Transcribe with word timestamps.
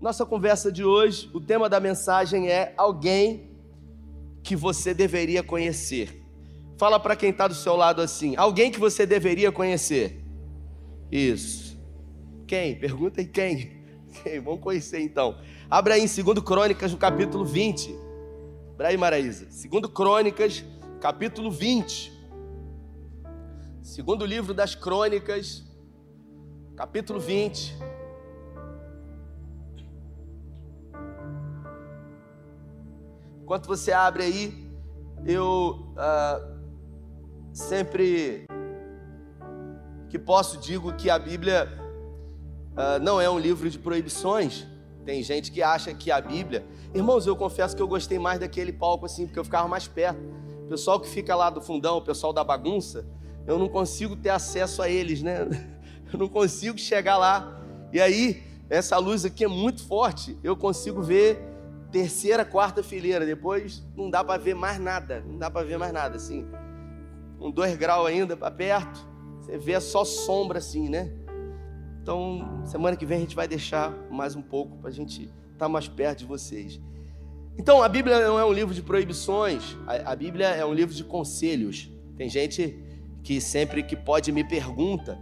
Nossa 0.00 0.24
conversa 0.24 0.70
de 0.70 0.84
hoje, 0.84 1.28
o 1.34 1.40
tema 1.40 1.68
da 1.68 1.80
mensagem 1.80 2.48
é 2.48 2.72
alguém 2.76 3.50
que 4.44 4.54
você 4.54 4.94
deveria 4.94 5.42
conhecer. 5.42 6.22
Fala 6.76 7.00
para 7.00 7.16
quem 7.16 7.30
está 7.30 7.48
do 7.48 7.54
seu 7.54 7.74
lado 7.74 8.00
assim: 8.00 8.36
alguém 8.36 8.70
que 8.70 8.78
você 8.78 9.04
deveria 9.04 9.50
conhecer. 9.50 10.24
Isso. 11.10 11.76
Quem? 12.46 12.78
Pergunta 12.78 13.20
aí 13.20 13.26
quem? 13.26 13.82
quem? 14.22 14.40
Vamos 14.40 14.60
conhecer 14.60 15.00
então. 15.00 15.36
Abra 15.68 15.94
aí 15.94 16.02
em 16.04 16.22
2 16.22 16.38
Crônicas, 16.44 16.92
no 16.92 16.98
capítulo 16.98 17.44
20. 17.44 17.92
Abra 18.74 18.88
aí, 18.88 18.96
Maraísa. 18.96 19.46
2 19.46 19.92
Crônicas, 19.92 20.64
capítulo 21.00 21.50
20. 21.50 22.12
Segundo 23.82 24.24
livro 24.24 24.54
das 24.54 24.76
Crônicas, 24.76 25.64
capítulo 26.76 27.18
20. 27.18 27.87
Enquanto 33.48 33.66
você 33.66 33.92
abre 33.92 34.24
aí, 34.24 34.68
eu 35.24 35.94
uh, 35.96 36.58
sempre 37.50 38.44
que 40.10 40.18
posso 40.18 40.58
digo 40.58 40.92
que 40.92 41.08
a 41.08 41.18
Bíblia 41.18 41.66
uh, 42.72 43.02
não 43.02 43.18
é 43.18 43.30
um 43.30 43.38
livro 43.38 43.70
de 43.70 43.78
proibições. 43.78 44.66
Tem 45.02 45.22
gente 45.22 45.50
que 45.50 45.62
acha 45.62 45.94
que 45.94 46.10
a 46.10 46.20
Bíblia. 46.20 46.62
Irmãos, 46.94 47.26
eu 47.26 47.34
confesso 47.34 47.74
que 47.74 47.80
eu 47.80 47.88
gostei 47.88 48.18
mais 48.18 48.38
daquele 48.38 48.70
palco 48.70 49.06
assim, 49.06 49.24
porque 49.24 49.38
eu 49.38 49.44
ficava 49.44 49.66
mais 49.66 49.88
perto. 49.88 50.20
O 50.66 50.68
pessoal 50.68 51.00
que 51.00 51.08
fica 51.08 51.34
lá 51.34 51.48
do 51.48 51.62
fundão, 51.62 51.96
o 51.96 52.02
pessoal 52.02 52.34
da 52.34 52.44
bagunça, 52.44 53.06
eu 53.46 53.58
não 53.58 53.70
consigo 53.70 54.14
ter 54.14 54.28
acesso 54.28 54.82
a 54.82 54.90
eles, 54.90 55.22
né? 55.22 55.48
Eu 56.12 56.18
não 56.18 56.28
consigo 56.28 56.76
chegar 56.76 57.16
lá. 57.16 57.62
E 57.92 57.98
aí, 57.98 58.42
essa 58.68 58.98
luz 58.98 59.24
aqui 59.24 59.44
é 59.44 59.48
muito 59.48 59.86
forte, 59.86 60.38
eu 60.42 60.56
consigo 60.56 61.02
ver 61.02 61.47
terceira, 61.90 62.44
quarta 62.44 62.82
fileira. 62.82 63.24
Depois 63.24 63.82
não 63.96 64.10
dá 64.10 64.22
para 64.22 64.40
ver 64.40 64.54
mais 64.54 64.78
nada, 64.78 65.22
não 65.26 65.38
dá 65.38 65.50
para 65.50 65.66
ver 65.66 65.78
mais 65.78 65.92
nada, 65.92 66.16
assim. 66.16 66.46
Com 67.38 67.50
dois 67.50 67.76
graus 67.76 68.06
ainda 68.06 68.36
para 68.36 68.50
perto, 68.50 69.06
você 69.40 69.56
vê 69.56 69.80
só 69.80 70.04
sombra 70.04 70.58
assim, 70.58 70.88
né? 70.88 71.12
Então, 72.02 72.62
semana 72.64 72.96
que 72.96 73.04
vem 73.04 73.18
a 73.18 73.20
gente 73.20 73.36
vai 73.36 73.46
deixar 73.46 73.92
mais 74.10 74.34
um 74.34 74.42
pouco 74.42 74.78
para 74.78 74.88
a 74.88 74.92
gente 74.92 75.24
estar 75.24 75.66
tá 75.66 75.68
mais 75.68 75.88
perto 75.88 76.20
de 76.20 76.24
vocês. 76.24 76.80
Então, 77.58 77.82
a 77.82 77.88
Bíblia 77.88 78.20
não 78.26 78.38
é 78.38 78.44
um 78.44 78.52
livro 78.52 78.72
de 78.72 78.82
proibições, 78.82 79.76
a, 79.86 80.12
a 80.12 80.16
Bíblia 80.16 80.46
é 80.46 80.64
um 80.64 80.72
livro 80.72 80.94
de 80.94 81.04
conselhos. 81.04 81.90
Tem 82.16 82.28
gente 82.28 82.78
que 83.22 83.40
sempre 83.40 83.82
que 83.82 83.94
pode 83.94 84.32
me 84.32 84.42
pergunta, 84.42 85.18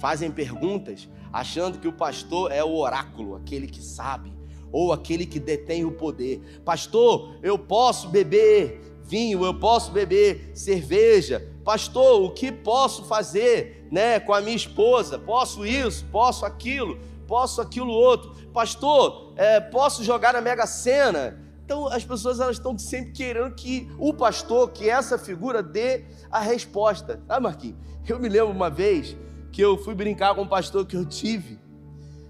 fazem 0.00 0.30
perguntas, 0.30 1.08
achando 1.32 1.78
que 1.78 1.86
o 1.86 1.92
pastor 1.92 2.50
é 2.50 2.64
o 2.64 2.74
oráculo, 2.74 3.36
aquele 3.36 3.68
que 3.68 3.80
sabe, 3.80 4.33
ou 4.74 4.92
aquele 4.92 5.24
que 5.24 5.38
detém 5.38 5.84
o 5.84 5.92
poder. 5.92 6.42
Pastor, 6.64 7.36
eu 7.44 7.56
posso 7.56 8.08
beber 8.08 8.80
vinho, 9.04 9.44
eu 9.44 9.54
posso 9.54 9.92
beber 9.92 10.50
cerveja. 10.52 11.48
Pastor, 11.64 12.20
o 12.20 12.30
que 12.32 12.50
posso 12.50 13.04
fazer, 13.04 13.86
né, 13.88 14.18
com 14.18 14.34
a 14.34 14.40
minha 14.40 14.56
esposa? 14.56 15.16
Posso 15.16 15.64
isso, 15.64 16.04
posso 16.10 16.44
aquilo, 16.44 16.98
posso 17.24 17.60
aquilo 17.60 17.92
outro. 17.92 18.34
Pastor, 18.52 19.32
é, 19.36 19.60
posso 19.60 20.02
jogar 20.02 20.32
na 20.32 20.40
Mega 20.40 20.66
Sena? 20.66 21.40
Então 21.64 21.86
as 21.86 22.04
pessoas 22.04 22.40
elas 22.40 22.56
estão 22.56 22.76
sempre 22.76 23.12
querendo 23.12 23.54
que 23.54 23.88
o 23.96 24.12
pastor, 24.12 24.72
que 24.72 24.90
essa 24.90 25.16
figura, 25.16 25.62
dê 25.62 26.04
a 26.28 26.40
resposta. 26.40 27.22
Sabe, 27.28 27.44
Marquinhos? 27.44 27.76
Eu 28.08 28.18
me 28.18 28.28
lembro 28.28 28.50
uma 28.50 28.68
vez 28.68 29.16
que 29.52 29.62
eu 29.62 29.78
fui 29.78 29.94
brincar 29.94 30.34
com 30.34 30.42
um 30.42 30.48
pastor 30.48 30.84
que 30.84 30.96
eu 30.96 31.06
tive 31.06 31.60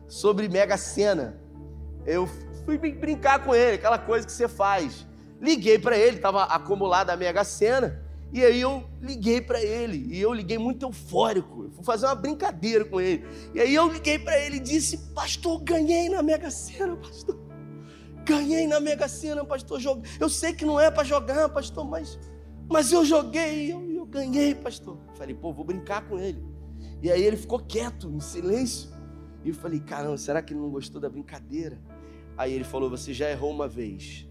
sobre 0.07 0.47
Mega 0.47 0.77
Sena. 0.77 1.43
Eu 2.07 2.29
fui 2.65 2.79
brincar 2.79 3.45
com 3.45 3.55
ele, 3.55 3.77
aquela 3.77 3.99
coisa 3.99 4.27
que 4.27 4.33
você 4.33 4.49
faz. 4.49 5.07
Liguei 5.41 5.79
para 5.79 5.97
ele, 5.97 6.17
estava 6.17 6.45
acumulada 6.45 7.13
a 7.13 7.17
Mega 7.17 7.45
Sena. 7.45 8.03
E 8.33 8.45
aí 8.45 8.61
eu 8.61 8.83
liguei 9.01 9.41
para 9.41 9.63
ele, 9.63 10.13
e 10.13 10.21
eu 10.21 10.33
liguei 10.33 10.59
muito 10.59 10.85
eufórico. 10.85 11.65
Eu 11.65 11.71
fui 11.71 11.85
fazer 11.85 12.07
uma 12.07 12.17
brincadeira 12.17 12.85
com 12.85 13.01
ele. 13.01 13.25
E 13.55 13.61
aí 13.61 13.73
eu 13.73 13.87
liguei 13.93 14.19
para 14.19 14.37
ele 14.39 14.57
e 14.57 14.61
disse: 14.61 14.99
"Pastor, 15.15 15.63
ganhei 15.63 16.09
na 16.09 16.21
Mega 16.21 16.51
Sena, 16.51 16.97
pastor. 16.97 17.39
Ganhei 18.25 18.67
na 18.67 18.81
Mega 18.81 19.07
Sena, 19.07 19.45
pastor. 19.45 19.81
Eu 20.19 20.29
sei 20.29 20.53
que 20.53 20.65
não 20.65 20.81
é 20.81 20.91
para 20.91 21.05
jogar, 21.05 21.49
pastor, 21.49 21.85
mas 21.85 22.19
mas 22.69 22.91
eu 22.91 23.05
joguei, 23.05 23.71
eu, 23.71 23.89
eu 23.93 24.07
ganhei, 24.07 24.55
pastor. 24.55 24.99
Falei: 25.15 25.35
"Pô, 25.35 25.53
vou 25.53 25.65
brincar 25.65 26.09
com 26.09 26.19
ele". 26.19 26.43
E 27.03 27.13
aí 27.13 27.23
ele 27.23 27.37
ficou 27.37 27.61
quieto, 27.61 28.09
em 28.11 28.21
silêncio. 28.21 28.91
E 29.45 29.51
eu 29.51 29.55
falei: 29.55 29.79
"Caramba, 29.79 30.17
será 30.17 30.43
que 30.43 30.53
ele 30.53 30.61
não 30.61 30.71
gostou 30.71 31.01
da 31.01 31.09
brincadeira?" 31.09 31.79
Aí 32.37 32.53
ele 32.53 32.65
falou: 32.65 32.91
Você 32.91 33.13
já 33.13 33.31
errou 33.31 33.51
uma 33.51 33.69
vez. 33.69 34.27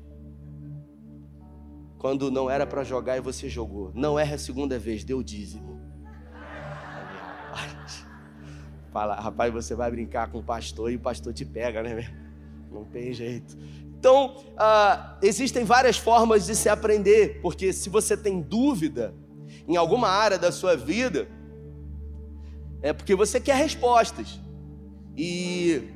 Quando 1.97 2.29
não 2.29 2.49
era 2.49 2.67
para 2.67 2.83
jogar 2.83 3.17
e 3.17 3.21
você 3.21 3.47
jogou. 3.47 3.91
Não 3.93 4.19
erra 4.19 4.35
a 4.35 4.37
segunda 4.37 4.77
vez, 4.77 5.03
deu 5.03 5.23
dízimo. 5.23 5.81
Fala, 8.93 9.15
rapaz, 9.15 9.51
você 9.51 9.73
vai 9.73 9.89
brincar 9.89 10.29
com 10.29 10.37
o 10.37 10.43
pastor 10.43 10.91
e 10.91 10.97
o 10.97 10.99
pastor 10.99 11.33
te 11.33 11.43
pega, 11.43 11.81
né? 11.81 12.13
Não 12.71 12.85
tem 12.85 13.11
jeito. 13.11 13.57
Então, 13.97 14.35
ah, 14.55 15.17
existem 15.21 15.63
várias 15.63 15.97
formas 15.97 16.45
de 16.45 16.55
se 16.55 16.69
aprender, 16.69 17.39
porque 17.41 17.73
se 17.73 17.89
você 17.89 18.15
tem 18.15 18.39
dúvida 18.39 19.15
em 19.67 19.77
alguma 19.77 20.09
área 20.09 20.37
da 20.37 20.51
sua 20.51 20.75
vida, 20.75 21.27
é 22.83 22.93
porque 22.93 23.15
você 23.15 23.39
quer 23.39 23.55
respostas. 23.55 24.39
E 25.17 25.92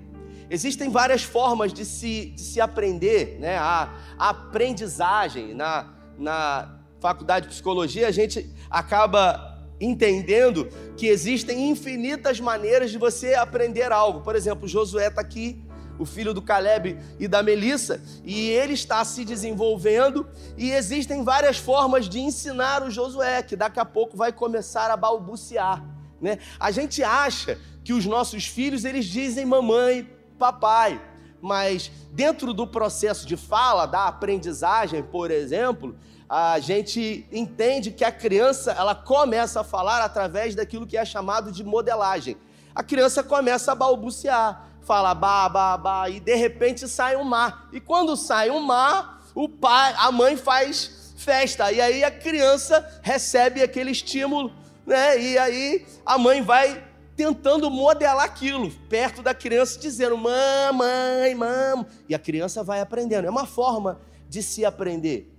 Existem 0.50 0.90
várias 0.90 1.24
formas 1.24 1.74
de 1.74 1.84
se, 1.84 2.28
de 2.28 2.42
se 2.42 2.62
aprender, 2.62 3.38
né? 3.40 3.58
A, 3.58 3.94
a 4.18 4.30
aprendizagem 4.30 5.54
na, 5.54 5.94
na 6.18 6.80
faculdade 7.00 7.48
de 7.48 7.54
psicologia, 7.54 8.08
a 8.08 8.12
gente 8.12 8.50
acaba 8.70 9.58
entendendo 9.80 10.70
que 10.96 11.08
existem 11.08 11.70
infinitas 11.70 12.40
maneiras 12.40 12.92
de 12.92 12.98
você 12.98 13.36
aprender 13.36 13.92
algo. 13.92 14.22
Por 14.22 14.36
exemplo, 14.36 14.68
Josué 14.68 15.08
está 15.08 15.22
aqui, 15.22 15.62
o 16.00 16.06
filho 16.06 16.34
do 16.34 16.42
Caleb 16.42 16.98
e 17.20 17.28
da 17.28 17.42
Melissa, 17.42 18.02
e 18.24 18.50
ele 18.50 18.74
está 18.74 19.04
se 19.04 19.26
desenvolvendo, 19.26 20.28
e 20.56 20.72
existem 20.72 21.24
várias 21.24 21.58
formas 21.58 22.08
de 22.08 22.20
ensinar 22.20 22.84
o 22.84 22.92
Josué, 22.92 23.42
que 23.42 23.56
daqui 23.56 23.80
a 23.80 23.86
pouco 23.86 24.16
vai 24.16 24.32
começar 24.32 24.92
a 24.92 24.98
balbuciar. 24.98 25.84
Né? 26.22 26.38
A 26.60 26.72
gente 26.72 27.04
acha 27.04 27.58
que 27.84 27.94
os 27.94 28.06
nossos 28.06 28.46
filhos 28.46 28.86
eles 28.86 29.06
dizem 29.06 29.46
mamãe, 29.46 30.08
papai. 30.38 31.02
Mas 31.42 31.92
dentro 32.12 32.54
do 32.54 32.66
processo 32.66 33.26
de 33.26 33.38
fala, 33.38 33.86
da 33.86 34.08
aprendizagem, 34.08 35.04
por 35.04 35.30
exemplo, 35.30 35.96
a 36.30 36.60
gente 36.60 37.28
entende 37.32 37.92
que 37.92 38.04
a 38.04 38.12
criança 38.12 38.72
ela 38.72 38.96
começa 38.96 39.62
a 39.62 39.64
falar 39.64 40.02
através 40.02 40.56
daquilo 40.56 40.86
que 40.86 40.98
é 40.98 41.06
chamado 41.06 41.52
de 41.52 41.64
modelagem. 41.64 42.38
A 42.76 42.84
criança 42.84 43.24
começa 43.24 43.72
a 43.72 43.76
balbuciar, 43.76 44.68
fala 44.82 45.14
ba, 45.14 45.48
ba, 45.48 45.78
ba, 45.78 46.10
e 46.10 46.20
de 46.20 46.36
repente 46.36 46.88
sai 46.88 47.16
um 47.16 47.24
mar. 47.24 47.70
E 47.72 47.80
quando 47.80 48.16
sai 48.16 48.50
um 48.50 48.60
mar, 48.60 49.22
o 49.34 49.48
pai, 49.48 49.94
a 49.98 50.12
mãe 50.12 50.36
faz 50.36 51.14
festa. 51.18 51.72
E 51.72 51.82
aí 51.82 52.04
a 52.04 52.12
criança 52.12 52.86
recebe 53.02 53.62
aquele 53.62 53.92
estímulo, 53.92 54.52
né? 54.86 55.20
E 55.20 55.38
aí 55.38 55.86
a 56.06 56.18
mãe 56.18 56.42
vai 56.42 56.87
tentando 57.18 57.72
modelar 57.72 58.24
aquilo 58.24 58.70
perto 58.88 59.24
da 59.24 59.34
criança, 59.34 59.80
dizendo 59.80 60.16
mamãe, 60.16 61.34
mam, 61.34 61.84
e 62.08 62.14
a 62.14 62.20
criança 62.20 62.64
vai 62.64 62.80
aprendendo. 62.80 63.26
É 63.26 63.30
uma 63.30 63.48
forma 63.48 64.00
de 64.30 64.44
se 64.44 64.64
aprender. 64.64 65.34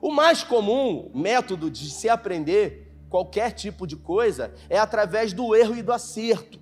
O 0.00 0.10
mais 0.10 0.42
comum 0.42 1.10
método 1.14 1.70
de 1.70 1.90
se 1.90 2.08
aprender 2.08 2.90
qualquer 3.10 3.52
tipo 3.52 3.86
de 3.86 3.94
coisa 3.94 4.54
é 4.70 4.78
através 4.78 5.34
do 5.34 5.54
erro 5.54 5.76
e 5.76 5.82
do 5.82 5.92
acerto. 5.92 6.58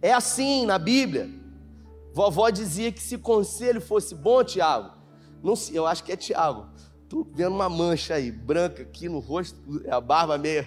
É 0.00 0.10
assim 0.10 0.64
na 0.64 0.78
Bíblia. 0.78 1.28
Vovó 2.14 2.48
dizia 2.48 2.90
que 2.90 3.02
se 3.02 3.18
conselho 3.18 3.80
fosse 3.80 4.14
bom, 4.14 4.42
Tiago, 4.42 4.96
não 5.42 5.54
sei, 5.54 5.76
eu 5.78 5.86
acho 5.86 6.02
que 6.02 6.12
é 6.12 6.16
Tiago. 6.16 6.66
Tô 7.10 7.26
vendo 7.30 7.54
uma 7.54 7.68
mancha 7.68 8.14
aí, 8.14 8.32
branca 8.32 8.82
aqui 8.82 9.06
no 9.06 9.18
rosto, 9.18 9.60
a 9.90 10.00
barba 10.00 10.38
meia. 10.38 10.66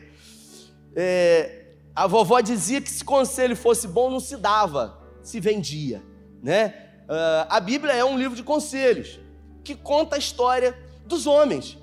É, 0.95 1.58
a 1.99 2.07
vovó 2.07 2.39
dizia 2.39 2.79
que 2.79 2.89
se 2.89 3.03
conselho 3.03 3.57
fosse 3.57 3.85
bom, 3.85 4.09
não 4.09 4.21
se 4.21 4.37
dava, 4.37 4.97
se 5.21 5.37
vendia, 5.37 6.01
né? 6.41 6.73
Uh, 7.03 7.45
a 7.49 7.59
Bíblia 7.59 7.91
é 7.91 8.05
um 8.05 8.17
livro 8.17 8.37
de 8.37 8.41
conselhos 8.41 9.19
que 9.65 9.75
conta 9.75 10.15
a 10.15 10.17
história 10.17 10.79
dos 11.05 11.27
homens 11.27 11.77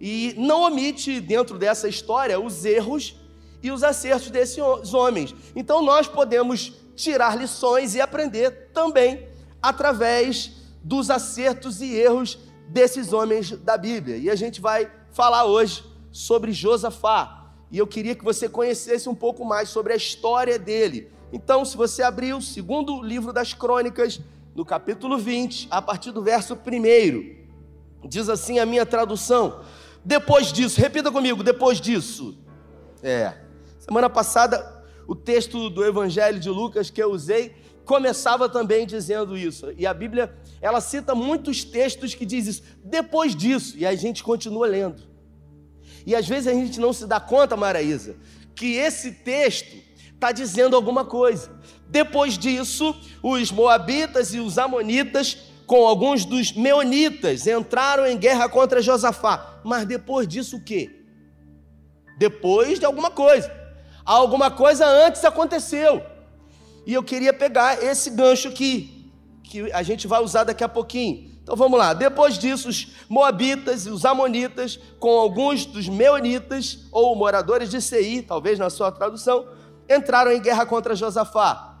e 0.00 0.34
não 0.38 0.62
omite 0.62 1.20
dentro 1.20 1.58
dessa 1.58 1.86
história 1.86 2.40
os 2.40 2.64
erros 2.64 3.16
e 3.62 3.70
os 3.70 3.84
acertos 3.84 4.30
desses 4.30 4.58
homens. 4.94 5.34
Então 5.54 5.82
nós 5.82 6.08
podemos 6.08 6.72
tirar 6.96 7.36
lições 7.36 7.94
e 7.94 8.00
aprender 8.00 8.70
também 8.72 9.28
através 9.60 10.50
dos 10.82 11.10
acertos 11.10 11.82
e 11.82 11.94
erros 11.94 12.38
desses 12.70 13.12
homens 13.12 13.50
da 13.50 13.76
Bíblia. 13.76 14.16
E 14.16 14.30
a 14.30 14.34
gente 14.34 14.62
vai 14.62 14.90
falar 15.12 15.44
hoje 15.44 15.84
sobre 16.10 16.52
Josafá 16.52 17.37
e 17.70 17.78
eu 17.78 17.86
queria 17.86 18.14
que 18.14 18.24
você 18.24 18.48
conhecesse 18.48 19.08
um 19.08 19.14
pouco 19.14 19.44
mais 19.44 19.68
sobre 19.68 19.92
a 19.92 19.96
história 19.96 20.58
dele. 20.58 21.10
Então, 21.32 21.64
se 21.64 21.76
você 21.76 22.02
abrir 22.02 22.34
o 22.34 22.40
segundo 22.40 23.02
livro 23.02 23.32
das 23.32 23.52
Crônicas, 23.52 24.20
no 24.58 24.64
capítulo 24.64 25.16
20, 25.16 25.68
a 25.70 25.80
partir 25.80 26.10
do 26.10 26.20
verso 26.20 26.54
1. 26.54 28.08
Diz 28.08 28.28
assim 28.28 28.58
a 28.58 28.66
minha 28.66 28.84
tradução: 28.84 29.60
Depois 30.04 30.52
disso, 30.52 30.80
repita 30.80 31.12
comigo, 31.12 31.44
depois 31.44 31.80
disso. 31.80 32.36
É. 33.00 33.34
Semana 33.78 34.10
passada, 34.10 34.82
o 35.06 35.14
texto 35.14 35.70
do 35.70 35.84
Evangelho 35.84 36.40
de 36.40 36.50
Lucas 36.50 36.90
que 36.90 37.00
eu 37.00 37.12
usei 37.12 37.54
começava 37.84 38.48
também 38.48 38.84
dizendo 38.84 39.36
isso. 39.36 39.72
E 39.78 39.86
a 39.86 39.94
Bíblia, 39.94 40.34
ela 40.60 40.80
cita 40.80 41.14
muitos 41.14 41.62
textos 41.62 42.14
que 42.14 42.26
diz 42.26 42.46
isso. 42.46 42.62
Depois 42.82 43.36
disso, 43.36 43.78
e 43.78 43.86
a 43.86 43.94
gente 43.94 44.24
continua 44.24 44.66
lendo. 44.66 45.04
E 46.06 46.14
às 46.14 46.26
vezes 46.26 46.46
a 46.46 46.52
gente 46.52 46.80
não 46.80 46.92
se 46.92 47.06
dá 47.06 47.20
conta, 47.20 47.56
Maraísa, 47.56 48.16
que 48.54 48.74
esse 48.74 49.12
texto 49.12 49.76
está 50.14 50.32
dizendo 50.32 50.74
alguma 50.74 51.04
coisa. 51.04 51.50
Depois 51.88 52.36
disso, 52.36 52.94
os 53.22 53.50
moabitas 53.50 54.34
e 54.34 54.40
os 54.40 54.58
amonitas, 54.58 55.38
com 55.66 55.86
alguns 55.86 56.24
dos 56.24 56.52
meonitas, 56.52 57.46
entraram 57.46 58.06
em 58.06 58.16
guerra 58.16 58.48
contra 58.48 58.82
Josafá. 58.82 59.60
Mas 59.64 59.86
depois 59.86 60.26
disso 60.26 60.56
o 60.56 60.64
quê? 60.64 60.90
Depois 62.18 62.78
de 62.78 62.84
alguma 62.84 63.10
coisa. 63.10 63.50
Alguma 64.04 64.50
coisa 64.50 64.86
antes 64.86 65.24
aconteceu. 65.24 66.02
E 66.86 66.94
eu 66.94 67.02
queria 67.02 67.32
pegar 67.32 67.82
esse 67.82 68.10
gancho 68.10 68.48
aqui, 68.48 68.97
que 69.48 69.72
a 69.72 69.82
gente 69.82 70.06
vai 70.06 70.22
usar 70.22 70.44
daqui 70.44 70.62
a 70.62 70.68
pouquinho. 70.68 71.30
Então 71.42 71.56
vamos 71.56 71.78
lá. 71.78 71.94
Depois 71.94 72.38
disso, 72.38 72.68
os 72.68 72.88
moabitas 73.08 73.86
e 73.86 73.90
os 73.90 74.04
amonitas, 74.04 74.78
com 75.00 75.18
alguns 75.18 75.64
dos 75.64 75.88
meonitas, 75.88 76.80
ou 76.92 77.16
moradores 77.16 77.70
de 77.70 77.80
Seir, 77.80 78.26
talvez 78.26 78.58
na 78.58 78.68
sua 78.68 78.92
tradução, 78.92 79.48
entraram 79.88 80.30
em 80.30 80.40
guerra 80.40 80.66
contra 80.66 80.94
Josafá. 80.94 81.78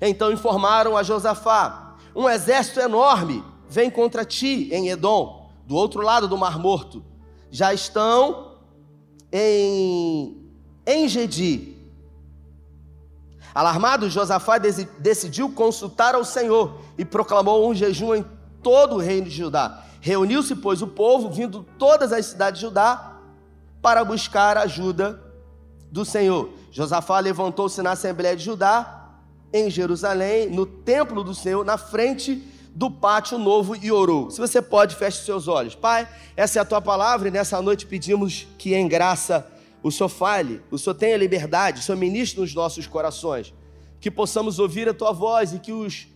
Então 0.00 0.30
informaram 0.30 0.96
a 0.96 1.02
Josafá: 1.02 1.96
um 2.14 2.28
exército 2.28 2.78
enorme 2.78 3.42
vem 3.68 3.90
contra 3.90 4.24
ti 4.24 4.68
em 4.70 4.88
Edom, 4.88 5.50
do 5.66 5.74
outro 5.74 6.02
lado 6.02 6.28
do 6.28 6.36
Mar 6.36 6.58
Morto. 6.58 7.02
Já 7.50 7.72
estão 7.72 8.58
em 9.32 10.50
Engedi. 10.86 11.75
Alarmado, 13.56 14.10
Josafá 14.10 14.58
decidiu 14.98 15.50
consultar 15.50 16.14
ao 16.14 16.26
Senhor 16.26 16.78
e 16.98 17.06
proclamou 17.06 17.66
um 17.66 17.74
jejum 17.74 18.14
em 18.14 18.22
todo 18.62 18.96
o 18.96 18.98
reino 18.98 19.30
de 19.30 19.34
Judá. 19.34 19.82
Reuniu-se, 19.98 20.54
pois, 20.56 20.82
o 20.82 20.86
povo, 20.86 21.30
vindo 21.30 21.64
todas 21.78 22.12
as 22.12 22.26
cidades 22.26 22.60
de 22.60 22.66
Judá, 22.66 23.16
para 23.80 24.04
buscar 24.04 24.58
ajuda 24.58 25.18
do 25.90 26.04
Senhor. 26.04 26.50
Josafá 26.70 27.18
levantou-se 27.18 27.80
na 27.80 27.92
Assembleia 27.92 28.36
de 28.36 28.44
Judá 28.44 29.08
em 29.50 29.70
Jerusalém, 29.70 30.50
no 30.50 30.66
templo 30.66 31.24
do 31.24 31.34
Senhor, 31.34 31.64
na 31.64 31.78
frente 31.78 32.46
do 32.74 32.90
pátio 32.90 33.38
novo 33.38 33.74
e 33.74 33.90
orou. 33.90 34.30
Se 34.30 34.38
você 34.38 34.60
pode, 34.60 34.96
feche 34.96 35.24
seus 35.24 35.48
olhos. 35.48 35.74
Pai, 35.74 36.06
essa 36.36 36.58
é 36.58 36.62
a 36.62 36.64
tua 36.66 36.82
palavra 36.82 37.28
e 37.28 37.30
nessa 37.30 37.62
noite 37.62 37.86
pedimos 37.86 38.46
que 38.58 38.74
em 38.74 38.86
graça 38.86 39.50
o 39.86 39.90
Senhor 39.92 40.08
fale, 40.08 40.60
o 40.70 40.78
Senhor 40.78 40.94
tenha 40.94 41.16
liberdade, 41.16 41.80
o 41.80 41.82
Senhor 41.82 41.96
ministre 41.96 42.40
nos 42.40 42.52
nossos 42.52 42.86
corações, 42.86 43.54
que 44.00 44.10
possamos 44.10 44.58
ouvir 44.58 44.88
a 44.88 44.94
tua 44.94 45.12
voz 45.12 45.52
e 45.52 45.58
que 45.60 45.72
os 45.72 46.08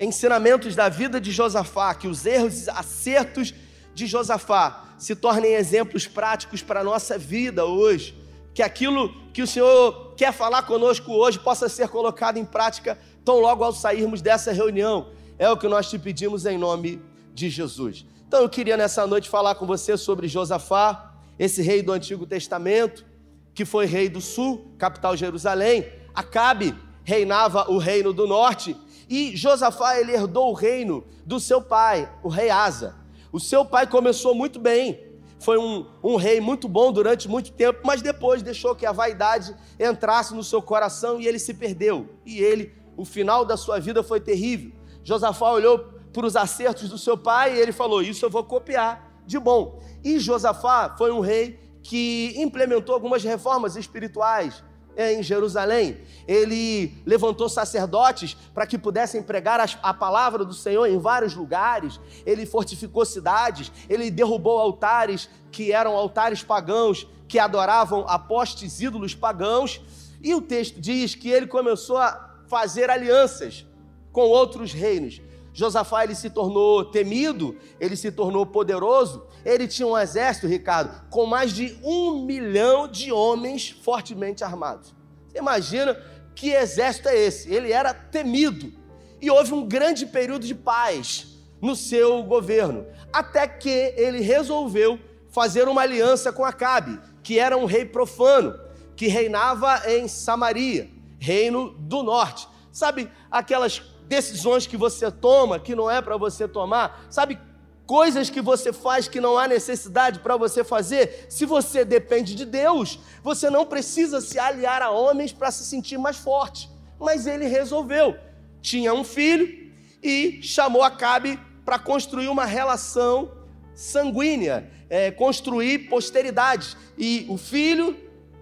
ensinamentos 0.00 0.74
da 0.74 0.88
vida 0.88 1.20
de 1.20 1.30
Josafá, 1.30 1.94
que 1.94 2.08
os 2.08 2.24
erros 2.24 2.66
e 2.66 2.70
acertos 2.70 3.52
de 3.94 4.06
Josafá 4.06 4.94
se 4.96 5.14
tornem 5.14 5.52
exemplos 5.54 6.06
práticos 6.06 6.62
para 6.62 6.80
a 6.80 6.84
nossa 6.84 7.18
vida 7.18 7.64
hoje 7.64 8.16
que 8.54 8.62
aquilo 8.62 9.14
que 9.32 9.42
o 9.42 9.46
Senhor 9.46 10.14
quer 10.16 10.32
falar 10.32 10.62
conosco 10.62 11.12
hoje 11.12 11.38
possa 11.38 11.68
ser 11.68 11.88
colocado 11.88 12.38
em 12.38 12.44
prática 12.44 12.98
tão 13.24 13.38
logo 13.38 13.62
ao 13.62 13.72
sairmos 13.72 14.20
dessa 14.20 14.50
reunião. 14.50 15.10
É 15.38 15.48
o 15.48 15.56
que 15.56 15.68
nós 15.68 15.88
te 15.88 15.96
pedimos 15.96 16.44
em 16.44 16.58
nome 16.58 17.00
de 17.32 17.48
Jesus. 17.48 18.04
Então 18.26 18.40
eu 18.40 18.48
queria 18.48 18.76
nessa 18.76 19.06
noite 19.06 19.28
falar 19.28 19.54
com 19.54 19.64
você 19.64 19.96
sobre 19.96 20.26
Josafá, 20.26 21.07
esse 21.38 21.62
rei 21.62 21.82
do 21.82 21.92
Antigo 21.92 22.26
Testamento, 22.26 23.06
que 23.54 23.64
foi 23.64 23.86
rei 23.86 24.08
do 24.08 24.20
sul, 24.20 24.72
capital 24.78 25.16
Jerusalém. 25.16 25.86
Acabe 26.14 26.74
reinava 27.04 27.70
o 27.70 27.78
reino 27.78 28.12
do 28.12 28.26
norte 28.26 28.76
e 29.08 29.34
Josafá 29.36 29.98
ele 29.98 30.12
herdou 30.12 30.50
o 30.50 30.54
reino 30.54 31.04
do 31.24 31.40
seu 31.40 31.62
pai, 31.62 32.10
o 32.22 32.28
rei 32.28 32.50
Asa. 32.50 32.96
O 33.32 33.40
seu 33.40 33.64
pai 33.64 33.86
começou 33.86 34.34
muito 34.34 34.58
bem, 34.58 35.00
foi 35.38 35.56
um, 35.56 35.86
um 36.02 36.16
rei 36.16 36.40
muito 36.40 36.68
bom 36.68 36.92
durante 36.92 37.28
muito 37.28 37.52
tempo, 37.52 37.80
mas 37.84 38.02
depois 38.02 38.42
deixou 38.42 38.74
que 38.74 38.84
a 38.84 38.92
vaidade 38.92 39.54
entrasse 39.78 40.34
no 40.34 40.42
seu 40.42 40.60
coração 40.60 41.20
e 41.20 41.26
ele 41.26 41.38
se 41.38 41.54
perdeu. 41.54 42.08
E 42.26 42.40
ele, 42.40 42.74
o 42.96 43.04
final 43.04 43.44
da 43.44 43.56
sua 43.56 43.78
vida 43.78 44.02
foi 44.02 44.20
terrível. 44.20 44.72
Josafá 45.02 45.50
olhou 45.50 45.78
para 46.12 46.26
os 46.26 46.36
acertos 46.36 46.88
do 46.88 46.98
seu 46.98 47.16
pai 47.16 47.56
e 47.56 47.60
ele 47.60 47.72
falou: 47.72 48.02
Isso 48.02 48.24
eu 48.26 48.30
vou 48.30 48.44
copiar 48.44 49.07
de 49.28 49.38
bom. 49.38 49.78
E 50.02 50.18
Josafá 50.18 50.94
foi 50.96 51.12
um 51.12 51.20
rei 51.20 51.60
que 51.82 52.34
implementou 52.36 52.94
algumas 52.94 53.22
reformas 53.22 53.76
espirituais 53.76 54.64
é, 54.96 55.12
em 55.12 55.22
Jerusalém. 55.22 55.98
Ele 56.26 56.94
levantou 57.04 57.48
sacerdotes 57.48 58.34
para 58.54 58.66
que 58.66 58.78
pudessem 58.78 59.22
pregar 59.22 59.60
a 59.82 59.94
palavra 59.94 60.44
do 60.44 60.54
Senhor 60.54 60.86
em 60.86 60.98
vários 60.98 61.34
lugares. 61.34 62.00
Ele 62.24 62.46
fortificou 62.46 63.04
cidades. 63.04 63.70
Ele 63.88 64.10
derrubou 64.10 64.58
altares 64.58 65.28
que 65.52 65.72
eram 65.72 65.94
altares 65.94 66.42
pagãos, 66.42 67.06
que 67.28 67.38
adoravam 67.38 68.06
apostes 68.08 68.80
ídolos 68.80 69.14
pagãos. 69.14 69.80
E 70.22 70.34
o 70.34 70.40
texto 70.40 70.80
diz 70.80 71.14
que 71.14 71.28
ele 71.28 71.46
começou 71.46 71.98
a 71.98 72.40
fazer 72.48 72.88
alianças 72.90 73.66
com 74.10 74.22
outros 74.22 74.72
reinos. 74.72 75.20
Josafá 75.52 76.04
ele 76.04 76.14
se 76.14 76.30
tornou 76.30 76.84
temido, 76.84 77.56
ele 77.80 77.96
se 77.96 78.12
tornou 78.12 78.46
poderoso, 78.46 79.26
ele 79.44 79.66
tinha 79.66 79.86
um 79.86 79.98
exército, 79.98 80.46
Ricardo, 80.46 81.08
com 81.10 81.26
mais 81.26 81.52
de 81.52 81.76
um 81.82 82.24
milhão 82.24 82.86
de 82.86 83.10
homens 83.10 83.70
fortemente 83.82 84.44
armados. 84.44 84.94
Você 85.26 85.38
imagina 85.38 86.00
que 86.34 86.50
exército 86.50 87.08
é 87.08 87.18
esse? 87.18 87.52
Ele 87.52 87.72
era 87.72 87.92
temido 87.92 88.72
e 89.20 89.30
houve 89.30 89.52
um 89.52 89.66
grande 89.66 90.06
período 90.06 90.46
de 90.46 90.54
paz 90.54 91.26
no 91.60 91.74
seu 91.74 92.22
governo, 92.22 92.86
até 93.12 93.48
que 93.48 93.92
ele 93.96 94.20
resolveu 94.20 94.98
fazer 95.28 95.68
uma 95.68 95.82
aliança 95.82 96.32
com 96.32 96.44
Acabe, 96.44 97.00
que 97.22 97.38
era 97.38 97.56
um 97.56 97.64
rei 97.64 97.84
profano, 97.84 98.58
que 98.96 99.06
reinava 99.06 99.82
em 99.90 100.06
Samaria, 100.08 100.90
reino 101.18 101.70
do 101.78 102.02
norte. 102.02 102.48
Sabe 102.72 103.10
aquelas 103.30 103.82
decisões 104.08 104.66
que 104.66 104.76
você 104.76 105.10
toma 105.10 105.60
que 105.60 105.74
não 105.74 105.90
é 105.90 106.00
para 106.00 106.16
você 106.16 106.48
tomar, 106.48 107.06
sabe? 107.10 107.38
Coisas 107.86 108.28
que 108.28 108.40
você 108.40 108.72
faz 108.72 109.06
que 109.06 109.20
não 109.20 109.38
há 109.38 109.46
necessidade 109.46 110.18
para 110.18 110.36
você 110.36 110.64
fazer. 110.64 111.26
Se 111.28 111.46
você 111.46 111.84
depende 111.84 112.34
de 112.34 112.44
Deus, 112.44 112.98
você 113.22 113.48
não 113.48 113.64
precisa 113.64 114.20
se 114.20 114.38
aliar 114.38 114.82
a 114.82 114.90
homens 114.90 115.32
para 115.32 115.50
se 115.50 115.64
sentir 115.64 115.98
mais 115.98 116.16
forte. 116.16 116.68
Mas 116.98 117.26
ele 117.26 117.46
resolveu. 117.46 118.16
Tinha 118.60 118.92
um 118.92 119.04
filho 119.04 119.72
e 120.02 120.40
chamou 120.42 120.82
Acabe 120.82 121.38
para 121.64 121.78
construir 121.78 122.28
uma 122.28 122.44
relação 122.44 123.32
sanguínea, 123.74 124.70
é, 124.90 125.10
construir 125.10 125.88
posteridade. 125.88 126.76
E 126.96 127.24
o 127.28 127.38
filho 127.38 127.96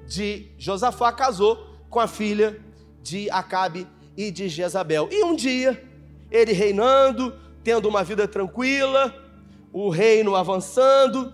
de 0.07 0.49
Josafá 0.59 1.13
casou 1.13 1.77
com 1.91 2.01
a 2.01 2.09
filha 2.09 2.61
de 3.01 3.31
Acabe 3.31 3.87
e 4.17 4.31
de 4.31 4.49
Jezabel. 4.49 5.09
E 5.11 5.25
um 5.25 5.35
dia, 5.35 5.83
ele 6.31 6.53
reinando, 6.53 7.35
tendo 7.63 7.89
uma 7.89 8.03
vida 8.03 8.27
tranquila, 8.27 9.15
o 9.73 9.89
reino 9.89 10.35
avançando, 10.35 11.33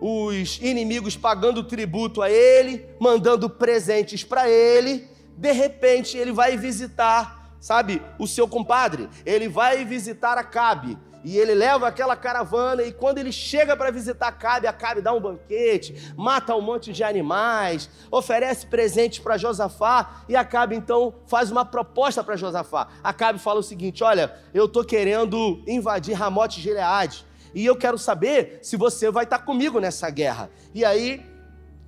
os 0.00 0.58
inimigos 0.62 1.16
pagando 1.16 1.62
tributo 1.62 2.22
a 2.22 2.30
ele, 2.30 2.86
mandando 2.98 3.48
presentes 3.48 4.24
para 4.24 4.48
ele. 4.48 5.06
De 5.36 5.52
repente, 5.52 6.16
ele 6.16 6.32
vai 6.32 6.56
visitar, 6.56 7.54
sabe, 7.60 8.02
o 8.18 8.26
seu 8.26 8.48
compadre. 8.48 9.08
Ele 9.24 9.48
vai 9.48 9.84
visitar 9.84 10.38
Acabe 10.38 10.98
e 11.22 11.36
ele 11.36 11.54
leva 11.54 11.86
aquela 11.86 12.16
caravana 12.16 12.82
e 12.82 12.92
quando 12.92 13.18
ele 13.18 13.32
chega 13.32 13.76
para 13.76 13.90
visitar 13.90 14.28
Acabe, 14.28 14.66
Acabe 14.66 15.02
dá 15.02 15.12
um 15.12 15.20
banquete, 15.20 16.12
mata 16.16 16.54
um 16.54 16.60
monte 16.60 16.92
de 16.92 17.04
animais, 17.04 17.90
oferece 18.10 18.66
presentes 18.66 19.18
para 19.18 19.36
Josafá 19.36 20.24
e 20.28 20.36
Acabe 20.36 20.74
então 20.74 21.14
faz 21.26 21.50
uma 21.50 21.64
proposta 21.64 22.24
para 22.24 22.36
Josafá. 22.36 22.88
Acabe 23.02 23.38
fala 23.38 23.60
o 23.60 23.62
seguinte: 23.62 24.02
"Olha, 24.02 24.34
eu 24.54 24.68
tô 24.68 24.82
querendo 24.82 25.62
invadir 25.66 26.14
Ramote 26.14 26.60
Gileade 26.60 27.26
e 27.54 27.66
eu 27.66 27.76
quero 27.76 27.98
saber 27.98 28.60
se 28.62 28.76
você 28.76 29.10
vai 29.10 29.24
estar 29.24 29.38
tá 29.38 29.44
comigo 29.44 29.78
nessa 29.78 30.08
guerra". 30.08 30.50
E 30.74 30.84
aí 30.84 31.26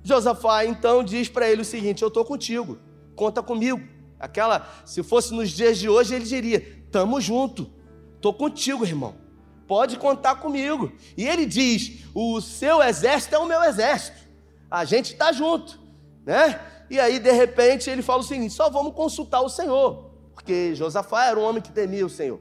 Josafá 0.03 0.65
então 0.65 1.03
diz 1.03 1.27
para 1.27 1.49
ele 1.49 1.61
o 1.61 1.65
seguinte: 1.65 2.03
"Eu 2.03 2.11
tô 2.11 2.23
contigo. 2.23 2.77
Conta 3.15 3.41
comigo". 3.41 3.81
Aquela, 4.19 4.67
se 4.85 5.01
fosse 5.01 5.33
nos 5.33 5.49
dias 5.49 5.77
de 5.77 5.89
hoje, 5.89 6.13
ele 6.13 6.25
diria: 6.25 6.83
"Tamo 6.91 7.19
junto. 7.19 7.71
Tô 8.21 8.31
contigo, 8.31 8.85
irmão" 8.85 9.22
pode 9.67 9.97
contar 9.97 10.35
comigo. 10.35 10.91
E 11.17 11.27
ele 11.27 11.45
diz: 11.45 12.05
o 12.13 12.41
seu 12.41 12.81
exército 12.81 13.35
é 13.35 13.39
o 13.39 13.45
meu 13.45 13.63
exército. 13.63 14.17
A 14.69 14.85
gente 14.85 15.13
está 15.13 15.31
junto, 15.31 15.79
né? 16.25 16.59
E 16.89 16.99
aí, 16.99 17.19
de 17.19 17.31
repente, 17.31 17.89
ele 17.89 18.01
fala 18.01 18.21
o 18.21 18.23
seguinte: 18.23 18.53
só 18.53 18.69
vamos 18.69 18.93
consultar 18.93 19.41
o 19.41 19.49
Senhor. 19.49 20.11
porque 20.33 20.75
Josafá 20.75 21.25
era 21.25 21.39
um 21.39 21.43
homem 21.43 21.61
que 21.61 21.71
temia 21.71 22.05
o 22.05 22.09
Senhor. 22.09 22.39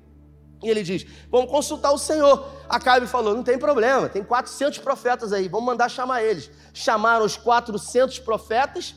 E 0.63 0.71
ele 0.71 0.83
diz: 0.83 1.05
Vamos 1.31 1.51
consultar 1.51 1.93
o 1.93 1.99
Senhor. 1.99 2.49
Acabe 2.69 3.07
falou: 3.07 3.35
Não 3.35 3.43
tem 3.43 3.59
problema, 3.59 4.09
tem 4.09 4.23
400 4.23 4.79
profetas 4.79 5.33
aí, 5.33 5.49
vamos 5.49 5.67
mandar 5.67 5.89
chamar 5.89 6.23
eles. 6.23 6.51
Chamaram 6.73 7.25
os 7.25 7.37
400 7.37 8.19
profetas 8.21 8.95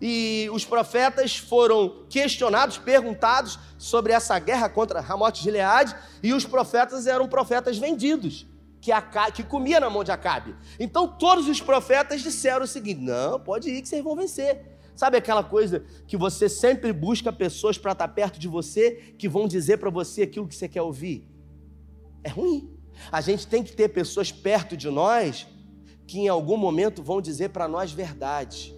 e 0.00 0.48
os 0.52 0.64
profetas 0.64 1.36
foram 1.36 2.04
questionados, 2.08 2.78
perguntados 2.78 3.58
sobre 3.76 4.12
essa 4.12 4.38
guerra 4.38 4.68
contra 4.68 5.00
Ramote 5.00 5.38
de 5.38 5.44
Gileade, 5.44 5.96
e 6.22 6.32
os 6.32 6.44
profetas 6.44 7.06
eram 7.06 7.28
profetas 7.28 7.78
vendidos, 7.78 8.46
que, 8.80 8.92
Acabe, 8.92 9.32
que 9.32 9.42
comia 9.42 9.80
na 9.80 9.90
mão 9.90 10.04
de 10.04 10.12
Acabe. 10.12 10.54
Então 10.78 11.08
todos 11.08 11.48
os 11.48 11.60
profetas 11.60 12.22
disseram 12.22 12.64
o 12.64 12.68
seguinte: 12.68 13.00
Não, 13.00 13.40
pode 13.40 13.70
ir 13.70 13.82
que 13.82 13.88
vocês 13.88 14.04
vão 14.04 14.14
vencer. 14.14 14.78
Sabe 14.94 15.16
aquela 15.16 15.44
coisa 15.44 15.84
que 16.08 16.16
você 16.16 16.48
sempre 16.48 16.92
busca 16.92 17.32
pessoas 17.32 17.78
para 17.78 17.92
estar 17.92 18.08
perto 18.08 18.38
de 18.38 18.48
você 18.48 19.14
que 19.16 19.28
vão 19.28 19.46
dizer 19.46 19.78
para 19.78 19.90
você 19.90 20.22
aquilo 20.22 20.48
que 20.48 20.56
você 20.56 20.68
quer 20.68 20.82
ouvir? 20.82 21.24
É 22.24 22.28
ruim. 22.28 22.76
A 23.12 23.20
gente 23.20 23.46
tem 23.46 23.62
que 23.62 23.72
ter 23.72 23.88
pessoas 23.90 24.32
perto 24.32 24.76
de 24.76 24.90
nós 24.90 25.46
que 26.04 26.18
em 26.18 26.28
algum 26.28 26.56
momento 26.56 27.00
vão 27.00 27.20
dizer 27.20 27.50
para 27.50 27.68
nós 27.68 27.92
verdade. 27.92 28.74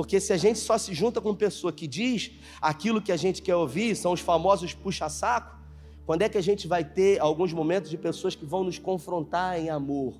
Porque 0.00 0.20
se 0.20 0.32
a 0.32 0.36
gente 0.36 0.58
só 0.58 0.78
se 0.78 0.94
junta 0.94 1.20
com 1.20 1.34
pessoa 1.34 1.72
que 1.72 1.86
diz 1.86 2.32
aquilo 2.60 3.02
que 3.02 3.12
a 3.12 3.16
gente 3.16 3.42
quer 3.42 3.56
ouvir, 3.56 3.94
são 3.94 4.12
os 4.12 4.20
famosos 4.20 4.72
puxa-saco, 4.72 5.58
quando 6.06 6.22
é 6.22 6.28
que 6.28 6.38
a 6.38 6.42
gente 6.42 6.66
vai 6.66 6.82
ter 6.84 7.20
alguns 7.20 7.52
momentos 7.52 7.90
de 7.90 7.98
pessoas 7.98 8.34
que 8.34 8.44
vão 8.44 8.64
nos 8.64 8.78
confrontar 8.78 9.58
em 9.58 9.68
amor? 9.68 10.14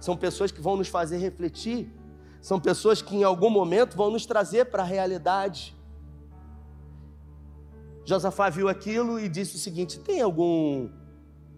São 0.00 0.16
pessoas 0.16 0.50
que 0.50 0.60
vão 0.60 0.76
nos 0.76 0.88
fazer 0.88 1.18
refletir 1.18 1.90
são 2.44 2.60
pessoas 2.60 3.00
que 3.00 3.16
em 3.16 3.24
algum 3.24 3.48
momento 3.48 3.96
vão 3.96 4.10
nos 4.10 4.26
trazer 4.26 4.66
para 4.66 4.82
a 4.82 4.84
realidade. 4.84 5.74
Josafá 8.04 8.50
viu 8.50 8.68
aquilo 8.68 9.18
e 9.18 9.30
disse 9.30 9.56
o 9.56 9.58
seguinte: 9.58 9.98
tem 9.98 10.20
algum 10.20 10.90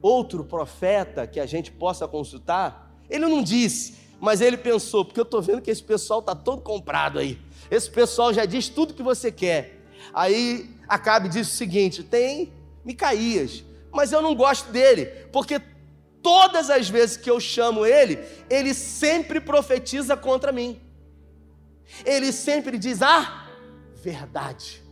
outro 0.00 0.44
profeta 0.44 1.26
que 1.26 1.40
a 1.40 1.44
gente 1.44 1.72
possa 1.72 2.06
consultar? 2.06 2.96
Ele 3.10 3.26
não 3.26 3.42
disse, 3.42 3.96
mas 4.20 4.40
ele 4.40 4.56
pensou, 4.56 5.04
porque 5.04 5.18
eu 5.18 5.24
estou 5.24 5.42
vendo 5.42 5.60
que 5.60 5.72
esse 5.72 5.82
pessoal 5.82 6.20
está 6.20 6.36
todo 6.36 6.62
comprado 6.62 7.18
aí. 7.18 7.36
Esse 7.70 7.90
pessoal 7.90 8.32
já 8.32 8.44
diz 8.44 8.68
tudo 8.68 8.94
que 8.94 9.02
você 9.02 9.30
quer. 9.30 9.80
Aí 10.12 10.70
Acabe 10.88 11.28
disse 11.28 11.50
o 11.52 11.56
seguinte: 11.56 12.02
tem 12.02 12.52
Micaías, 12.84 13.64
mas 13.92 14.12
eu 14.12 14.22
não 14.22 14.34
gosto 14.34 14.70
dele, 14.70 15.06
porque 15.32 15.60
todas 16.22 16.70
as 16.70 16.88
vezes 16.88 17.16
que 17.16 17.30
eu 17.30 17.40
chamo 17.40 17.84
ele, 17.84 18.18
ele 18.48 18.74
sempre 18.74 19.40
profetiza 19.40 20.16
contra 20.16 20.52
mim. 20.52 20.80
Ele 22.04 22.32
sempre 22.32 22.78
diz 22.78 23.00
a 23.00 23.46
verdade. 24.02 24.82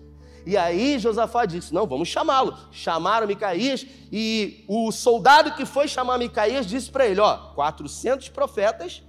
E 0.46 0.56
aí 0.56 0.98
Josafá 0.98 1.46
disse: 1.46 1.72
Não, 1.72 1.86
vamos 1.86 2.08
chamá-lo. 2.08 2.56
Chamaram 2.70 3.26
Micaías 3.26 3.86
e 4.12 4.64
o 4.68 4.92
soldado 4.92 5.54
que 5.54 5.64
foi 5.64 5.88
chamar 5.88 6.18
Micaías 6.18 6.66
disse 6.66 6.90
para 6.90 7.06
ele: 7.06 7.20
Ó, 7.20 7.36
400 7.54 8.28
profetas 8.28 9.02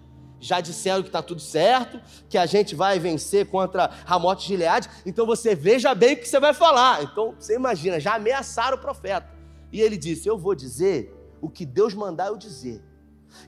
já 0.45 0.61
disseram 0.61 1.01
que 1.01 1.09
está 1.09 1.21
tudo 1.21 1.41
certo, 1.41 1.99
que 2.29 2.37
a 2.37 2.45
gente 2.45 2.75
vai 2.75 2.99
vencer 2.99 3.47
contra 3.47 3.89
Ramote 4.05 4.43
de 4.43 4.47
Gileade, 4.49 4.89
então 5.05 5.25
você 5.25 5.55
veja 5.55 5.93
bem 5.95 6.13
o 6.13 6.17
que 6.17 6.27
você 6.27 6.39
vai 6.39 6.53
falar. 6.53 7.03
Então 7.03 7.35
você 7.37 7.55
imagina, 7.55 7.99
já 7.99 8.15
ameaçaram 8.15 8.77
o 8.77 8.81
profeta. 8.81 9.27
E 9.71 9.81
ele 9.81 9.97
disse: 9.97 10.27
Eu 10.27 10.37
vou 10.37 10.55
dizer 10.55 11.13
o 11.41 11.49
que 11.49 11.65
Deus 11.65 11.93
mandar 11.93 12.27
eu 12.27 12.37
dizer. 12.37 12.83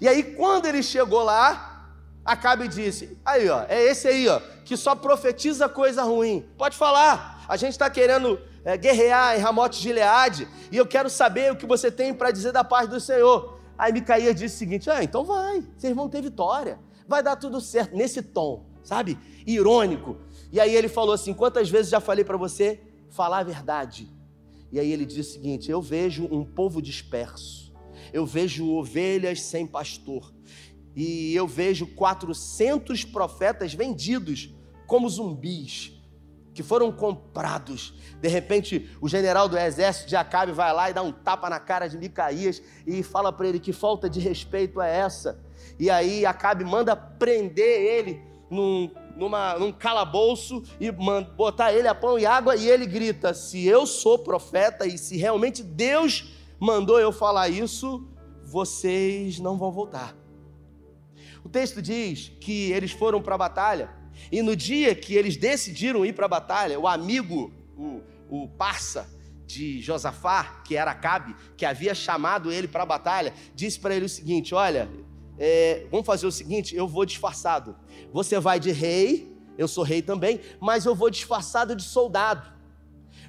E 0.01 0.07
aí, 0.07 0.21
quando 0.21 0.65
ele 0.65 0.83
chegou 0.83 1.23
lá, 1.23 1.77
Acabe 2.27 2.67
disse: 2.67 3.17
Aí, 3.25 3.47
ó, 3.47 3.63
é 3.69 3.81
esse 3.83 4.05
aí, 4.05 4.27
ó, 4.27 4.41
que 4.65 4.75
só 4.75 4.93
profetiza 4.93 5.69
coisa 5.69 6.03
ruim. 6.03 6.45
Pode 6.57 6.75
falar. 6.75 7.45
A 7.47 7.55
gente 7.55 7.71
está 7.71 7.89
querendo 7.89 8.37
é, 8.65 8.75
guerrear 8.75 9.37
em 9.37 9.39
Ramote 9.39 9.81
Gileade 9.81 10.45
e 10.69 10.75
eu 10.75 10.85
quero 10.85 11.09
saber 11.09 11.53
o 11.53 11.55
que 11.55 11.65
você 11.65 11.89
tem 11.89 12.13
para 12.13 12.29
dizer 12.29 12.51
da 12.51 12.65
paz 12.65 12.89
do 12.89 12.99
Senhor. 12.99 13.57
Aí 13.77 13.93
Micaías 13.93 14.35
disse 14.35 14.55
o 14.55 14.59
seguinte: 14.59 14.89
Ah, 14.89 15.01
então 15.01 15.23
vai, 15.23 15.63
vocês 15.77 15.95
vão 15.95 16.09
ter 16.09 16.21
vitória, 16.21 16.77
vai 17.07 17.23
dar 17.23 17.35
tudo 17.35 17.61
certo, 17.61 17.95
nesse 17.95 18.21
tom, 18.21 18.65
sabe? 18.83 19.17
Irônico. 19.45 20.17
E 20.51 20.59
aí 20.59 20.75
ele 20.75 20.89
falou 20.89 21.13
assim: 21.13 21.33
Quantas 21.33 21.69
vezes 21.69 21.91
já 21.91 21.99
falei 21.99 22.25
para 22.25 22.37
você 22.37 22.81
falar 23.09 23.39
a 23.39 23.43
verdade? 23.43 24.07
E 24.71 24.79
aí 24.79 24.91
ele 24.91 25.05
disse 25.05 25.31
o 25.31 25.33
seguinte: 25.33 25.71
Eu 25.71 25.81
vejo 25.81 26.27
um 26.31 26.43
povo 26.43 26.81
disperso 26.81 27.67
eu 28.13 28.25
vejo 28.25 28.69
ovelhas 28.69 29.41
sem 29.41 29.65
pastor. 29.65 30.33
E 30.95 31.35
eu 31.35 31.47
vejo 31.47 31.85
400 31.87 33.05
profetas 33.05 33.73
vendidos 33.73 34.53
como 34.87 35.09
zumbis, 35.09 35.93
que 36.53 36.63
foram 36.63 36.91
comprados. 36.91 37.93
De 38.19 38.27
repente, 38.27 38.89
o 38.99 39.07
general 39.07 39.47
do 39.47 39.57
exército 39.57 40.09
de 40.09 40.15
Acabe 40.15 40.51
vai 40.51 40.73
lá 40.73 40.89
e 40.89 40.93
dá 40.93 41.03
um 41.03 41.11
tapa 41.11 41.49
na 41.49 41.59
cara 41.59 41.87
de 41.87 41.97
Micaías 41.97 42.61
e 42.85 43.03
fala 43.03 43.31
para 43.31 43.47
ele 43.47 43.59
que 43.59 43.71
falta 43.71 44.09
de 44.09 44.19
respeito 44.19 44.81
é 44.81 44.97
essa. 44.97 45.39
E 45.79 45.89
aí 45.89 46.25
Acabe 46.25 46.63
manda 46.63 46.95
prender 46.95 47.81
ele 47.81 48.21
num, 48.49 48.89
numa, 49.15 49.57
num 49.57 49.71
calabouço 49.71 50.63
e 50.79 50.91
manda, 50.91 51.29
botar 51.31 51.73
ele 51.73 51.87
a 51.87 51.95
pão 51.95 52.17
e 52.17 52.25
água 52.25 52.55
e 52.55 52.69
ele 52.69 52.85
grita: 52.85 53.33
Se 53.33 53.65
eu 53.65 53.85
sou 53.85 54.19
profeta 54.19 54.85
e 54.85 54.97
se 54.97 55.17
realmente 55.17 55.61
Deus 55.61 56.33
mandou 56.59 56.99
eu 56.99 57.11
falar 57.11 57.49
isso, 57.49 58.07
vocês 58.43 59.39
não 59.39 59.57
vão 59.57 59.71
voltar. 59.71 60.15
O 61.43 61.49
texto 61.49 61.81
diz 61.81 62.31
que 62.41 62.71
eles 62.71 62.91
foram 62.91 63.21
para 63.21 63.35
a 63.35 63.37
batalha, 63.37 63.89
e 64.31 64.41
no 64.41 64.55
dia 64.55 64.95
que 64.95 65.13
eles 65.13 65.37
decidiram 65.37 66.05
ir 66.05 66.13
para 66.13 66.25
a 66.25 66.29
batalha, 66.29 66.79
o 66.79 66.87
amigo, 66.87 67.51
o, 67.77 68.01
o 68.29 68.47
parça 68.49 69.09
de 69.45 69.81
Josafá, 69.81 70.61
que 70.65 70.75
era 70.75 70.91
Acabe, 70.91 71.35
que 71.55 71.65
havia 71.65 71.95
chamado 71.95 72.51
ele 72.51 72.67
para 72.67 72.83
a 72.83 72.85
batalha, 72.85 73.33
disse 73.55 73.79
para 73.79 73.95
ele 73.95 74.05
o 74.05 74.09
seguinte: 74.09 74.53
Olha, 74.53 74.89
é, 75.39 75.85
vamos 75.91 76.05
fazer 76.05 76.25
o 76.25 76.31
seguinte, 76.31 76.75
eu 76.75 76.87
vou 76.87 77.05
disfarçado. 77.05 77.75
Você 78.11 78.39
vai 78.39 78.59
de 78.59 78.71
rei, 78.71 79.35
eu 79.57 79.67
sou 79.67 79.83
rei 79.83 80.01
também, 80.01 80.39
mas 80.59 80.85
eu 80.85 80.95
vou 80.95 81.09
disfarçado 81.09 81.75
de 81.75 81.83
soldado. 81.83 82.47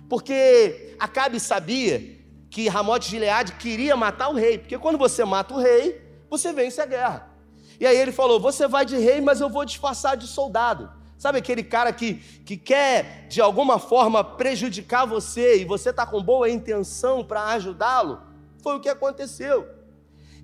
Porque 0.08 0.96
Acabe 0.98 1.38
sabia 1.38 2.18
que 2.50 2.68
Ramote 2.68 3.10
Gileade 3.10 3.52
queria 3.52 3.96
matar 3.96 4.28
o 4.28 4.34
rei, 4.34 4.58
porque 4.58 4.78
quando 4.78 4.98
você 4.98 5.24
mata 5.24 5.54
o 5.54 5.58
rei, 5.58 6.02
você 6.30 6.52
vence 6.52 6.80
a 6.80 6.86
guerra. 6.86 7.28
E 7.78 7.86
aí 7.86 7.96
ele 7.96 8.12
falou: 8.12 8.40
Você 8.40 8.66
vai 8.66 8.84
de 8.84 8.96
rei, 8.96 9.20
mas 9.20 9.40
eu 9.40 9.48
vou 9.48 9.64
disfarçar 9.64 10.16
de 10.16 10.26
soldado. 10.26 10.90
Sabe 11.16 11.38
aquele 11.38 11.64
cara 11.64 11.92
que, 11.92 12.14
que 12.44 12.56
quer 12.56 13.26
de 13.28 13.40
alguma 13.40 13.78
forma 13.78 14.22
prejudicar 14.22 15.04
você 15.04 15.60
e 15.60 15.64
você 15.64 15.90
está 15.90 16.06
com 16.06 16.22
boa 16.22 16.48
intenção 16.48 17.24
para 17.24 17.44
ajudá-lo? 17.48 18.20
Foi 18.62 18.76
o 18.76 18.80
que 18.80 18.88
aconteceu. 18.88 19.77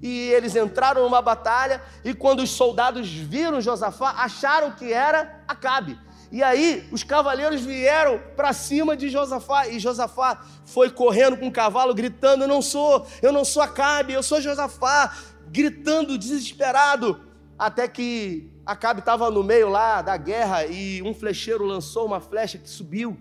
E 0.05 0.29
eles 0.33 0.55
entraram 0.55 1.05
numa 1.05 1.23
batalha 1.23 1.81
e 2.05 2.13
quando 2.13 2.41
os 2.41 2.51
soldados 2.51 3.09
viram 3.09 3.59
Josafá, 3.59 4.11
acharam 4.19 4.73
que 4.73 4.93
era 4.93 5.43
Acabe. 5.49 5.99
E 6.31 6.43
aí 6.43 6.87
os 6.93 7.03
cavaleiros 7.03 7.63
vieram 7.63 8.21
para 8.37 8.53
cima 8.53 8.95
de 8.99 9.09
Josafá 9.09 9.67
e 9.67 9.79
Josafá 9.79 10.45
foi 10.67 10.91
correndo 10.91 11.39
com 11.39 11.49
o 11.49 11.51
cavalo 11.51 11.95
gritando: 11.95 12.45
"Eu 12.45 12.49
não 12.49 12.61
sou, 12.61 13.07
eu 13.23 13.33
não 13.33 13.47
sou 13.47 13.63
Acabe, 13.63 14.13
eu 14.13 14.23
sou 14.23 14.43
Josafá", 14.43 15.11
gritando 15.49 16.19
desesperado, 16.19 17.19
até 17.59 17.89
que 17.89 18.53
Acabe 18.67 19.01
estava 19.01 19.31
no 19.31 19.43
meio 19.43 19.71
lá 19.71 20.03
da 20.03 20.19
guerra 20.19 20.67
e 20.67 21.01
um 21.01 21.15
flecheiro 21.15 21.65
lançou 21.65 22.05
uma 22.05 22.21
flecha 22.21 22.59
que 22.59 22.69
subiu 22.69 23.17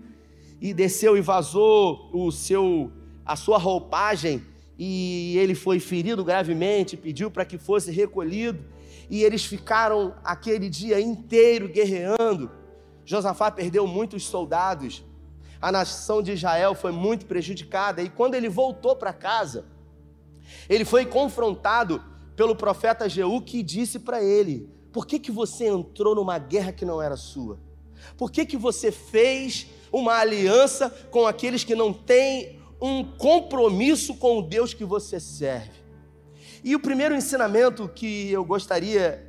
e 0.60 0.74
desceu 0.74 1.16
e 1.16 1.22
vazou 1.22 2.10
o 2.12 2.30
seu 2.30 2.92
a 3.24 3.36
sua 3.36 3.56
roupagem 3.56 4.44
e 4.78 5.36
ele 5.38 5.54
foi 5.54 5.78
ferido 5.78 6.24
gravemente, 6.24 6.96
pediu 6.96 7.30
para 7.30 7.44
que 7.44 7.58
fosse 7.58 7.90
recolhido 7.90 8.64
e 9.08 9.22
eles 9.22 9.44
ficaram 9.44 10.14
aquele 10.24 10.68
dia 10.68 11.00
inteiro 11.00 11.68
guerreando. 11.68 12.50
Josafá 13.04 13.50
perdeu 13.50 13.86
muitos 13.86 14.24
soldados, 14.24 15.04
a 15.60 15.70
nação 15.70 16.22
de 16.22 16.32
Israel 16.32 16.74
foi 16.74 16.92
muito 16.92 17.26
prejudicada, 17.26 18.02
e 18.02 18.08
quando 18.08 18.34
ele 18.34 18.48
voltou 18.48 18.96
para 18.96 19.12
casa, 19.12 19.66
ele 20.68 20.84
foi 20.84 21.04
confrontado 21.04 22.02
pelo 22.36 22.56
profeta 22.56 23.08
Jeú 23.08 23.40
que 23.40 23.62
disse 23.62 23.98
para 23.98 24.22
ele: 24.22 24.68
Por 24.92 25.06
que, 25.06 25.18
que 25.18 25.30
você 25.30 25.66
entrou 25.66 26.14
numa 26.14 26.38
guerra 26.38 26.72
que 26.72 26.84
não 26.84 27.00
era 27.00 27.16
sua? 27.16 27.58
Por 28.16 28.30
que, 28.30 28.44
que 28.44 28.56
você 28.56 28.90
fez 28.90 29.66
uma 29.92 30.14
aliança 30.14 30.90
com 31.10 31.26
aqueles 31.26 31.64
que 31.64 31.74
não 31.74 31.92
têm 31.92 32.60
um 32.84 33.02
compromisso 33.02 34.14
com 34.14 34.38
o 34.38 34.42
Deus 34.42 34.74
que 34.74 34.84
você 34.84 35.18
serve? 35.18 35.82
E 36.62 36.76
o 36.76 36.80
primeiro 36.80 37.14
ensinamento 37.14 37.88
que 37.88 38.30
eu 38.30 38.44
gostaria 38.44 39.26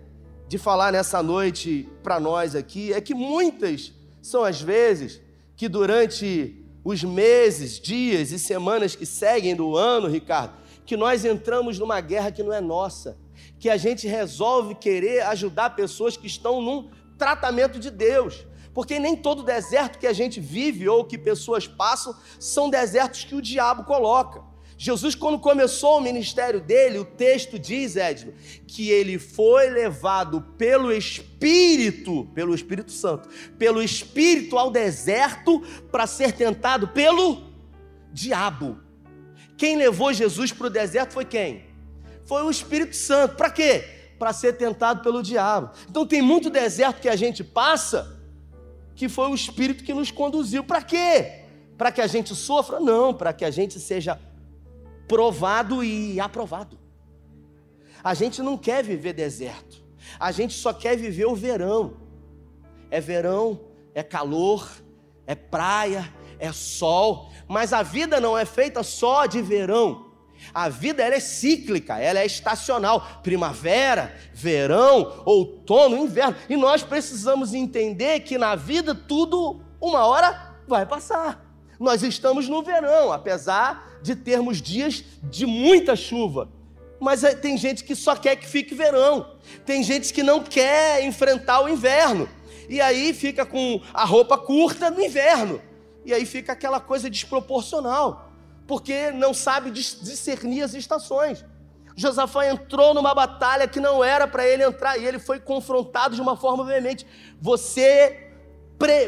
de 0.47 0.57
falar 0.57 0.91
nessa 0.91 1.24
noite 1.24 1.88
para 2.03 2.19
nós 2.19 2.53
aqui 2.53 2.91
é 2.91 3.00
que 3.00 3.13
muitas 3.13 3.93
são 4.21 4.43
as 4.43 4.62
vezes 4.62 5.21
que 5.55 5.69
durante 5.69 6.65
os 6.83 7.01
meses, 7.01 7.79
dias 7.79 8.31
e 8.31 8.38
semanas 8.38 8.93
que 8.93 9.05
seguem 9.05 9.55
do 9.55 9.77
ano, 9.77 10.09
Ricardo, 10.09 10.53
que 10.85 10.97
nós 10.97 11.24
entramos 11.24 11.79
numa 11.79 12.01
guerra 12.01 12.31
que 12.31 12.43
não 12.43 12.51
é 12.51 12.59
nossa, 12.59 13.17
que 13.57 13.69
a 13.69 13.77
gente 13.77 14.05
resolve 14.05 14.75
querer 14.75 15.21
ajudar 15.27 15.77
pessoas 15.77 16.17
que 16.17 16.27
estão 16.27 16.62
num 16.62 16.89
tratamento 17.17 17.79
de 17.79 17.89
Deus. 17.89 18.45
Porque 18.75 19.00
nem 19.00 19.15
todo 19.15 19.41
deserto 19.41 19.98
que 19.98 20.05
a 20.05 20.12
gente 20.12 20.41
vive 20.41 20.89
ou 20.89 21.05
que 21.05 21.17
pessoas 21.17 21.65
passam 21.65 22.13
são 22.38 22.70
desertos 22.70 23.24
que 23.24 23.34
o 23.34 23.41
diabo 23.41 23.86
coloca. 23.86 24.44
Jesus, 24.77 25.15
quando 25.15 25.39
começou 25.39 25.98
o 25.98 26.01
ministério 26.01 26.60
dele, 26.60 27.00
o 27.00 27.05
texto 27.05 27.58
diz, 27.58 27.96
Edno, 27.96 28.34
que 28.67 28.89
ele 28.89 29.17
foi 29.17 29.70
levado 29.70 30.41
pelo 30.58 30.91
Espírito, 30.91 32.25
pelo 32.36 32.53
Espírito 32.53 32.91
Santo, 32.91 33.29
pelo 33.58 33.82
Espírito 33.82 34.58
ao 34.58 34.70
deserto 34.70 35.62
para 35.89 36.05
ser 36.05 36.34
tentado 36.34 36.89
pelo 36.89 37.44
diabo. 38.12 38.77
Quem 39.55 39.77
levou 39.77 40.12
Jesus 40.12 40.51
para 40.51 40.67
o 40.67 40.70
deserto 40.70 41.13
foi 41.13 41.24
quem? 41.24 41.63
Foi 42.25 42.44
o 42.44 42.51
Espírito 42.51 42.98
Santo. 42.98 43.38
Para 43.38 43.50
quê? 43.50 43.86
Para 44.20 44.34
ser 44.34 44.58
tentado 44.58 45.01
pelo 45.01 45.24
diabo. 45.24 45.72
Então 45.89 46.05
tem 46.05 46.22
muito 46.22 46.50
deserto 46.50 47.00
que 47.00 47.08
a 47.08 47.15
gente 47.15 47.41
passa 47.41 48.14
que 48.96 49.10
foi 49.10 49.30
o 49.30 49.36
Espírito 49.36 49.84
que 49.84 49.94
nos 49.94 50.12
conduziu. 50.12 50.64
Para 50.64 50.82
quê? 50.82 51.44
Para 51.78 51.92
que 51.92 52.02
a 52.02 52.08
gente 52.08 52.34
sofra? 52.34 52.80
Não, 52.80 53.14
para 53.14 53.34
que 53.34 53.44
a 53.44 53.52
gente 53.52 53.80
seja 53.80 54.20
provado 55.08 55.84
e 55.84 56.20
aprovado. 56.20 56.80
A 58.04 58.14
gente 58.14 58.42
não 58.42 58.58
quer 58.58 58.84
viver 58.84 59.14
deserto. 59.14 59.84
A 60.20 60.32
gente 60.32 60.54
só 60.54 60.72
quer 60.72 60.96
viver 60.96 61.25
o 61.25 61.36
verão. 61.36 61.98
É 62.90 63.02
verão, 63.02 63.60
é 63.94 64.04
calor, 64.04 64.70
é 65.28 65.36
praia, 65.36 66.14
é 66.40 66.52
sol, 66.52 67.32
mas 67.48 67.74
a 67.74 67.82
vida 67.82 68.20
não 68.20 68.38
é 68.38 68.46
feita 68.46 68.84
só 68.84 69.25
de 69.25 69.42
verão. 69.42 70.04
A 70.54 70.70
vida 70.70 71.04
ela 71.04 71.16
é 71.16 71.20
cíclica, 71.20 71.98
ela 72.00 72.20
é 72.20 72.25
estacional, 72.25 73.22
primavera, 73.24 74.16
verão, 74.34 75.22
outono, 75.25 75.98
inverno. 75.98 76.36
E 76.50 76.56
nós 76.56 76.84
precisamos 76.84 77.54
entender 77.54 78.22
que 78.22 78.38
na 78.38 78.56
vida 78.56 78.96
tudo 78.96 79.62
uma 79.80 80.06
hora 80.06 80.56
vai 80.68 80.86
passar. 80.86 81.44
Nós 81.80 82.04
estamos 82.04 82.48
no 82.48 82.64
verão, 82.64 83.12
apesar 83.12 84.00
de 84.02 84.16
termos 84.16 84.62
dias 84.62 85.04
de 85.24 85.46
muita 85.46 85.96
chuva. 85.96 86.50
Mas 87.00 87.24
é, 87.24 87.36
tem 87.36 87.58
gente 87.58 87.84
que 87.84 87.96
só 87.96 88.16
quer 88.16 88.36
que 88.36 88.48
fique 88.48 88.74
verão. 88.74 89.32
Tem 89.66 89.84
gente 89.84 90.14
que 90.14 90.24
não 90.24 90.42
quer 90.42 91.04
enfrentar 91.04 91.62
o 91.62 91.70
inverno. 91.70 92.30
E 92.70 92.80
aí 92.80 93.14
fica 93.14 93.46
com 93.46 93.82
a 93.94 94.06
roupa 94.06 94.38
curta 94.38 94.90
no 94.90 95.02
inverno. 95.02 95.62
E 96.06 96.14
aí 96.14 96.25
fica 96.25 96.54
aquela 96.54 96.80
coisa 96.80 97.10
desproporcional, 97.10 98.32
porque 98.67 99.12
não 99.12 99.34
sabe 99.34 99.72
discernir 99.72 100.63
as 100.63 100.74
estações. 100.74 101.45
Josafá 101.95 102.48
entrou 102.48 102.93
numa 102.93 103.13
batalha 103.13 103.67
que 103.67 103.79
não 103.79 104.03
era 104.03 104.27
para 104.27 104.45
ele 104.45 104.63
entrar 104.63 104.98
e 104.98 105.05
ele 105.05 105.17
foi 105.17 105.39
confrontado 105.39 106.15
de 106.15 106.22
uma 106.22 106.36
forma 106.36 106.65
veemente. 106.65 107.05
Você 107.39 108.22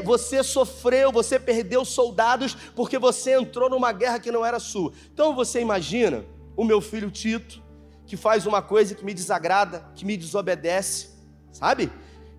você 0.04 0.44
sofreu, 0.44 1.12
você 1.12 1.38
perdeu 1.38 1.84
soldados 1.84 2.56
porque 2.74 2.98
você 2.98 3.34
entrou 3.34 3.70
numa 3.70 3.92
guerra 3.92 4.20
que 4.20 4.32
não 4.32 4.46
era 4.46 4.60
sua. 4.60 4.94
Então 5.14 5.36
você 5.36 5.60
imagina 5.60 6.26
o 6.56 6.64
meu 6.64 6.80
filho 6.80 7.12
Tito, 7.12 7.62
que 8.06 8.16
faz 8.16 8.46
uma 8.46 8.62
coisa 8.62 8.96
que 8.96 9.04
me 9.04 9.14
desagrada, 9.14 9.86
que 9.94 10.06
me 10.06 10.16
desobedece, 10.16 11.10
sabe? 11.52 11.92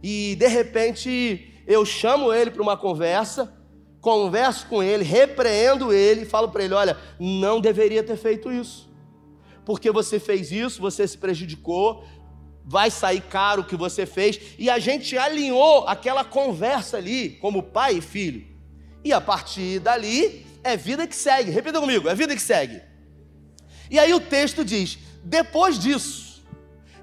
E 0.02 0.36
de 0.36 0.46
repente 0.46 1.62
eu 1.66 1.84
chamo 1.84 2.32
ele 2.32 2.50
para 2.50 2.62
uma 2.62 2.76
conversa, 2.76 3.54
converso 4.08 4.66
com 4.68 4.82
ele, 4.82 5.04
repreendo 5.04 5.92
ele 5.92 6.22
e 6.22 6.24
falo 6.24 6.48
para 6.48 6.64
ele: 6.64 6.72
olha, 6.72 6.96
não 7.20 7.60
deveria 7.60 8.02
ter 8.02 8.16
feito 8.16 8.50
isso. 8.50 8.88
Porque 9.66 9.90
você 9.90 10.18
fez 10.18 10.50
isso, 10.50 10.80
você 10.80 11.06
se 11.06 11.18
prejudicou, 11.18 12.02
vai 12.64 12.90
sair 12.90 13.20
caro 13.20 13.60
o 13.60 13.64
que 13.66 13.76
você 13.76 14.06
fez. 14.06 14.40
E 14.58 14.70
a 14.70 14.78
gente 14.78 15.18
alinhou 15.18 15.86
aquela 15.86 16.24
conversa 16.24 16.96
ali, 16.96 17.36
como 17.38 17.62
pai 17.62 17.98
e 17.98 18.00
filho. 18.00 18.46
E 19.04 19.12
a 19.12 19.20
partir 19.20 19.78
dali, 19.78 20.46
é 20.64 20.74
vida 20.74 21.06
que 21.06 21.14
segue. 21.14 21.50
Repita 21.50 21.78
comigo: 21.78 22.08
é 22.08 22.14
vida 22.14 22.34
que 22.34 22.40
segue. 22.40 22.80
E 23.90 23.98
aí 23.98 24.14
o 24.14 24.20
texto 24.20 24.64
diz: 24.64 24.98
depois 25.22 25.78
disso, 25.78 26.42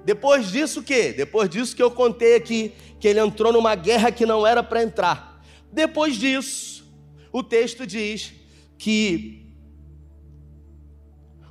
depois 0.04 0.52
disso 0.52 0.80
o 0.80 0.84
quê? 0.84 1.14
Depois 1.14 1.48
disso 1.52 1.76
que 1.76 1.84
eu 1.84 1.92
contei 1.92 2.36
aqui, 2.36 2.74
que 3.00 3.08
ele 3.08 3.20
entrou 3.20 3.54
numa 3.54 3.76
guerra 3.76 4.12
que 4.12 4.26
não 4.26 4.48
era 4.48 4.64
para 4.64 4.82
entrar. 4.82 5.40
Depois 5.72 6.16
disso, 6.16 6.75
o 7.38 7.44
texto 7.44 7.86
diz 7.86 8.32
que 8.78 9.46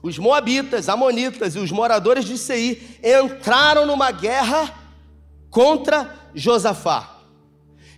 os 0.03 0.17
moabitas, 0.17 0.89
amonitas 0.89 1.57
e 1.57 1.59
os 1.59 1.71
moradores 1.71 2.25
de 2.25 2.39
Seir 2.39 2.99
entraram 3.03 3.85
numa 3.85 4.11
guerra 4.11 4.75
contra 5.51 6.31
Josafá. 6.35 7.21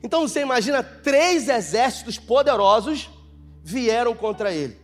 Então 0.03 0.27
você 0.27 0.41
imagina 0.41 0.83
três 0.83 1.49
exércitos 1.49 2.19
poderosos 2.19 3.09
vieram 3.63 4.17
contra 4.17 4.53
ele. 4.53 4.77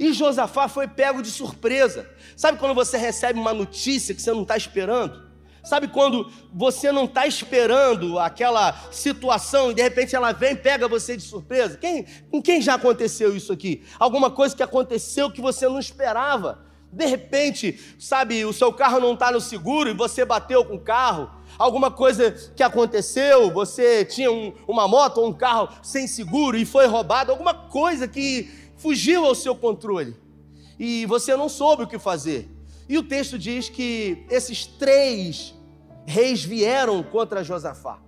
E 0.00 0.14
Josafá 0.14 0.68
foi 0.68 0.88
pego 0.88 1.20
de 1.20 1.30
surpresa. 1.30 2.08
Sabe 2.34 2.58
quando 2.58 2.74
você 2.74 2.96
recebe 2.96 3.38
uma 3.38 3.52
notícia 3.52 4.14
que 4.14 4.22
você 4.22 4.32
não 4.32 4.40
está 4.40 4.56
esperando? 4.56 5.27
Sabe 5.68 5.88
quando 5.88 6.32
você 6.50 6.90
não 6.90 7.04
está 7.04 7.26
esperando 7.26 8.18
aquela 8.18 8.72
situação 8.90 9.70
e 9.70 9.74
de 9.74 9.82
repente 9.82 10.16
ela 10.16 10.32
vem 10.32 10.56
pega 10.56 10.88
você 10.88 11.14
de 11.14 11.22
surpresa? 11.22 11.76
Quem, 11.76 12.06
com 12.30 12.40
quem 12.40 12.62
já 12.62 12.72
aconteceu 12.72 13.36
isso 13.36 13.52
aqui? 13.52 13.82
Alguma 13.98 14.30
coisa 14.30 14.56
que 14.56 14.62
aconteceu 14.62 15.30
que 15.30 15.42
você 15.42 15.68
não 15.68 15.78
esperava. 15.78 16.64
De 16.90 17.04
repente, 17.04 17.78
sabe, 17.98 18.46
o 18.46 18.52
seu 18.54 18.72
carro 18.72 18.98
não 18.98 19.12
está 19.12 19.30
no 19.30 19.42
seguro 19.42 19.90
e 19.90 19.92
você 19.92 20.24
bateu 20.24 20.64
com 20.64 20.76
o 20.76 20.80
carro. 20.80 21.30
Alguma 21.58 21.90
coisa 21.90 22.30
que 22.56 22.62
aconteceu, 22.62 23.50
você 23.50 24.06
tinha 24.06 24.32
um, 24.32 24.54
uma 24.66 24.88
moto 24.88 25.18
ou 25.18 25.28
um 25.28 25.34
carro 25.34 25.68
sem 25.82 26.06
seguro 26.06 26.56
e 26.56 26.64
foi 26.64 26.86
roubado. 26.86 27.30
Alguma 27.30 27.52
coisa 27.52 28.08
que 28.08 28.48
fugiu 28.78 29.26
ao 29.26 29.34
seu 29.34 29.54
controle 29.54 30.16
e 30.78 31.04
você 31.04 31.36
não 31.36 31.46
soube 31.46 31.82
o 31.82 31.86
que 31.86 31.98
fazer. 31.98 32.48
E 32.88 32.96
o 32.96 33.02
texto 33.02 33.38
diz 33.38 33.68
que 33.68 34.24
esses 34.30 34.64
três 34.64 35.57
reis 36.08 36.42
vieram 36.42 37.02
contra 37.02 37.44
Josafá. 37.44 37.98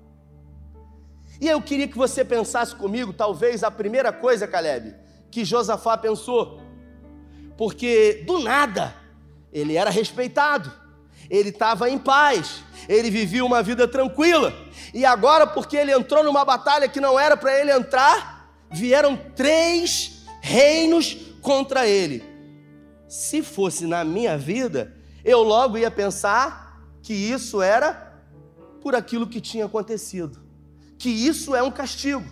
E 1.39 1.47
eu 1.47 1.61
queria 1.61 1.87
que 1.87 1.99
você 1.99 2.25
pensasse 2.25 2.75
comigo, 2.75 3.13
talvez 3.13 3.63
a 3.63 3.71
primeira 3.71 4.11
coisa, 4.11 4.49
Caleb, 4.49 4.95
que 5.31 5.45
Josafá 5.45 5.99
pensou, 5.99 6.61
porque 7.57 8.25
do 8.27 8.39
nada 8.41 8.95
ele 9.53 9.77
era 9.77 9.91
respeitado, 9.91 10.73
ele 11.29 11.51
estava 11.51 11.91
em 11.91 11.99
paz, 11.99 12.63
ele 12.89 13.11
vivia 13.11 13.45
uma 13.45 13.63
vida 13.63 13.87
tranquila, 13.87 14.53
e 14.95 15.05
agora, 15.05 15.47
porque 15.47 15.77
ele 15.77 15.93
entrou 15.93 16.25
numa 16.25 16.45
batalha 16.45 16.89
que 16.89 17.01
não 17.01 17.21
era 17.21 17.37
para 17.37 17.59
ele 17.61 17.71
entrar, 17.71 18.51
vieram 18.71 19.17
três 19.37 20.25
reinos 20.41 21.15
contra 21.43 21.87
ele. 21.87 22.25
Se 23.09 23.43
fosse 23.43 23.87
na 23.87 24.05
minha 24.05 24.39
vida, 24.39 24.97
eu 25.25 25.43
logo 25.43 25.77
ia 25.77 25.91
pensar 25.91 26.70
que 27.03 27.13
isso 27.13 27.63
era 27.63 28.19
por 28.81 28.95
aquilo 28.95 29.27
que 29.27 29.41
tinha 29.41 29.67
acontecido, 29.67 30.41
que 30.99 31.09
isso 31.09 31.55
é 31.55 31.63
um 31.63 31.71
castigo. 31.71 32.25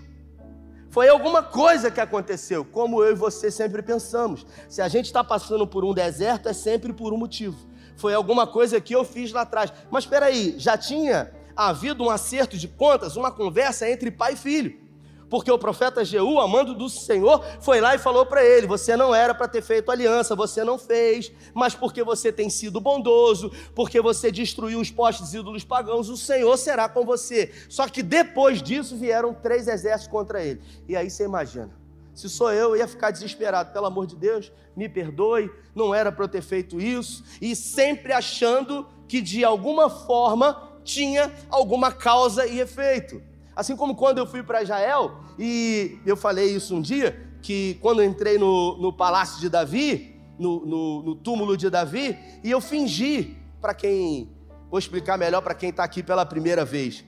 Foi 0.91 1.09
alguma 1.09 1.43
coisa 1.43 1.91
que 1.91 2.01
aconteceu, 2.01 2.65
como 2.65 3.03
eu 3.03 3.13
e 3.13 3.15
você 3.15 3.51
sempre 3.51 3.83
pensamos. 3.83 4.47
Se 4.69 4.81
a 4.81 4.89
gente 4.89 5.07
está 5.07 5.23
passando 5.23 5.67
por 5.67 5.85
um 5.85 5.93
deserto, 5.93 6.49
é 6.49 6.53
sempre 6.53 6.93
por 6.93 7.13
um 7.13 7.19
motivo. 7.19 7.57
Foi 7.97 8.15
alguma 8.15 8.47
coisa 8.47 8.81
que 8.81 8.95
eu 8.95 9.05
fiz 9.05 9.33
lá 9.33 9.43
atrás. 9.43 9.73
Mas 9.91 10.05
espera 10.05 10.27
aí, 10.27 10.55
já 10.59 10.79
tinha 10.79 11.31
havido 11.55 12.05
um 12.05 12.11
acerto 12.11 12.57
de 12.57 12.69
contas, 12.69 13.17
uma 13.17 13.31
conversa 13.31 13.89
entre 13.89 14.11
pai 14.11 14.33
e 14.33 14.37
filho 14.37 14.88
porque 15.31 15.51
o 15.51 15.59
profeta 15.59 16.05
Jeú, 16.05 16.41
amando 16.41 16.75
do 16.75 16.89
Senhor, 16.89 17.45
foi 17.61 17.81
lá 17.81 17.95
e 17.95 17.99
falou 17.99 18.25
para 18.25 18.45
ele: 18.45 18.67
Você 18.67 18.97
não 18.97 19.15
era 19.15 19.35
para 19.35 19.49
ter 19.49 19.63
feito 19.63 19.91
aliança, 19.91 20.35
você 20.35 20.65
não 20.65 20.79
fez, 20.79 21.31
mas 21.53 21.75
porque 21.75 22.03
você 22.03 22.33
tem 22.33 22.49
sido 22.49 22.81
bondoso, 22.81 23.53
porque 23.75 24.01
você 24.01 24.33
destruiu 24.33 24.81
os 24.81 24.91
postes 24.91 25.35
ídolos 25.35 25.65
pagãos, 25.65 26.09
o 26.09 26.17
Senhor 26.17 26.57
será 26.57 26.89
com 26.89 27.05
você. 27.05 27.53
Só 27.69 27.89
que 27.89 28.03
depois 28.03 28.63
disso 28.63 28.97
vieram 28.97 29.35
três 29.35 29.69
exércitos 29.69 30.11
contra 30.11 30.43
ele. 30.43 30.61
E 30.89 30.97
aí 30.97 31.11
você 31.11 31.25
imagina. 31.25 31.71
Se 32.15 32.29
sou 32.29 32.53
eu, 32.53 32.71
eu 32.71 32.77
ia 32.79 32.89
ficar 32.89 33.13
desesperado. 33.13 33.73
Pelo 33.73 33.87
amor 33.87 34.05
de 34.05 34.17
Deus, 34.17 34.51
me 34.75 34.89
perdoe, 34.89 35.49
não 35.73 35.95
era 35.95 36.11
para 36.11 36.25
eu 36.25 36.29
ter 36.29 36.43
feito 36.43 36.81
isso. 36.81 37.23
E 37.41 37.55
sempre 37.55 38.13
achando 38.13 38.89
que 39.07 39.21
de 39.21 39.45
alguma 39.45 39.89
forma 39.89 40.69
tinha 40.83 41.33
alguma 41.49 41.93
causa 41.93 42.45
e 42.45 42.59
efeito. 42.59 43.23
Assim 43.59 43.75
como 43.75 43.97
quando 43.97 44.19
eu 44.19 44.27
fui 44.27 44.41
para 44.41 44.63
Israel, 44.63 45.17
e 45.37 45.99
eu 46.07 46.17
falei 46.17 46.55
isso 46.55 46.77
um 46.77 46.81
dia, 46.81 47.29
que 47.43 47.77
quando 47.83 48.05
entrei 48.05 48.39
no, 48.39 48.79
no 48.79 48.93
palácio 48.93 49.41
de 49.41 49.49
Davi, 49.49 50.15
no, 50.39 50.65
no, 50.65 51.03
no 51.03 51.17
túmulo 51.17 51.57
de 51.57 51.69
Davi, 51.69 52.17
e 52.45 52.53
eu 52.53 52.61
fingi, 52.61 53.37
para 53.61 53.75
quem, 53.75 54.31
vou 54.71 54.79
explicar 54.79 55.19
melhor 55.19 55.43
para 55.43 55.57
quem 55.57 55.71
está 55.71 55.83
aqui 55.83 56.05
pela 56.05 56.25
primeira 56.25 56.65
vez. 56.65 57.05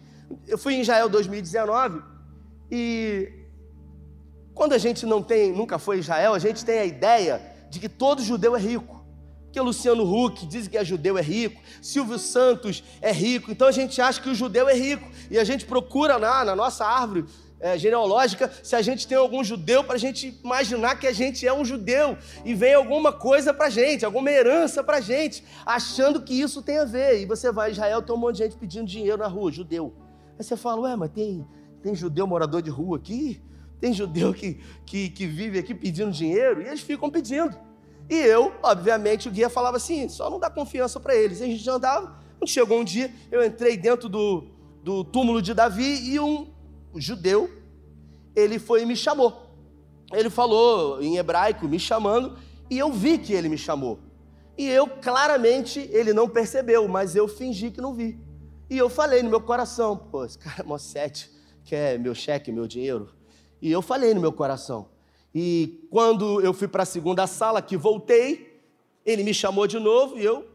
Eu 0.49 0.59
fui 0.59 0.75
em 0.75 0.81
Israel 0.81 1.09
2019 1.09 2.03
e 2.69 3.33
quando 4.53 4.73
a 4.73 4.79
gente 4.79 5.07
não 5.07 5.23
tem, 5.23 5.53
nunca 5.53 5.79
foi 5.79 6.01
Israel, 6.01 6.35
a 6.35 6.41
gente 6.41 6.65
tem 6.65 6.81
a 6.81 6.85
ideia 6.85 7.41
de 7.71 7.79
que 7.79 7.89
todo 7.89 8.25
judeu 8.25 8.57
é 8.57 8.59
rico 8.59 9.00
que 9.53 9.61
Luciano 9.61 10.05
Huck 10.05 10.47
diz 10.47 10.69
que 10.69 10.79
é 10.79 10.85
judeu 10.85 11.19
é 11.19 11.23
rico, 11.23 11.61
Silvio 11.83 12.19
Santos 12.19 12.85
é 13.01 13.13
rico, 13.13 13.51
então 13.51 13.67
a 13.67 13.73
gente 13.73 14.01
acha 14.01 14.21
que 14.21 14.29
o 14.29 14.35
judeu 14.35 14.69
é 14.69 14.75
rico 14.75 15.09
e 15.31 15.39
a 15.39 15.45
gente 15.45 15.65
procura 15.65 16.19
na, 16.19 16.45
na 16.45 16.57
nossa 16.57 16.85
árvore 16.85 17.27
é, 17.61 17.77
genealógica 17.77 18.51
se 18.63 18.75
a 18.75 18.81
gente 18.81 19.07
tem 19.07 19.19
algum 19.19 19.45
judeu 19.45 19.85
para 19.85 19.95
a 19.95 19.99
gente 19.99 20.39
imaginar 20.43 20.99
que 20.99 21.07
a 21.07 21.13
gente 21.13 21.47
é 21.47 21.53
um 21.53 21.65
judeu 21.65 22.17
e 22.45 22.55
vem 22.55 22.75
alguma 22.75 23.13
coisa 23.13 23.53
para 23.53 23.69
gente, 23.69 24.05
alguma 24.05 24.31
herança 24.31 24.83
para 24.83 25.01
gente, 25.01 25.45
achando 25.65 26.23
que 26.23 26.33
isso 26.33 26.63
tem 26.63 26.79
a 26.79 26.85
ver. 26.85 27.21
E 27.21 27.27
você 27.27 27.53
vai 27.53 27.69
a 27.69 27.73
Israel, 27.73 28.03
tem 28.03 28.15
um 28.15 28.19
monte 28.19 28.37
de 28.37 28.45
gente 28.45 28.57
pedindo 28.57 28.87
dinheiro 28.87 29.19
na 29.19 29.27
rua, 29.27 29.53
judeu. 29.53 29.95
Aí 30.39 30.45
você 30.45 30.57
fala, 30.57 30.81
ué, 30.81 30.97
mas 30.97 31.11
tem, 31.11 31.47
tem 31.83 31.95
judeu 31.95 32.27
morador 32.27 32.63
de 32.63 32.71
rua 32.71 32.97
aqui? 32.97 33.43
Tem 33.79 33.93
judeu 33.93 34.33
que, 34.33 34.61
que, 34.87 35.11
que 35.11 35.27
vive 35.27 35.59
aqui 35.59 35.75
pedindo 35.75 36.11
dinheiro? 36.11 36.63
E 36.63 36.67
eles 36.67 36.81
ficam 36.81 37.11
pedindo. 37.11 37.55
E 38.11 38.17
eu, 38.17 38.53
obviamente, 38.61 39.29
o 39.29 39.31
guia 39.31 39.49
falava 39.49 39.77
assim, 39.77 40.09
só 40.09 40.29
não 40.29 40.41
dá 40.41 40.51
confiança 40.51 40.99
para 40.99 41.15
eles. 41.15 41.41
A 41.41 41.47
gente 41.47 41.71
andava, 41.71 42.19
chegou 42.45 42.81
um 42.81 42.85
dia, 42.85 43.15
eu 43.31 43.47
entrei 43.47 43.77
dentro 43.77 44.09
do, 44.09 44.49
do 44.83 45.05
túmulo 45.05 45.41
de 45.41 45.55
Davi 45.55 46.11
e 46.11 46.19
um 46.19 46.53
judeu, 46.97 47.49
ele 48.35 48.59
foi 48.59 48.83
e 48.83 48.87
me 48.87 48.97
chamou. 48.97 49.55
Ele 50.13 50.29
falou 50.29 51.01
em 51.01 51.19
hebraico, 51.19 51.69
me 51.69 51.79
chamando, 51.79 52.37
e 52.69 52.77
eu 52.77 52.91
vi 52.91 53.17
que 53.17 53.33
ele 53.33 53.49
me 53.49 53.57
chamou. 53.57 54.01
E 54.59 54.67
eu, 54.67 54.89
claramente, 54.89 55.89
ele 55.93 56.13
não 56.13 56.29
percebeu, 56.29 56.89
mas 56.89 57.15
eu 57.15 57.29
fingi 57.29 57.71
que 57.71 57.81
não 57.81 57.95
vi. 57.95 58.19
E 58.69 58.77
eu 58.77 58.89
falei 58.89 59.23
no 59.23 59.31
meu 59.31 59.41
coração, 59.41 59.97
pô, 59.97 60.25
esse 60.25 60.37
cara 60.37 60.63
é 60.63 60.65
mó 60.65 60.77
sete, 60.79 61.31
quer 61.65 61.97
meu 61.97 62.15
cheque, 62.15 62.51
meu 62.51 62.67
dinheiro. 62.67 63.09
E 63.63 63.71
eu 63.71 63.81
falei 63.81 64.13
no 64.15 64.21
meu 64.21 64.33
coração. 64.33 64.90
E 65.35 65.87
quando 65.91 66.41
eu 66.41 66.53
fui 66.53 66.69
para 66.69 66.83
a 66.83 66.87
segunda 66.87 67.27
sala, 67.27 67.63
que 67.63 67.77
voltei, 67.77 68.61
ele 69.05 69.23
me 69.23 69.33
chamou 69.33 69.67
de 69.67 69.79
novo 69.79 70.19
e 70.19 70.25
eu 70.25 70.51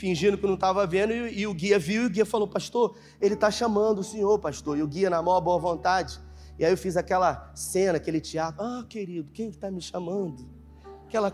fingindo 0.00 0.38
que 0.38 0.46
não 0.46 0.54
estava 0.54 0.86
vendo, 0.86 1.12
e, 1.12 1.40
e, 1.40 1.46
o 1.46 1.52
guia 1.52 1.78
viu, 1.78 2.04
e 2.04 2.06
o 2.06 2.10
guia 2.10 2.24
falou, 2.24 2.48
pastor, 2.48 2.96
ele 3.20 3.34
está 3.34 3.50
chamando 3.50 3.98
o 3.98 4.02
senhor, 4.02 4.38
pastor, 4.38 4.78
e 4.78 4.82
o 4.82 4.88
guia 4.88 5.10
na 5.10 5.20
maior 5.20 5.42
boa 5.42 5.58
vontade. 5.58 6.18
E 6.58 6.64
aí 6.64 6.72
eu 6.72 6.76
fiz 6.76 6.96
aquela 6.96 7.52
cena, 7.54 7.98
aquele 7.98 8.18
teatro, 8.18 8.64
ah, 8.64 8.84
querido, 8.88 9.30
quem 9.30 9.50
está 9.50 9.70
me 9.70 9.82
chamando? 9.82 10.48
Aquela, 11.06 11.30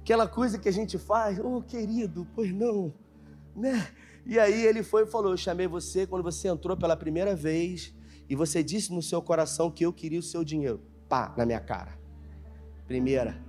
aquela 0.00 0.26
coisa 0.26 0.58
que 0.58 0.70
a 0.70 0.72
gente 0.72 0.96
faz, 0.96 1.38
oh, 1.38 1.60
querido, 1.60 2.26
pois 2.34 2.50
não, 2.50 2.94
né? 3.54 3.86
E 4.24 4.38
aí 4.38 4.64
ele 4.64 4.82
foi 4.82 5.02
e 5.02 5.06
falou, 5.06 5.32
eu 5.32 5.36
chamei 5.36 5.66
você 5.66 6.06
quando 6.06 6.22
você 6.22 6.48
entrou 6.48 6.78
pela 6.78 6.96
primeira 6.96 7.36
vez, 7.36 7.92
e 8.26 8.34
você 8.34 8.62
disse 8.62 8.90
no 8.90 9.02
seu 9.02 9.20
coração 9.20 9.70
que 9.70 9.84
eu 9.84 9.92
queria 9.92 10.18
o 10.18 10.22
seu 10.22 10.42
dinheiro. 10.42 10.80
Pá, 11.08 11.34
na 11.36 11.46
minha 11.46 11.60
cara. 11.60 11.98
Primeira. 12.86 13.42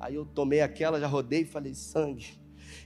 Aí 0.00 0.14
eu 0.14 0.24
tomei 0.24 0.60
aquela, 0.60 1.00
já 1.00 1.06
rodei 1.06 1.42
e 1.42 1.44
falei, 1.44 1.74
sangue. 1.74 2.38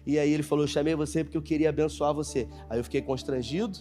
E 0.06 0.18
aí 0.18 0.32
ele 0.32 0.42
falou: 0.42 0.64
Eu 0.64 0.68
chamei 0.68 0.94
você 0.94 1.22
porque 1.22 1.36
eu 1.36 1.42
queria 1.42 1.68
abençoar 1.68 2.14
você. 2.14 2.48
Aí 2.68 2.78
eu 2.78 2.84
fiquei 2.84 3.02
constrangido. 3.02 3.78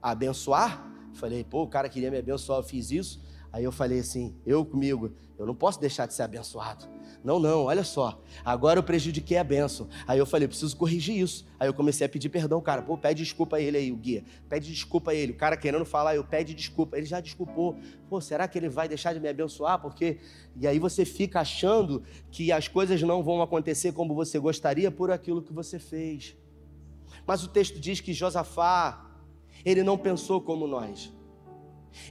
Abençoar? 0.00 0.90
Falei, 1.14 1.44
pô, 1.44 1.62
o 1.62 1.68
cara 1.68 1.88
queria 1.88 2.10
me 2.10 2.18
abençoar, 2.18 2.58
eu 2.58 2.62
fiz 2.62 2.90
isso. 2.90 3.21
Aí 3.52 3.64
eu 3.64 3.72
falei 3.72 3.98
assim, 3.98 4.34
eu 4.46 4.64
comigo, 4.64 5.12
eu 5.38 5.44
não 5.44 5.54
posso 5.54 5.78
deixar 5.78 6.06
de 6.06 6.14
ser 6.14 6.22
abençoado. 6.22 6.86
Não, 7.22 7.38
não, 7.38 7.64
olha 7.64 7.84
só. 7.84 8.20
Agora 8.44 8.78
eu 8.78 8.82
prejudiquei 8.82 9.36
a 9.36 9.44
benção. 9.44 9.88
Aí 10.06 10.18
eu 10.18 10.26
falei, 10.26 10.48
preciso 10.48 10.76
corrigir 10.76 11.16
isso. 11.16 11.46
Aí 11.58 11.68
eu 11.68 11.74
comecei 11.74 12.04
a 12.04 12.08
pedir 12.08 12.28
perdão, 12.28 12.60
cara. 12.60 12.82
Pô, 12.82 12.98
pede 12.98 13.22
desculpa 13.22 13.56
a 13.56 13.60
ele 13.60 13.76
aí, 13.76 13.92
o 13.92 13.96
guia. 13.96 14.24
Pede 14.48 14.72
desculpa 14.72 15.12
a 15.12 15.14
ele. 15.14 15.32
O 15.32 15.36
cara 15.36 15.56
querendo 15.56 15.84
falar, 15.84 16.16
eu 16.16 16.24
pede 16.24 16.52
desculpa. 16.52 16.96
Ele 16.96 17.06
já 17.06 17.20
desculpou. 17.20 17.76
Pô, 18.08 18.20
será 18.20 18.48
que 18.48 18.58
ele 18.58 18.68
vai 18.68 18.88
deixar 18.88 19.12
de 19.12 19.20
me 19.20 19.28
abençoar? 19.28 19.80
Porque. 19.80 20.18
E 20.56 20.66
aí 20.66 20.78
você 20.78 21.04
fica 21.04 21.40
achando 21.40 22.02
que 22.30 22.50
as 22.50 22.66
coisas 22.66 23.00
não 23.02 23.22
vão 23.22 23.40
acontecer 23.40 23.92
como 23.92 24.14
você 24.14 24.38
gostaria 24.38 24.90
por 24.90 25.10
aquilo 25.10 25.42
que 25.42 25.52
você 25.52 25.78
fez. 25.78 26.36
Mas 27.26 27.44
o 27.44 27.48
texto 27.48 27.78
diz 27.78 28.00
que 28.00 28.12
Josafá, 28.12 29.08
ele 29.64 29.84
não 29.84 29.96
pensou 29.96 30.40
como 30.40 30.66
nós. 30.66 31.12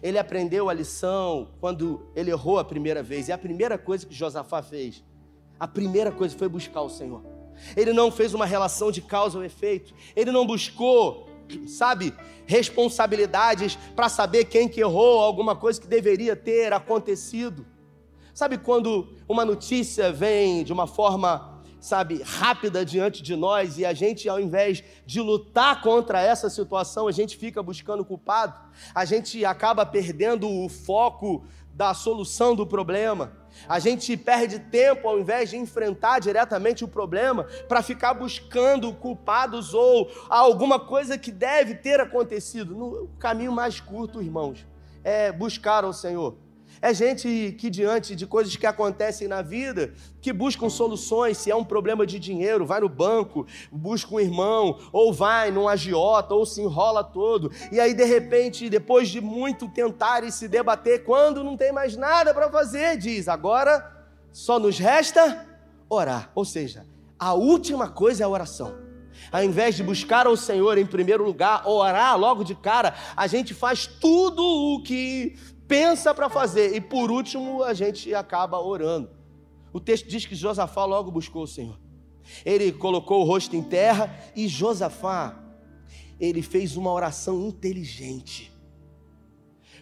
Ele 0.01 0.17
aprendeu 0.17 0.69
a 0.69 0.73
lição 0.73 1.49
quando 1.59 2.05
ele 2.15 2.31
errou 2.31 2.59
a 2.59 2.63
primeira 2.63 3.01
vez. 3.01 3.27
E 3.27 3.31
a 3.31 3.37
primeira 3.37 3.77
coisa 3.77 4.05
que 4.05 4.13
Josafá 4.13 4.61
fez, 4.61 5.03
a 5.59 5.67
primeira 5.67 6.11
coisa 6.11 6.37
foi 6.37 6.47
buscar 6.47 6.81
o 6.81 6.89
Senhor. 6.89 7.23
Ele 7.75 7.93
não 7.93 8.11
fez 8.11 8.33
uma 8.33 8.45
relação 8.45 8.91
de 8.91 9.01
causa 9.01 9.37
ou 9.37 9.43
efeito. 9.43 9.93
Ele 10.15 10.31
não 10.31 10.45
buscou, 10.45 11.29
sabe, 11.67 12.13
responsabilidades 12.45 13.75
para 13.95 14.09
saber 14.09 14.45
quem 14.45 14.67
que 14.67 14.81
errou 14.81 15.19
alguma 15.19 15.55
coisa 15.55 15.79
que 15.79 15.87
deveria 15.87 16.35
ter 16.35 16.73
acontecido. 16.73 17.65
Sabe 18.33 18.57
quando 18.57 19.13
uma 19.27 19.43
notícia 19.43 20.11
vem 20.11 20.63
de 20.63 20.71
uma 20.71 20.87
forma 20.87 21.50
sabe, 21.81 22.21
rápida 22.23 22.85
diante 22.85 23.23
de 23.23 23.35
nós 23.35 23.79
e 23.79 23.85
a 23.85 23.91
gente, 23.91 24.29
ao 24.29 24.39
invés 24.39 24.83
de 25.03 25.19
lutar 25.19 25.81
contra 25.81 26.21
essa 26.21 26.47
situação, 26.49 27.07
a 27.07 27.11
gente 27.11 27.35
fica 27.35 27.61
buscando 27.63 28.05
culpado, 28.05 28.53
a 28.93 29.03
gente 29.03 29.43
acaba 29.43 29.83
perdendo 29.83 30.47
o 30.47 30.69
foco 30.69 31.43
da 31.73 31.93
solução 31.95 32.55
do 32.55 32.67
problema. 32.67 33.33
A 33.67 33.79
gente 33.79 34.15
perde 34.15 34.59
tempo 34.59 35.09
ao 35.09 35.19
invés 35.19 35.49
de 35.49 35.57
enfrentar 35.57 36.19
diretamente 36.19 36.83
o 36.83 36.87
problema 36.87 37.45
para 37.67 37.81
ficar 37.81 38.13
buscando 38.13 38.93
culpados 38.93 39.73
ou 39.73 40.09
alguma 40.29 40.79
coisa 40.79 41.17
que 41.17 41.31
deve 41.31 41.75
ter 41.75 41.99
acontecido. 41.99 42.75
No 42.75 43.07
caminho 43.19 43.51
mais 43.51 43.79
curto, 43.79 44.21
irmãos, 44.21 44.65
é 45.03 45.31
buscar 45.31 45.83
ao 45.83 45.91
Senhor. 45.91 46.37
É 46.81 46.95
gente 46.95 47.55
que, 47.59 47.69
diante 47.69 48.15
de 48.15 48.25
coisas 48.25 48.55
que 48.55 48.65
acontecem 48.65 49.27
na 49.27 49.43
vida, 49.43 49.93
que 50.19 50.33
buscam 50.33 50.67
soluções. 50.67 51.37
Se 51.37 51.51
é 51.51 51.55
um 51.55 51.63
problema 51.63 52.07
de 52.07 52.17
dinheiro, 52.17 52.65
vai 52.65 52.79
no 52.79 52.89
banco, 52.89 53.45
busca 53.71 54.15
um 54.15 54.19
irmão, 54.19 54.79
ou 54.91 55.13
vai 55.13 55.51
num 55.51 55.67
agiota, 55.67 56.33
ou 56.33 56.43
se 56.43 56.59
enrola 56.59 57.03
todo. 57.03 57.51
E 57.71 57.79
aí, 57.79 57.93
de 57.93 58.03
repente, 58.03 58.67
depois 58.67 59.09
de 59.09 59.21
muito 59.21 59.69
tentar 59.69 60.23
e 60.23 60.31
se 60.31 60.47
debater, 60.47 61.03
quando 61.03 61.43
não 61.43 61.55
tem 61.55 61.71
mais 61.71 61.95
nada 61.95 62.33
para 62.33 62.49
fazer, 62.49 62.97
diz: 62.97 63.27
agora 63.27 64.07
só 64.31 64.57
nos 64.57 64.79
resta 64.79 65.47
orar. 65.87 66.31
Ou 66.33 66.43
seja, 66.43 66.87
a 67.19 67.35
última 67.35 67.89
coisa 67.89 68.23
é 68.23 68.25
a 68.25 68.29
oração. 68.29 68.73
Ao 69.31 69.43
invés 69.43 69.75
de 69.75 69.83
buscar 69.83 70.25
ao 70.25 70.35
Senhor 70.35 70.77
em 70.79 70.85
primeiro 70.85 71.23
lugar, 71.23 71.67
orar 71.67 72.17
logo 72.17 72.43
de 72.43 72.55
cara, 72.55 72.95
a 73.15 73.27
gente 73.27 73.53
faz 73.53 73.85
tudo 73.85 74.41
o 74.43 74.81
que 74.81 75.35
pensa 75.71 76.13
para 76.13 76.29
fazer. 76.29 76.75
E 76.75 76.81
por 76.81 77.09
último, 77.09 77.63
a 77.63 77.73
gente 77.73 78.13
acaba 78.13 78.59
orando. 78.59 79.09
O 79.71 79.79
texto 79.79 80.05
diz 80.09 80.25
que 80.25 80.35
Josafá 80.35 80.83
logo 80.83 81.09
buscou 81.09 81.43
o 81.43 81.47
Senhor. 81.47 81.79
Ele 82.43 82.73
colocou 82.73 83.21
o 83.21 83.23
rosto 83.23 83.55
em 83.55 83.63
terra 83.63 84.13
e 84.35 84.49
Josafá, 84.49 85.41
ele 86.19 86.41
fez 86.41 86.75
uma 86.75 86.91
oração 86.91 87.47
inteligente. 87.47 88.51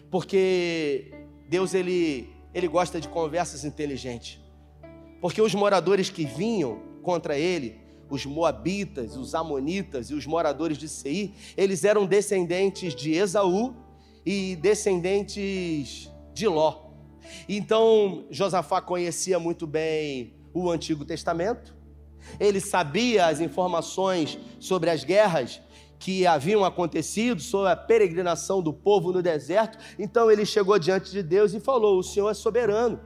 Porque 0.08 1.12
Deus 1.48 1.74
ele 1.74 2.32
ele 2.54 2.68
gosta 2.68 3.00
de 3.00 3.08
conversas 3.08 3.64
inteligentes. 3.64 4.40
Porque 5.20 5.42
os 5.42 5.54
moradores 5.54 6.08
que 6.08 6.24
vinham 6.24 6.80
contra 7.02 7.36
ele, 7.36 7.80
os 8.08 8.24
moabitas, 8.24 9.16
os 9.16 9.34
amonitas 9.34 10.10
e 10.10 10.14
os 10.14 10.24
moradores 10.24 10.78
de 10.78 10.88
Seir, 10.88 11.32
eles 11.56 11.84
eram 11.84 12.06
descendentes 12.06 12.94
de 12.94 13.12
Esaú 13.12 13.74
e 14.24 14.56
descendentes 14.56 16.10
de 16.32 16.46
Ló. 16.46 16.90
Então, 17.48 18.24
Josafá 18.30 18.80
conhecia 18.80 19.38
muito 19.38 19.66
bem 19.66 20.34
o 20.52 20.70
Antigo 20.70 21.04
Testamento, 21.04 21.76
ele 22.38 22.60
sabia 22.60 23.26
as 23.26 23.40
informações 23.40 24.38
sobre 24.58 24.90
as 24.90 25.04
guerras 25.04 25.60
que 25.98 26.26
haviam 26.26 26.64
acontecido, 26.64 27.40
sobre 27.40 27.70
a 27.70 27.76
peregrinação 27.76 28.62
do 28.62 28.72
povo 28.72 29.12
no 29.12 29.22
deserto. 29.22 29.78
Então 29.98 30.30
ele 30.30 30.46
chegou 30.46 30.78
diante 30.78 31.10
de 31.10 31.22
Deus 31.22 31.52
e 31.52 31.60
falou: 31.60 31.98
O 31.98 32.02
Senhor 32.02 32.30
é 32.30 32.34
soberano. 32.34 33.00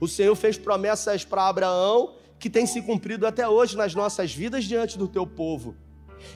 O 0.00 0.08
Senhor 0.08 0.34
fez 0.34 0.56
promessas 0.56 1.24
para 1.24 1.48
Abraão 1.48 2.14
que 2.38 2.50
têm 2.50 2.66
se 2.66 2.82
cumprido 2.82 3.26
até 3.26 3.48
hoje 3.48 3.76
nas 3.76 3.94
nossas 3.94 4.34
vidas 4.34 4.64
diante 4.64 4.98
do 4.98 5.06
teu 5.08 5.26
povo. 5.26 5.76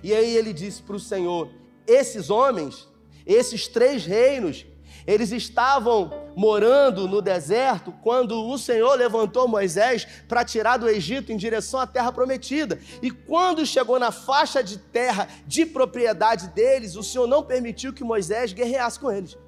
E 0.03 0.13
aí 0.13 0.37
ele 0.37 0.53
disse 0.53 0.83
para 0.83 0.97
o 0.97 1.01
Senhor: 1.01 1.49
Esses 1.87 2.31
homens 2.31 2.89
esses 3.27 3.67
três 3.67 4.07
reinos, 4.07 4.65
eles 5.07 5.31
estavam 5.31 6.11
morando 6.35 7.07
no 7.07 7.23
deserto 7.23 7.93
quando 8.03 8.45
o 8.49 8.59
Senhor 8.59 8.95
levantou 8.97 9.47
Moisés 9.47 10.07
para 10.29 10.45
tirar 10.45 10.77
do 10.77 10.89
Egito 10.89 11.31
em 11.33 11.37
direção 11.37 11.79
à 11.79 11.87
terra 11.87 12.11
prometida. 12.11 12.79
E 13.01 13.11
quando 13.11 13.65
chegou 13.65 13.99
na 13.99 14.11
faixa 14.11 14.63
de 14.63 14.79
terra 14.79 15.29
de 15.47 15.65
propriedade 15.65 16.49
deles, 16.49 16.97
o 16.97 17.05
Senhor 17.05 17.27
não 17.27 17.43
permitiu 17.43 17.93
que 17.93 18.03
Moisés 18.03 18.53
guerreasse 18.53 18.99
com 18.99 19.11
eles. 19.11 19.39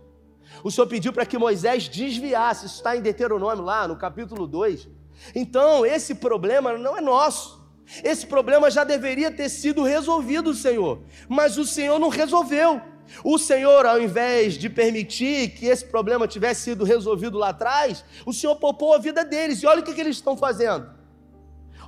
O 0.62 0.70
Senhor 0.70 0.86
pediu 0.86 1.12
para 1.12 1.26
que 1.26 1.36
Moisés 1.36 1.88
desviasse, 1.88 2.66
isso 2.66 2.76
está 2.76 2.96
em 2.96 3.02
Deuteronômio 3.02 3.64
lá 3.64 3.86
no 3.86 3.96
capítulo 3.96 4.46
2. 4.46 4.88
Então, 5.34 5.84
esse 5.84 6.14
problema 6.14 6.78
não 6.78 6.96
é 6.96 7.00
nosso. 7.00 7.58
Esse 8.04 8.26
problema 8.26 8.70
já 8.70 8.84
deveria 8.84 9.30
ter 9.30 9.48
sido 9.48 9.82
resolvido, 9.82 10.54
Senhor, 10.54 11.00
mas 11.28 11.56
o 11.56 11.64
Senhor 11.64 11.98
não 11.98 12.08
resolveu. 12.08 12.80
O 13.24 13.38
Senhor, 13.38 13.86
ao 13.86 14.00
invés 14.00 14.54
de 14.54 14.68
permitir 14.68 15.50
que 15.50 15.66
esse 15.66 15.84
problema 15.84 16.28
tivesse 16.28 16.62
sido 16.62 16.84
resolvido 16.84 17.38
lá 17.38 17.50
atrás, 17.50 18.04
o 18.24 18.32
Senhor 18.32 18.56
poupou 18.56 18.94
a 18.94 18.98
vida 18.98 19.24
deles. 19.24 19.62
E 19.62 19.66
olha 19.66 19.80
o 19.80 19.84
que, 19.84 19.94
que 19.94 20.00
eles 20.00 20.16
estão 20.16 20.36
fazendo. 20.36 20.88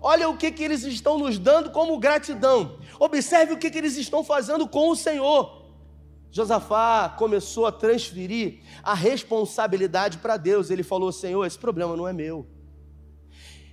Olha 0.03 0.29
o 0.29 0.37
que, 0.37 0.51
que 0.51 0.63
eles 0.63 0.83
estão 0.83 1.19
nos 1.19 1.39
dando 1.39 1.71
como 1.71 1.99
gratidão. 1.99 2.79
Observe 2.99 3.53
o 3.53 3.59
que, 3.59 3.71
que 3.71 3.79
eles 3.79 3.97
estão 3.97 4.25
fazendo 4.25 4.67
com 4.67 4.89
o 4.89 4.97
Senhor. 4.97 5.61
Josafá 6.31 7.09
começou 7.19 7.67
a 7.67 7.73
transferir 7.73 8.61
a 8.83 8.95
responsabilidade 8.95 10.19
para 10.19 10.37
Deus. 10.37 10.71
Ele 10.71 10.83
falou: 10.83 11.13
Senhor, 11.13 11.45
esse 11.45 11.59
problema 11.59 11.97
não 11.97 12.09
é 12.09 12.13
meu. 12.13 12.47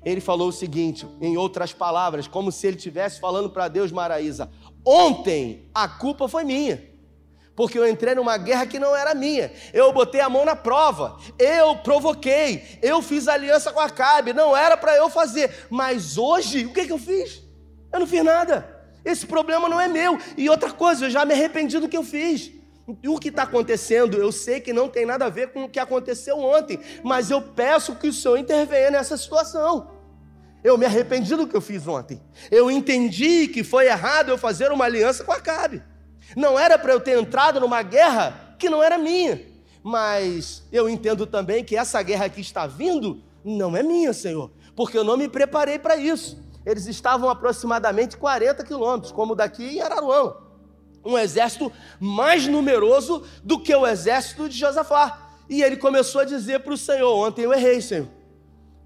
Ele 0.04 0.22
falou 0.22 0.50
o 0.50 0.54
seguinte, 0.54 1.06
em 1.22 1.38
outras 1.38 1.74
palavras, 1.74 2.28
como 2.28 2.52
se 2.52 2.66
ele 2.68 2.78
estivesse 2.78 3.20
falando 3.20 3.50
para 3.50 3.68
Deus, 3.68 3.92
Maraísa: 3.92 4.50
Ontem 4.86 5.70
a 5.74 5.88
culpa 5.88 6.28
foi 6.28 6.44
minha, 6.44 6.84
porque 7.58 7.80
eu 7.80 7.90
entrei 7.90 8.14
numa 8.14 8.38
guerra 8.38 8.68
que 8.68 8.78
não 8.78 8.96
era 8.96 9.16
minha. 9.16 9.52
Eu 9.74 9.92
botei 9.92 10.22
a 10.22 10.30
mão 10.30 10.46
na 10.46 10.56
prova, 10.56 11.18
eu 11.40 11.76
provoquei, 11.78 12.78
eu 12.84 13.02
fiz 13.02 13.28
aliança 13.28 13.74
com 13.74 13.80
Acabe, 13.80 14.32
não 14.32 14.56
era 14.56 14.78
para 14.78 14.96
eu 14.96 15.10
fazer. 15.10 15.66
Mas 15.68 16.20
hoje, 16.20 16.68
o 16.68 16.72
que, 16.72 16.86
que 16.86 16.94
eu 16.94 17.00
fiz? 17.00 17.42
Eu 17.92 18.00
não 18.00 18.06
fiz 18.06 18.24
nada. 18.24 18.86
Esse 19.04 19.26
problema 19.26 19.68
não 19.68 19.82
é 19.82 19.88
meu. 19.88 20.20
E 20.38 20.48
outra 20.48 20.72
coisa, 20.72 21.08
eu 21.08 21.10
já 21.10 21.26
me 21.26 21.34
arrependi 21.34 21.80
do 21.80 21.90
que 21.90 21.98
eu 21.98 22.04
fiz. 22.04 22.52
O 23.08 23.20
que 23.20 23.30
está 23.30 23.42
acontecendo, 23.42 24.18
eu 24.18 24.32
sei 24.32 24.62
que 24.62 24.72
não 24.72 24.88
tem 24.88 25.04
nada 25.04 25.26
a 25.26 25.30
ver 25.30 25.52
com 25.52 25.64
o 25.64 25.70
que 25.70 25.80
aconteceu 25.80 26.38
ontem, 26.38 26.80
mas 27.04 27.32
eu 27.32 27.42
peço 27.42 27.96
que 27.96 28.08
o 28.08 28.14
Senhor 28.14 28.38
intervenha 28.38 28.92
nessa 28.92 29.18
situação. 29.18 29.90
Eu 30.64 30.78
me 30.78 30.86
arrependi 30.86 31.36
do 31.36 31.48
que 31.48 31.56
eu 31.56 31.62
fiz 31.62 31.88
ontem. 31.88 32.22
Eu 32.52 32.70
entendi 32.70 33.48
que 33.48 33.64
foi 33.64 33.88
errado 33.88 34.30
eu 34.30 34.38
fazer 34.38 34.72
uma 34.72 34.86
aliança 34.86 35.24
com 35.24 35.32
Acabe. 35.32 35.82
Não 36.36 36.58
era 36.58 36.78
para 36.78 36.94
eu 36.94 37.00
ter 37.00 37.18
entrado 37.18 37.60
numa 37.60 37.82
guerra 37.82 38.56
que 38.60 38.70
não 38.70 38.82
era 38.84 38.98
minha. 38.98 39.42
Mas 39.84 40.64
eu 40.72 40.90
entendo 40.90 41.26
também 41.26 41.64
que 41.64 41.76
essa 41.76 42.02
guerra 42.02 42.30
que 42.30 42.42
está 42.42 42.68
vindo 42.68 43.24
não 43.44 43.76
é 43.76 43.82
minha, 43.82 44.12
Senhor, 44.14 44.52
porque 44.76 44.98
eu 44.98 45.04
não 45.04 45.16
me 45.16 45.30
preparei 45.30 45.80
para 45.80 45.96
isso 45.96 46.48
eles 46.68 46.86
estavam 46.86 47.30
aproximadamente 47.30 48.18
40 48.18 48.62
quilômetros, 48.66 49.14
como 49.14 49.34
daqui 49.34 49.78
em 49.78 49.82
Araruama. 49.82 50.36
Um 51.04 51.18
exército 51.18 51.72
mais 51.98 52.46
numeroso 52.46 53.24
do 53.42 53.58
que 53.58 53.74
o 53.74 53.88
exército 53.88 54.50
de 54.50 54.58
Josafá. 54.58 55.30
E 55.50 55.64
ele 55.64 55.78
começou 55.78 56.20
a 56.20 56.26
dizer 56.26 56.60
para 56.60 56.74
o 56.74 56.78
Senhor: 56.78 57.10
Ontem 57.26 57.44
eu 57.44 57.54
errei, 57.54 57.80
Senhor. 57.80 58.10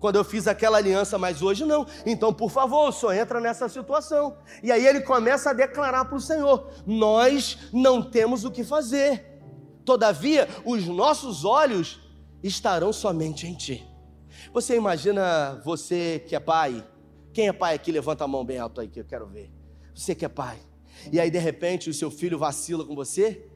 Quando 0.02 0.16
eu 0.16 0.24
fiz 0.24 0.48
aquela 0.48 0.80
aliança, 0.80 1.16
mas 1.20 1.44
hoje 1.44 1.64
não. 1.64 1.86
Então, 2.08 2.34
por 2.34 2.50
favor, 2.50 2.92
Senhor 2.92 3.14
entra 3.14 3.40
nessa 3.40 3.70
situação. 3.70 4.36
E 4.64 4.72
aí 4.72 4.84
ele 4.86 5.02
começa 5.02 5.52
a 5.52 5.54
declarar 5.54 6.06
para 6.06 6.18
o 6.18 6.20
Senhor: 6.20 6.72
Nós 6.88 7.60
não 7.72 8.02
temos 8.02 8.44
o 8.44 8.50
que 8.50 8.64
fazer. 8.64 9.40
Todavia, 9.86 10.50
os 10.66 10.88
nossos 10.88 11.46
olhos 11.46 12.00
estarão 12.42 12.92
somente 12.92 13.46
em 13.46 13.54
Ti. 13.54 13.88
Você 14.52 14.76
imagina 14.76 15.62
você 15.64 16.26
que 16.28 16.36
é 16.36 16.40
pai, 16.40 16.84
quem 17.32 17.48
é 17.48 17.54
pai 17.54 17.76
aqui? 17.76 17.92
Levanta 17.92 18.24
a 18.24 18.28
mão 18.28 18.44
bem 18.44 18.58
alto 18.58 18.82
aí 18.82 18.88
que 18.88 19.00
eu 19.00 19.06
quero 19.06 19.28
ver. 19.28 19.52
Você 19.94 20.16
que 20.16 20.26
é 20.26 20.30
pai. 20.30 20.58
E 21.12 21.20
aí, 21.20 21.30
de 21.30 21.38
repente, 21.38 21.92
o 21.92 21.94
seu 21.94 22.10
filho 22.10 22.40
vacila 22.40 22.84
com 22.84 22.96
você, 22.96 23.48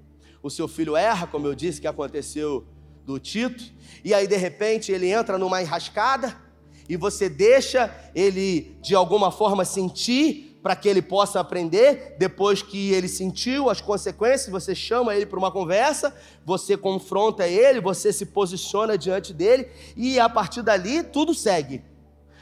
o 0.44 0.50
seu 0.52 0.68
filho 0.68 0.96
erra, 0.96 1.26
como 1.26 1.48
eu 1.48 1.56
disse 1.56 1.82
que 1.82 1.88
aconteceu 1.88 2.68
do 3.06 3.20
Tito, 3.20 3.63
e 4.04 4.13
aí, 4.13 4.28
de 4.28 4.36
repente, 4.36 4.91
ele 4.91 5.10
entra 5.10 5.38
numa 5.38 5.62
enrascada 5.62 6.36
e 6.88 6.96
você 6.98 7.30
deixa 7.30 7.94
ele, 8.13 8.78
de 8.82 8.94
alguma 8.94 9.32
forma, 9.32 9.65
sentir 9.65 10.60
para 10.62 10.76
que 10.76 10.89
ele 10.89 11.02
possa 11.02 11.39
aprender. 11.39 12.15
Depois 12.18 12.62
que 12.62 12.91
ele 12.91 13.08
sentiu 13.08 13.70
as 13.70 13.82
consequências, 13.82 14.50
você 14.50 14.74
chama 14.74 15.15
ele 15.15 15.26
para 15.26 15.38
uma 15.38 15.52
conversa, 15.52 16.15
você 16.44 16.76
confronta 16.76 17.48
ele, 17.48 17.80
você 17.80 18.12
se 18.12 18.26
posiciona 18.26 18.98
diante 18.98 19.32
dele, 19.32 19.68
e 19.96 20.20
a 20.20 20.28
partir 20.28 20.63
dali 20.63 21.04
tudo 21.04 21.34
segue. 21.34 21.84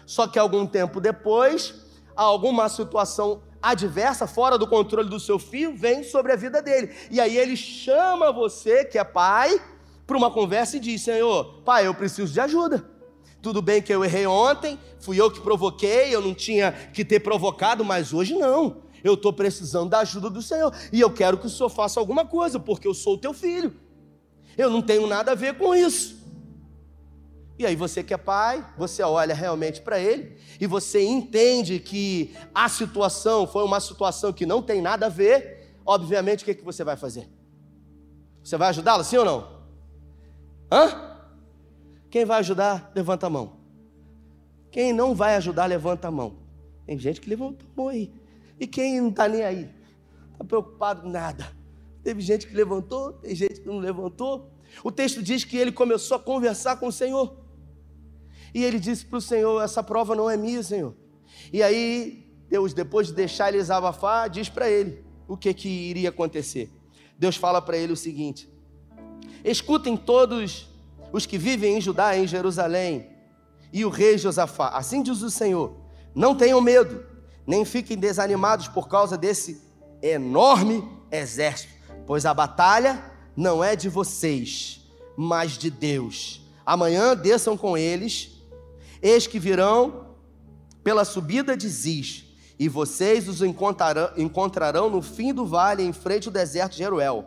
Só 0.05 0.27
que 0.27 0.39
algum 0.39 0.65
tempo 0.65 1.01
depois, 1.01 1.73
alguma 2.15 2.69
situação 2.69 3.41
adversa, 3.61 4.27
fora 4.27 4.57
do 4.57 4.67
controle 4.67 5.09
do 5.09 5.19
seu 5.19 5.39
filho, 5.39 5.75
vem 5.75 6.03
sobre 6.03 6.33
a 6.33 6.35
vida 6.35 6.61
dele. 6.61 6.93
E 7.09 7.19
aí 7.19 7.37
ele 7.37 7.55
chama 7.55 8.31
você, 8.31 8.83
que 8.83 8.97
é 8.97 9.03
pai, 9.03 9.59
para 10.13 10.17
uma 10.19 10.29
conversa 10.29 10.77
e 10.77 10.79
diz: 10.79 11.01
Senhor, 11.01 11.61
pai, 11.65 11.87
eu 11.87 11.93
preciso 11.95 12.31
de 12.31 12.39
ajuda. 12.39 12.85
Tudo 13.41 13.63
bem 13.63 13.81
que 13.81 13.91
eu 13.91 14.05
errei 14.05 14.27
ontem, 14.27 14.79
fui 14.99 15.19
eu 15.19 15.29
que 15.31 15.41
provoquei, 15.41 16.13
eu 16.15 16.21
não 16.21 16.35
tinha 16.35 16.71
que 16.71 17.03
ter 17.03 17.19
provocado, 17.19 17.83
mas 17.83 18.13
hoje 18.13 18.35
não. 18.35 18.83
Eu 19.03 19.15
estou 19.15 19.33
precisando 19.33 19.89
da 19.89 19.99
ajuda 19.99 20.29
do 20.29 20.41
Senhor 20.41 20.71
e 20.93 21.01
eu 21.01 21.11
quero 21.11 21.37
que 21.37 21.47
o 21.47 21.49
Senhor 21.49 21.67
faça 21.67 21.99
alguma 21.99 22.25
coisa, 22.25 22.59
porque 22.59 22.87
eu 22.87 22.93
sou 22.93 23.15
o 23.15 23.17
teu 23.17 23.33
filho. 23.33 23.75
Eu 24.55 24.69
não 24.69 24.83
tenho 24.83 25.07
nada 25.07 25.31
a 25.31 25.35
ver 25.35 25.57
com 25.57 25.73
isso. 25.73 26.15
E 27.57 27.65
aí 27.65 27.75
você 27.75 28.03
que 28.03 28.13
é 28.13 28.17
pai, 28.17 28.65
você 28.77 29.01
olha 29.01 29.33
realmente 29.33 29.81
para 29.81 29.99
ele 29.99 30.37
e 30.59 30.67
você 30.67 31.03
entende 31.03 31.79
que 31.79 32.35
a 32.53 32.69
situação 32.69 33.47
foi 33.47 33.63
uma 33.63 33.79
situação 33.79 34.31
que 34.31 34.45
não 34.45 34.61
tem 34.61 34.79
nada 34.79 35.07
a 35.07 35.09
ver, 35.09 35.75
obviamente 35.83 36.43
o 36.43 36.45
que, 36.45 36.53
que 36.53 36.63
você 36.63 36.83
vai 36.83 36.95
fazer? 36.95 37.27
Você 38.43 38.55
vai 38.57 38.69
ajudá-lo, 38.69 39.03
sim 39.03 39.17
ou 39.17 39.25
não? 39.25 39.62
Hã? 40.73 41.19
Quem 42.09 42.25
vai 42.25 42.39
ajudar, 42.39 42.91
levanta 42.95 43.27
a 43.27 43.29
mão. 43.29 43.57
Quem 44.71 44.91
não 44.91 45.13
vai 45.13 45.35
ajudar, 45.35 45.67
levanta 45.67 46.07
a 46.07 46.11
mão. 46.11 46.35
Tem 46.87 46.97
gente 46.97 47.21
que 47.21 47.29
levantou 47.29 47.67
a 47.71 47.79
mão 47.79 47.89
aí. 47.89 48.11
E 48.59 48.65
quem 48.65 48.99
não 48.99 49.09
está 49.09 49.27
nem 49.27 49.43
aí? 49.43 49.69
Está 50.31 50.43
preocupado 50.43 51.03
com 51.03 51.09
nada. 51.09 51.55
Teve 52.03 52.21
gente 52.21 52.47
que 52.47 52.55
levantou, 52.55 53.13
tem 53.13 53.35
gente 53.35 53.61
que 53.61 53.67
não 53.67 53.77
levantou. 53.77 54.51
O 54.83 54.91
texto 54.91 55.21
diz 55.21 55.43
que 55.43 55.57
ele 55.57 55.71
começou 55.71 56.17
a 56.17 56.19
conversar 56.19 56.77
com 56.77 56.87
o 56.87 56.91
Senhor. 56.91 57.37
E 58.51 58.63
ele 58.63 58.79
disse 58.79 59.05
para 59.05 59.17
o 59.17 59.21
Senhor: 59.21 59.61
Essa 59.61 59.83
prova 59.83 60.15
não 60.15 60.27
é 60.27 60.35
minha, 60.35 60.63
Senhor. 60.63 60.95
E 61.51 61.61
aí, 61.61 62.27
Deus, 62.49 62.73
depois 62.73 63.07
de 63.07 63.13
deixar 63.13 63.49
ele 63.49 63.59
desabafar, 63.59 64.27
diz 64.27 64.49
para 64.49 64.67
ele 64.67 65.05
o 65.27 65.37
que, 65.37 65.53
que 65.53 65.69
iria 65.69 66.09
acontecer. 66.09 66.71
Deus 67.15 67.35
fala 67.35 67.61
para 67.61 67.77
ele 67.77 67.93
o 67.93 67.97
seguinte: 67.97 68.51
Escutem 69.43 69.97
todos 69.97 70.69
os 71.11 71.25
que 71.25 71.37
vivem 71.37 71.77
em 71.77 71.81
Judá, 71.81 72.17
em 72.17 72.27
Jerusalém, 72.27 73.09
e 73.71 73.83
o 73.85 73.89
rei 73.89 74.17
Josafá. 74.17 74.69
Assim 74.69 75.01
diz 75.01 75.21
o 75.21 75.29
Senhor: 75.29 75.75
Não 76.13 76.35
tenham 76.35 76.61
medo, 76.61 77.03
nem 77.45 77.65
fiquem 77.65 77.97
desanimados 77.97 78.67
por 78.67 78.87
causa 78.87 79.17
desse 79.17 79.61
enorme 80.01 80.87
exército, 81.11 81.73
pois 82.05 82.25
a 82.25 82.33
batalha 82.33 83.03
não 83.35 83.63
é 83.63 83.75
de 83.75 83.89
vocês, 83.89 84.81
mas 85.17 85.57
de 85.57 85.69
Deus. 85.69 86.41
Amanhã 86.65 87.15
desçam 87.15 87.57
com 87.57 87.77
eles 87.77 88.33
Eis 89.03 89.27
que 89.27 89.37
virão 89.37 90.15
pela 90.81 91.03
subida 91.03 91.57
de 91.57 91.67
Ziz, 91.67 92.23
e 92.57 92.69
vocês 92.69 93.27
os 93.27 93.41
encontrarão, 93.41 94.11
encontrarão 94.15 94.89
no 94.89 95.01
fim 95.01 95.33
do 95.33 95.45
vale, 95.45 95.83
em 95.83 95.91
frente 95.91 96.29
ao 96.29 96.33
deserto 96.33 96.71
de 96.71 96.77
Jeruel. 96.77 97.25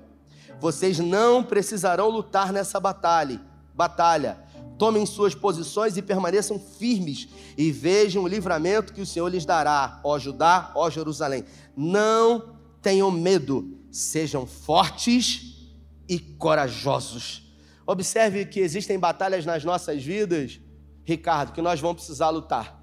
Vocês 0.61 0.99
não 0.99 1.43
precisarão 1.43 2.09
lutar 2.09 2.53
nessa 2.53 2.79
batalha. 2.81 3.41
Batalha. 3.75 4.39
Tomem 4.79 5.07
suas 5.07 5.35
posições 5.35 5.97
e 5.97 6.03
permaneçam 6.03 6.59
firmes 6.59 7.29
e 7.57 7.73
vejam 7.73 8.23
o 8.25 8.29
livramento 8.29 8.93
que 8.93 9.01
o 9.01 9.07
Senhor 9.07 9.29
lhes 9.29 9.47
dará, 9.47 10.01
ó 10.05 10.19
Judá, 10.19 10.71
ó 10.75 10.91
Jerusalém. 10.91 11.45
Não 11.75 12.57
tenham 12.83 13.11
medo, 13.11 13.79
sejam 13.91 14.47
fortes 14.47 15.71
e 16.07 16.19
corajosos. 16.19 17.43
Observe 17.87 18.45
que 18.45 18.61
existem 18.61 18.99
batalhas 18.99 19.47
nas 19.47 19.65
nossas 19.65 20.03
vidas 20.03 20.61
Ricardo, 21.07 21.53
que 21.53 21.63
nós 21.63 21.81
vamos 21.81 21.99
precisar 21.99 22.31
lutar. 22.31 22.83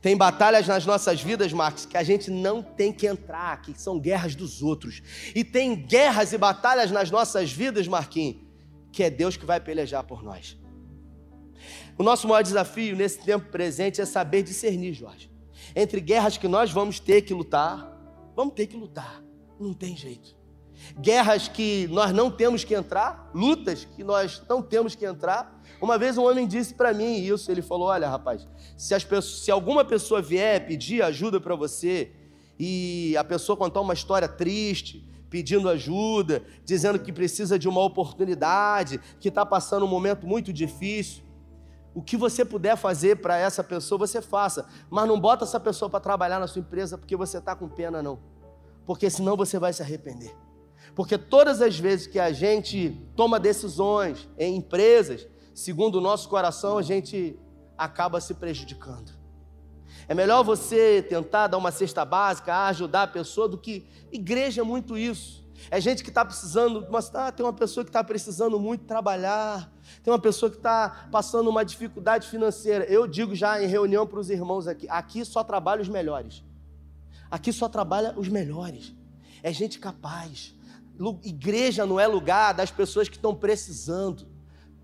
Tem 0.00 0.16
batalhas 0.16 0.66
nas 0.66 0.84
nossas 0.84 1.20
vidas, 1.20 1.52
Marcos, 1.52 1.86
que 1.86 1.96
a 1.96 2.02
gente 2.02 2.30
não 2.30 2.62
tem 2.62 2.92
que 2.92 3.06
entrar, 3.06 3.60
que 3.62 3.78
são 3.78 3.98
guerras 3.98 4.34
dos 4.34 4.62
outros. 4.62 5.02
E 5.34 5.42
tem 5.42 5.74
guerras 5.74 6.32
e 6.32 6.38
batalhas 6.38 6.90
nas 6.90 7.10
nossas 7.10 7.52
vidas, 7.52 7.88
Marquinhos, 7.88 8.36
que 8.92 9.02
é 9.02 9.10
Deus 9.10 9.36
que 9.36 9.46
vai 9.46 9.60
pelejar 9.60 10.04
por 10.04 10.22
nós. 10.22 10.56
O 11.96 12.02
nosso 12.02 12.26
maior 12.28 12.42
desafio 12.42 12.96
nesse 12.96 13.20
tempo 13.20 13.50
presente 13.50 14.00
é 14.00 14.04
saber 14.04 14.42
discernir, 14.42 14.92
Jorge, 14.94 15.30
entre 15.74 16.00
guerras 16.00 16.36
que 16.36 16.48
nós 16.48 16.70
vamos 16.70 16.98
ter 16.98 17.22
que 17.22 17.32
lutar, 17.32 17.90
vamos 18.34 18.54
ter 18.54 18.66
que 18.66 18.76
lutar, 18.76 19.22
não 19.58 19.72
tem 19.72 19.96
jeito. 19.96 20.36
Guerras 20.98 21.48
que 21.48 21.86
nós 21.88 22.12
não 22.12 22.30
temos 22.30 22.64
que 22.64 22.74
entrar, 22.74 23.30
lutas 23.32 23.84
que 23.84 24.02
nós 24.02 24.42
não 24.48 24.60
temos 24.60 24.94
que 24.94 25.06
entrar, 25.06 25.53
uma 25.84 25.98
vez 25.98 26.18
um 26.18 26.24
homem 26.24 26.46
disse 26.46 26.74
para 26.74 26.92
mim 26.92 27.16
isso, 27.16 27.50
ele 27.50 27.62
falou: 27.62 27.88
"Olha, 27.88 28.08
rapaz, 28.08 28.48
se, 28.76 28.94
pessoas, 29.00 29.44
se 29.44 29.50
alguma 29.50 29.84
pessoa 29.84 30.20
vier 30.20 30.66
pedir 30.66 31.02
ajuda 31.02 31.40
para 31.40 31.54
você 31.54 32.10
e 32.58 33.16
a 33.16 33.24
pessoa 33.24 33.56
contar 33.56 33.80
uma 33.80 33.94
história 33.94 34.28
triste, 34.28 35.08
pedindo 35.28 35.68
ajuda, 35.68 36.44
dizendo 36.64 36.98
que 36.98 37.12
precisa 37.12 37.58
de 37.58 37.68
uma 37.68 37.82
oportunidade, 37.82 39.00
que 39.18 39.28
está 39.28 39.44
passando 39.44 39.84
um 39.84 39.88
momento 39.88 40.26
muito 40.26 40.52
difícil, 40.52 41.24
o 41.94 42.02
que 42.02 42.16
você 42.16 42.44
puder 42.44 42.76
fazer 42.76 43.16
para 43.16 43.36
essa 43.36 43.62
pessoa, 43.62 43.98
você 43.98 44.20
faça. 44.20 44.66
Mas 44.90 45.06
não 45.06 45.18
bota 45.18 45.44
essa 45.44 45.60
pessoa 45.60 45.88
para 45.88 46.00
trabalhar 46.00 46.40
na 46.40 46.46
sua 46.46 46.60
empresa 46.60 46.98
porque 46.98 47.16
você 47.16 47.38
está 47.38 47.54
com 47.54 47.68
pena, 47.68 48.02
não. 48.02 48.18
Porque 48.84 49.08
senão 49.08 49.36
você 49.36 49.58
vai 49.58 49.72
se 49.72 49.82
arrepender. 49.82 50.34
Porque 50.94 51.16
todas 51.16 51.62
as 51.62 51.78
vezes 51.78 52.06
que 52.06 52.18
a 52.18 52.32
gente 52.32 53.00
toma 53.16 53.40
decisões 53.40 54.28
em 54.38 54.56
empresas, 54.56 55.26
segundo 55.54 55.96
o 55.96 56.00
nosso 56.00 56.28
coração, 56.28 56.76
a 56.76 56.82
gente 56.82 57.38
acaba 57.78 58.20
se 58.20 58.34
prejudicando. 58.34 59.12
É 60.06 60.14
melhor 60.14 60.42
você 60.42 61.02
tentar 61.02 61.46
dar 61.46 61.56
uma 61.56 61.70
cesta 61.70 62.04
básica, 62.04 62.66
ajudar 62.66 63.04
a 63.04 63.06
pessoa, 63.06 63.48
do 63.48 63.56
que 63.56 63.86
igreja 64.12 64.60
é 64.60 64.64
muito 64.64 64.98
isso. 64.98 65.44
É 65.70 65.80
gente 65.80 66.02
que 66.02 66.10
está 66.10 66.24
precisando, 66.24 66.86
mas 66.90 67.14
ah, 67.14 67.30
tem 67.30 67.46
uma 67.46 67.52
pessoa 67.52 67.84
que 67.84 67.88
está 67.88 68.02
precisando 68.02 68.58
muito 68.58 68.84
trabalhar, 68.84 69.72
tem 70.02 70.12
uma 70.12 70.18
pessoa 70.18 70.50
que 70.50 70.56
está 70.56 71.08
passando 71.10 71.48
uma 71.48 71.64
dificuldade 71.64 72.28
financeira. 72.28 72.84
Eu 72.84 73.06
digo 73.06 73.34
já 73.34 73.62
em 73.62 73.66
reunião 73.66 74.06
para 74.06 74.18
os 74.18 74.28
irmãos 74.28 74.66
aqui: 74.66 74.86
aqui 74.90 75.24
só 75.24 75.42
trabalha 75.42 75.80
os 75.80 75.88
melhores. 75.88 76.42
Aqui 77.30 77.52
só 77.52 77.68
trabalha 77.68 78.14
os 78.16 78.28
melhores. 78.28 78.94
É 79.42 79.52
gente 79.52 79.78
capaz. 79.78 80.54
Igreja 81.22 81.86
não 81.86 81.98
é 81.98 82.06
lugar 82.06 82.52
das 82.52 82.70
pessoas 82.70 83.08
que 83.08 83.16
estão 83.16 83.34
precisando. 83.34 84.33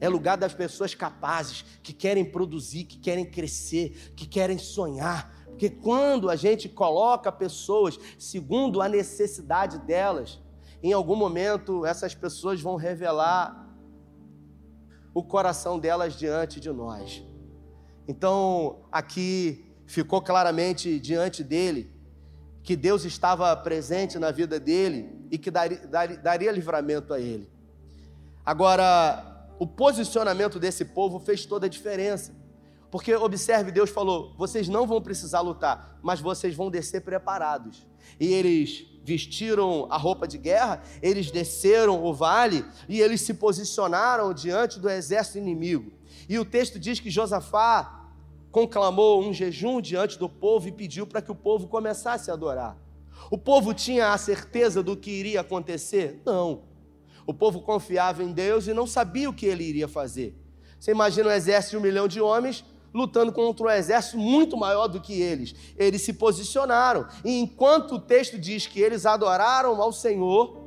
É 0.01 0.09
lugar 0.09 0.37
das 0.37 0.55
pessoas 0.55 0.95
capazes, 0.95 1.65
que 1.83 1.93
querem 1.93 2.25
produzir, 2.25 2.85
que 2.85 2.99
querem 2.99 3.25
crescer, 3.25 4.13
que 4.17 4.27
querem 4.27 4.59
sonhar. 4.59 5.33
Porque 5.47 5.69
quando 5.69 6.31
a 6.31 6.37
gente 6.37 6.69
coloca 6.69 7.31
pessoas 7.31 7.99
segundo 8.19 8.81
a 8.81 8.89
necessidade 8.89 9.79
delas, 9.79 10.41
em 10.83 10.93
algum 10.93 11.15
momento 11.17 11.85
essas 11.85 12.15
pessoas 12.15 12.61
vão 12.61 12.77
revelar 12.77 13.69
o 15.13 15.23
coração 15.23 15.79
delas 15.79 16.15
diante 16.15 16.59
de 16.61 16.71
nós. 16.71 17.23
Então, 18.09 18.79
aqui 18.91 19.67
ficou 19.87 20.23
claramente 20.23 20.99
diante 20.99 21.45
dele 21.45 21.93
que 22.63 22.77
Deus 22.77 23.05
estava 23.05 23.55
presente 23.57 24.19
na 24.19 24.31
vida 24.31 24.61
dele 24.61 25.11
e 25.31 25.39
que 25.39 25.51
daria, 25.51 25.87
daria, 25.87 26.17
daria 26.17 26.53
livramento 26.53 27.13
a 27.13 27.21
ele. 27.21 27.51
Agora, 28.45 29.30
o 29.61 29.67
posicionamento 29.67 30.59
desse 30.59 30.87
povo 30.87 31.21
fez 31.21 31.45
toda 31.45 31.67
a 31.67 31.69
diferença. 31.69 32.35
Porque 32.91 33.15
observe, 33.15 33.71
Deus 33.71 33.91
falou: 33.91 34.35
vocês 34.39 34.67
não 34.69 34.87
vão 34.87 35.03
precisar 35.03 35.43
lutar, 35.43 35.99
mas 36.03 36.19
vocês 36.19 36.55
vão 36.55 36.71
descer 36.71 37.03
preparados. 37.03 37.87
E 38.19 38.33
eles 38.33 38.87
vestiram 39.05 39.87
a 39.91 39.99
roupa 39.99 40.27
de 40.27 40.39
guerra, 40.39 40.83
eles 41.03 41.31
desceram 41.31 42.03
o 42.03 42.15
vale 42.15 42.65
e 42.89 43.01
eles 43.03 43.21
se 43.21 43.35
posicionaram 43.35 44.33
diante 44.33 44.81
do 44.81 44.89
exército 44.89 45.37
inimigo. 45.37 45.93
E 46.27 46.39
o 46.39 46.45
texto 46.45 46.79
diz 46.79 46.99
que 46.99 47.11
Josafá 47.11 48.09
conclamou 48.51 49.23
um 49.23 49.33
jejum 49.33 49.79
diante 49.79 50.19
do 50.19 50.29
povo 50.29 50.69
e 50.69 50.73
pediu 50.73 51.07
para 51.07 51.21
que 51.21 51.31
o 51.31 51.35
povo 51.35 51.69
começasse 51.69 52.31
a 52.31 52.35
adorar. 52.35 52.79
O 53.31 53.37
povo 53.37 53.75
tinha 53.75 54.15
a 54.15 54.19
certeza 54.19 54.83
do 54.83 54.97
que 54.97 55.11
iria 55.11 55.43
acontecer? 55.43 56.23
Não. 56.25 56.70
O 57.27 57.35
povo 57.35 57.61
confiava 57.61 58.23
em 58.23 58.33
Deus 58.33 58.67
e 58.67 58.75
não 58.75 58.87
sabia 58.87 59.29
o 59.29 59.33
que 59.33 59.47
ele 59.47 59.65
iria 59.65 59.89
fazer. 59.89 60.37
Você 60.79 60.93
imagina 60.93 61.29
um 61.29 61.33
exército 61.33 61.73
de 61.73 61.77
um 61.77 61.81
milhão 61.81 62.09
de 62.09 62.21
homens 62.21 62.65
lutando 62.93 63.33
contra 63.33 63.67
um 63.67 63.71
exército 63.71 64.19
muito 64.19 64.57
maior 64.57 64.89
do 64.89 65.01
que 65.01 65.21
eles. 65.21 65.55
Eles 65.77 66.03
se 66.03 66.13
posicionaram. 66.13 67.07
E 67.25 67.39
enquanto 67.39 67.97
o 67.97 68.01
texto 68.01 68.39
diz 68.39 68.67
que 68.67 68.81
eles 68.81 69.07
adoraram 69.07 69.81
ao 69.81 69.93
Senhor, 69.93 70.59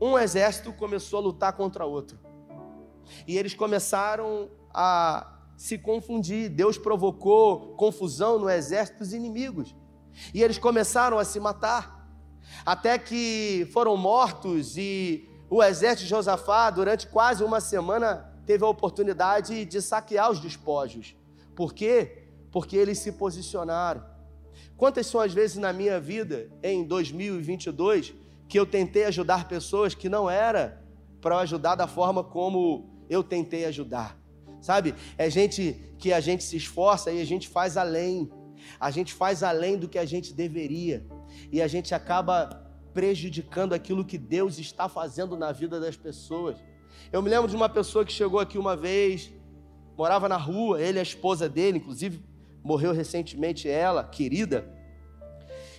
um 0.00 0.18
exército 0.18 0.72
começou 0.72 1.18
a 1.18 1.22
lutar 1.22 1.52
contra 1.54 1.84
outro. 1.84 2.18
E 3.26 3.36
eles 3.36 3.54
começaram 3.54 4.50
a 4.72 5.34
se 5.56 5.78
confundir. 5.78 6.48
Deus 6.48 6.78
provocou 6.78 7.74
confusão 7.76 8.38
no 8.38 8.48
exército 8.48 8.98
dos 8.98 9.12
inimigos. 9.12 9.74
E 10.32 10.42
eles 10.42 10.58
começaram 10.58 11.18
a 11.18 11.24
se 11.24 11.40
matar 11.40 12.03
até 12.64 12.98
que 12.98 13.68
foram 13.72 13.96
mortos 13.96 14.76
e 14.76 15.28
o 15.50 15.62
exército 15.62 16.04
de 16.04 16.10
Josafá, 16.10 16.70
durante 16.70 17.06
quase 17.06 17.44
uma 17.44 17.60
semana, 17.60 18.32
teve 18.46 18.64
a 18.64 18.68
oportunidade 18.68 19.64
de 19.64 19.80
saquear 19.80 20.30
os 20.30 20.40
despojos. 20.40 21.14
Por 21.54 21.72
quê? 21.72 22.24
Porque 22.50 22.76
eles 22.76 22.98
se 22.98 23.12
posicionaram. 23.12 24.04
Quantas 24.76 25.06
são 25.06 25.20
as 25.20 25.32
vezes 25.32 25.56
na 25.56 25.72
minha 25.72 26.00
vida, 26.00 26.50
em 26.62 26.84
2022, 26.84 28.14
que 28.48 28.58
eu 28.58 28.66
tentei 28.66 29.04
ajudar 29.04 29.48
pessoas 29.48 29.94
que 29.94 30.08
não 30.08 30.28
era 30.28 30.82
para 31.20 31.38
ajudar 31.38 31.74
da 31.74 31.86
forma 31.86 32.24
como 32.24 32.90
eu 33.08 33.22
tentei 33.22 33.64
ajudar? 33.66 34.18
Sabe? 34.60 34.94
É 35.18 35.28
gente 35.28 35.94
que 35.98 36.12
a 36.12 36.20
gente 36.20 36.42
se 36.42 36.56
esforça 36.56 37.12
e 37.12 37.20
a 37.20 37.24
gente 37.24 37.48
faz 37.48 37.76
além. 37.76 38.30
A 38.80 38.90
gente 38.90 39.12
faz 39.12 39.42
além 39.42 39.76
do 39.76 39.88
que 39.88 39.98
a 39.98 40.04
gente 40.06 40.32
deveria 40.32 41.06
e 41.50 41.60
a 41.60 41.66
gente 41.66 41.94
acaba 41.94 42.64
prejudicando 42.92 43.72
aquilo 43.72 44.04
que 44.04 44.16
Deus 44.16 44.58
está 44.58 44.88
fazendo 44.88 45.36
na 45.36 45.50
vida 45.50 45.80
das 45.80 45.96
pessoas. 45.96 46.56
Eu 47.12 47.20
me 47.20 47.28
lembro 47.28 47.48
de 47.48 47.56
uma 47.56 47.68
pessoa 47.68 48.04
que 48.04 48.12
chegou 48.12 48.38
aqui 48.38 48.56
uma 48.56 48.76
vez, 48.76 49.32
morava 49.96 50.28
na 50.28 50.36
rua, 50.36 50.80
ele 50.80 50.98
e 50.98 51.00
a 51.00 51.02
esposa 51.02 51.48
dele, 51.48 51.78
inclusive 51.78 52.24
morreu 52.62 52.92
recentemente 52.92 53.68
ela, 53.68 54.04
querida. 54.04 54.66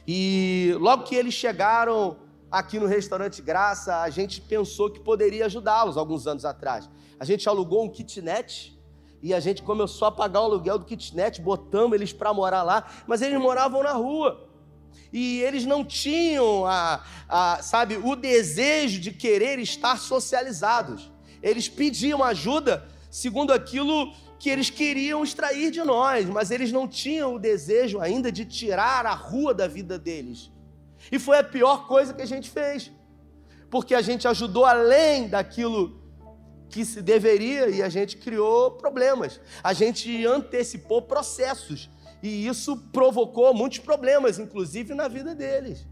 E 0.07 0.75
logo 0.79 1.03
que 1.03 1.15
eles 1.15 1.33
chegaram 1.33 2.17
aqui 2.51 2.79
no 2.79 2.85
restaurante 2.85 3.41
Graça, 3.41 4.01
a 4.01 4.09
gente 4.09 4.39
pensou 4.41 4.91
que 4.91 4.99
poderia 4.99 5.45
ajudá-los 5.45 5.97
alguns 5.97 6.27
anos 6.27 6.45
atrás. 6.45 6.89
A 7.19 7.25
gente 7.25 7.47
alugou 7.49 7.83
um 7.83 7.89
kitnet 7.89 8.77
e 9.21 9.33
a 9.33 9.39
gente 9.39 9.63
começou 9.63 10.07
a 10.07 10.11
pagar 10.11 10.41
o 10.41 10.43
aluguel 10.43 10.77
do 10.77 10.85
kitnet, 10.85 11.41
botamos 11.41 11.95
eles 11.95 12.13
para 12.13 12.33
morar 12.33 12.61
lá, 12.61 12.85
mas 13.07 13.21
eles 13.21 13.39
moravam 13.39 13.81
na 13.81 13.93
rua 13.93 14.47
e 15.11 15.41
eles 15.41 15.65
não 15.65 15.83
tinham, 15.85 16.65
a, 16.65 17.03
a, 17.29 17.59
sabe, 17.61 17.97
o 17.97 18.15
desejo 18.15 18.99
de 18.99 19.11
querer 19.11 19.59
estar 19.59 19.97
socializados. 19.97 21.11
Eles 21.41 21.69
pediam 21.69 22.23
ajuda 22.23 22.85
segundo 23.09 23.53
aquilo 23.53 24.13
que 24.37 24.49
eles 24.49 24.69
queriam 24.69 25.23
extrair 25.23 25.71
de 25.71 25.81
nós, 25.83 26.25
mas 26.25 26.51
eles 26.51 26.71
não 26.71 26.87
tinham 26.87 27.35
o 27.35 27.39
desejo 27.39 27.99
ainda 28.01 28.31
de 28.31 28.43
tirar 28.43 29.05
a 29.05 29.13
rua 29.13 29.53
da 29.53 29.67
vida 29.67 29.97
deles. 29.97 30.51
E 31.11 31.17
foi 31.17 31.37
a 31.39 31.43
pior 31.43 31.87
coisa 31.87 32.13
que 32.13 32.21
a 32.21 32.27
gente 32.27 32.49
fez, 32.49 32.91
porque 33.69 33.95
a 33.95 34.01
gente 34.01 34.27
ajudou 34.27 34.65
além 34.65 35.27
daquilo 35.27 36.01
que 36.69 36.83
se 36.83 37.01
deveria 37.01 37.69
e 37.69 37.81
a 37.81 37.87
gente 37.87 38.17
criou 38.17 38.71
problemas, 38.71 39.39
a 39.63 39.71
gente 39.71 40.25
antecipou 40.25 41.01
processos 41.01 41.89
e 42.21 42.47
isso 42.47 42.77
provocou 42.91 43.53
muitos 43.53 43.79
problemas, 43.79 44.39
inclusive 44.39 44.93
na 44.93 45.07
vida 45.07 45.35
deles. 45.35 45.85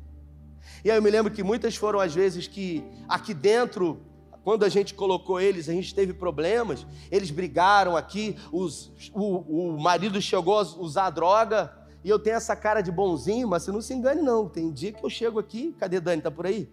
E 0.83 0.91
aí 0.91 0.97
eu 0.97 1.01
me 1.01 1.09
lembro 1.09 1.31
que 1.31 1.43
muitas 1.43 1.75
foram 1.75 1.99
as 1.99 2.13
vezes 2.13 2.47
que 2.47 2.83
aqui 3.07 3.33
dentro, 3.33 4.01
quando 4.43 4.63
a 4.63 4.69
gente 4.69 4.93
colocou 4.93 5.39
eles, 5.39 5.69
a 5.69 5.73
gente 5.73 5.93
teve 5.93 6.13
problemas, 6.13 6.86
eles 7.12 7.31
brigaram 7.31 7.95
aqui, 7.95 8.36
os, 8.51 8.91
o, 9.13 9.73
o 9.75 9.81
marido 9.81 10.21
chegou 10.21 10.59
a 10.59 10.62
usar 10.62 11.09
droga, 11.09 11.71
e 12.03 12.09
eu 12.09 12.19
tenho 12.19 12.36
essa 12.36 12.55
cara 12.55 12.81
de 12.81 12.91
bonzinho, 12.91 13.47
mas 13.47 13.63
você 13.63 13.71
não 13.71 13.81
se 13.81 13.93
engane 13.93 14.21
não. 14.21 14.49
Tem 14.49 14.69
dia 14.71 14.91
que 14.91 15.03
eu 15.03 15.09
chego 15.09 15.39
aqui, 15.39 15.73
cadê 15.79 16.01
Dani? 16.01 16.21
Tá 16.21 16.29
por 16.29 16.45
aí? 16.45 16.69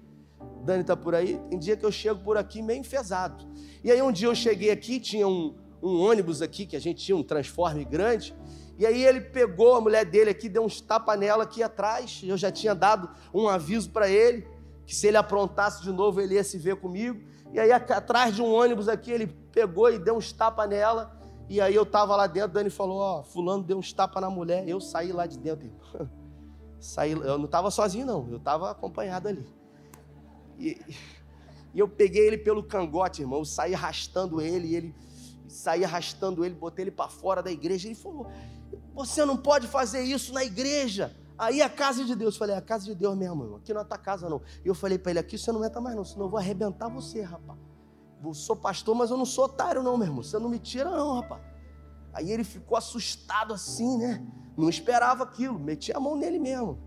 Dani 0.64 0.82
tá 0.82 0.96
por 0.96 1.14
aí? 1.14 1.40
Tem 1.48 1.58
dia 1.58 1.76
que 1.76 1.86
eu 1.86 1.92
chego 1.92 2.20
por 2.20 2.36
aqui 2.36 2.60
meio 2.60 2.80
enfesado. 2.80 3.46
E 3.84 3.92
aí 3.92 4.02
um 4.02 4.10
dia 4.10 4.26
eu 4.26 4.34
cheguei 4.34 4.70
aqui, 4.70 4.98
tinha 4.98 5.28
um, 5.28 5.54
um 5.80 6.00
ônibus 6.00 6.42
aqui, 6.42 6.66
que 6.66 6.74
a 6.74 6.80
gente 6.80 7.04
tinha 7.04 7.16
um 7.16 7.22
transforme 7.22 7.84
grande, 7.84 8.34
e 8.80 8.86
aí 8.86 9.04
ele 9.04 9.20
pegou 9.20 9.74
a 9.74 9.80
mulher 9.82 10.06
dele 10.06 10.30
aqui, 10.30 10.48
deu 10.48 10.64
uns 10.64 10.80
tapas 10.80 11.18
nela 11.18 11.42
aqui 11.42 11.62
atrás. 11.62 12.22
Eu 12.24 12.34
já 12.38 12.50
tinha 12.50 12.74
dado 12.74 13.10
um 13.32 13.46
aviso 13.46 13.90
para 13.90 14.08
ele 14.08 14.48
que 14.86 14.96
se 14.96 15.06
ele 15.06 15.18
aprontasse 15.18 15.82
de 15.82 15.92
novo 15.92 16.18
ele 16.18 16.36
ia 16.36 16.42
se 16.42 16.56
ver 16.56 16.76
comigo. 16.76 17.20
E 17.52 17.60
aí 17.60 17.70
atrás 17.72 18.34
de 18.34 18.40
um 18.40 18.50
ônibus 18.50 18.88
aqui 18.88 19.10
ele 19.10 19.26
pegou 19.26 19.92
e 19.92 19.98
deu 19.98 20.16
uns 20.16 20.32
tapas 20.32 20.66
nela. 20.66 21.14
E 21.46 21.60
aí 21.60 21.74
eu 21.74 21.84
tava 21.84 22.16
lá 22.16 22.26
dentro, 22.26 22.52
Dani 22.52 22.70
falou: 22.70 23.00
"Ó, 23.00 23.20
oh, 23.20 23.22
fulano 23.22 23.62
deu 23.62 23.76
uns 23.76 23.92
tapas 23.92 24.22
na 24.22 24.30
mulher". 24.30 24.66
Eu 24.66 24.80
saí 24.80 25.12
lá 25.12 25.26
de 25.26 25.36
dentro. 25.36 25.70
saí, 26.80 27.12
eu 27.12 27.36
não 27.36 27.46
tava 27.46 27.70
sozinho 27.70 28.06
não, 28.06 28.26
eu 28.30 28.40
tava 28.40 28.70
acompanhado 28.70 29.28
ali. 29.28 29.46
E, 30.58 30.80
e 31.74 31.78
eu 31.78 31.86
peguei 31.86 32.26
ele 32.26 32.38
pelo 32.38 32.62
cangote, 32.62 33.20
irmão, 33.20 33.40
eu 33.40 33.44
saí 33.44 33.74
arrastando 33.74 34.40
ele, 34.40 34.68
e 34.68 34.74
ele 34.74 34.94
saí 35.48 35.84
arrastando 35.84 36.46
ele, 36.46 36.54
botei 36.54 36.84
ele 36.84 36.90
para 36.90 37.10
fora 37.10 37.42
da 37.42 37.52
igreja. 37.52 37.86
Ele 37.86 37.94
falou: 37.94 38.26
você 38.94 39.24
não 39.24 39.36
pode 39.36 39.66
fazer 39.66 40.02
isso 40.02 40.32
na 40.32 40.44
igreja. 40.44 41.16
Aí 41.38 41.62
a 41.62 41.70
casa 41.70 42.04
de 42.04 42.14
Deus, 42.14 42.34
eu 42.34 42.38
falei, 42.38 42.54
é 42.54 42.58
a 42.58 42.62
casa 42.62 42.84
de 42.84 42.94
Deus 42.94 43.16
mesmo, 43.16 43.42
irmão. 43.42 43.56
Aqui 43.56 43.72
não 43.72 43.80
é 43.80 43.84
tua 43.84 43.96
casa, 43.96 44.28
não. 44.28 44.42
E 44.64 44.68
eu 44.68 44.74
falei 44.74 44.98
para 44.98 45.12
ele, 45.12 45.18
aqui 45.20 45.38
você 45.38 45.50
não 45.50 45.64
entra 45.64 45.80
mais, 45.80 45.96
não, 45.96 46.04
senão 46.04 46.26
eu 46.26 46.30
vou 46.30 46.38
arrebentar 46.38 46.88
você, 46.88 47.22
rapaz. 47.22 47.58
Eu 48.22 48.34
sou 48.34 48.54
pastor, 48.54 48.94
mas 48.94 49.10
eu 49.10 49.16
não 49.16 49.24
sou 49.24 49.46
otário, 49.46 49.82
não, 49.82 49.96
meu 49.96 50.06
irmão. 50.06 50.22
Você 50.22 50.38
não 50.38 50.50
me 50.50 50.58
tira, 50.58 50.90
não, 50.90 51.14
rapaz. 51.14 51.42
Aí 52.12 52.30
ele 52.30 52.44
ficou 52.44 52.76
assustado 52.76 53.54
assim, 53.54 53.96
né? 53.96 54.22
Não 54.56 54.68
esperava 54.68 55.24
aquilo, 55.24 55.58
meti 55.58 55.92
a 55.92 56.00
mão 56.00 56.16
nele 56.16 56.38
mesmo. 56.38 56.78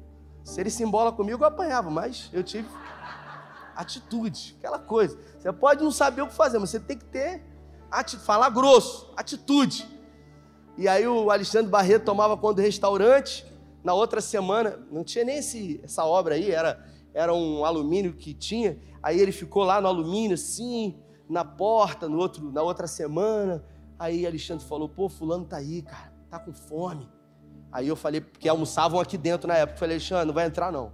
Se 0.43 0.59
ele 0.59 0.69
se 0.69 0.83
embola 0.83 1.11
comigo, 1.11 1.43
eu 1.43 1.47
apanhava, 1.47 1.89
mas 1.89 2.29
eu 2.33 2.43
tive 2.43 2.67
atitude, 3.75 4.55
aquela 4.59 4.77
coisa. 4.77 5.17
Você 5.39 5.51
pode 5.51 5.83
não 5.83 5.91
saber 5.91 6.21
o 6.21 6.27
que 6.27 6.33
fazer, 6.33 6.59
mas 6.59 6.69
você 6.69 6.79
tem 6.79 6.97
que 6.97 7.05
ter, 7.05 7.43
falar 8.23 8.49
grosso, 8.49 9.11
atitude. 9.17 9.89
E 10.77 10.87
aí 10.87 11.07
o 11.07 11.29
Alexandre 11.29 11.69
Barreto 11.69 12.05
tomava 12.05 12.35
conta 12.35 12.55
do 12.55 12.61
restaurante. 12.61 13.45
Na 13.83 13.93
outra 13.93 14.21
semana, 14.21 14.79
não 14.89 15.03
tinha 15.03 15.25
nem 15.25 15.37
esse, 15.37 15.79
essa 15.83 16.05
obra 16.05 16.35
aí, 16.35 16.49
era, 16.49 16.83
era 17.13 17.33
um 17.33 17.65
alumínio 17.65 18.13
que 18.13 18.33
tinha. 18.33 18.77
Aí 19.01 19.19
ele 19.19 19.31
ficou 19.31 19.63
lá 19.63 19.81
no 19.81 19.87
alumínio, 19.87 20.35
assim, 20.35 20.95
na 21.29 21.43
porta, 21.43 22.07
no 22.07 22.17
outro, 22.17 22.51
na 22.51 22.61
outra 22.61 22.87
semana. 22.87 23.63
Aí 23.99 24.25
Alexandre 24.25 24.65
falou: 24.65 24.87
pô, 24.89 25.09
fulano 25.09 25.45
tá 25.45 25.57
aí, 25.57 25.81
cara, 25.81 26.13
tá 26.29 26.39
com 26.39 26.53
fome. 26.53 27.07
Aí 27.71 27.87
eu 27.87 27.95
falei, 27.95 28.21
porque 28.21 28.47
almoçavam 28.47 28.99
aqui 28.99 29.17
dentro 29.17 29.47
na 29.47 29.55
época. 29.55 29.75
Eu 29.75 29.79
falei, 29.79 29.95
Alexandre, 29.95 30.25
não 30.25 30.33
vai 30.33 30.45
entrar 30.45 30.71
não. 30.71 30.91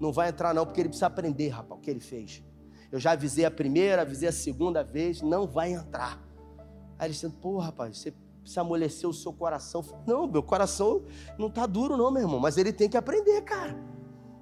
Não 0.00 0.12
vai 0.12 0.30
entrar 0.30 0.54
não, 0.54 0.64
porque 0.64 0.80
ele 0.80 0.88
precisa 0.88 1.06
aprender, 1.06 1.48
rapaz, 1.48 1.78
o 1.78 1.82
que 1.82 1.90
ele 1.90 2.00
fez. 2.00 2.42
Eu 2.90 2.98
já 2.98 3.12
avisei 3.12 3.44
a 3.44 3.50
primeira, 3.50 4.02
avisei 4.02 4.28
a 4.28 4.32
segunda 4.32 4.82
vez, 4.82 5.22
não 5.22 5.46
vai 5.46 5.72
entrar. 5.72 6.20
Aí 6.98 7.10
disse, 7.10 7.28
pô, 7.28 7.58
rapaz, 7.58 7.98
você 7.98 8.12
precisa 8.42 8.60
amolecer 8.60 9.08
o 9.08 9.12
seu 9.12 9.32
coração. 9.32 9.84
Não, 10.06 10.26
meu 10.26 10.42
coração 10.42 11.04
não 11.38 11.48
tá 11.48 11.64
duro 11.66 11.96
não, 11.96 12.10
meu 12.10 12.22
irmão, 12.22 12.38
mas 12.38 12.58
ele 12.58 12.72
tem 12.72 12.88
que 12.88 12.96
aprender, 12.96 13.40
cara. 13.42 13.76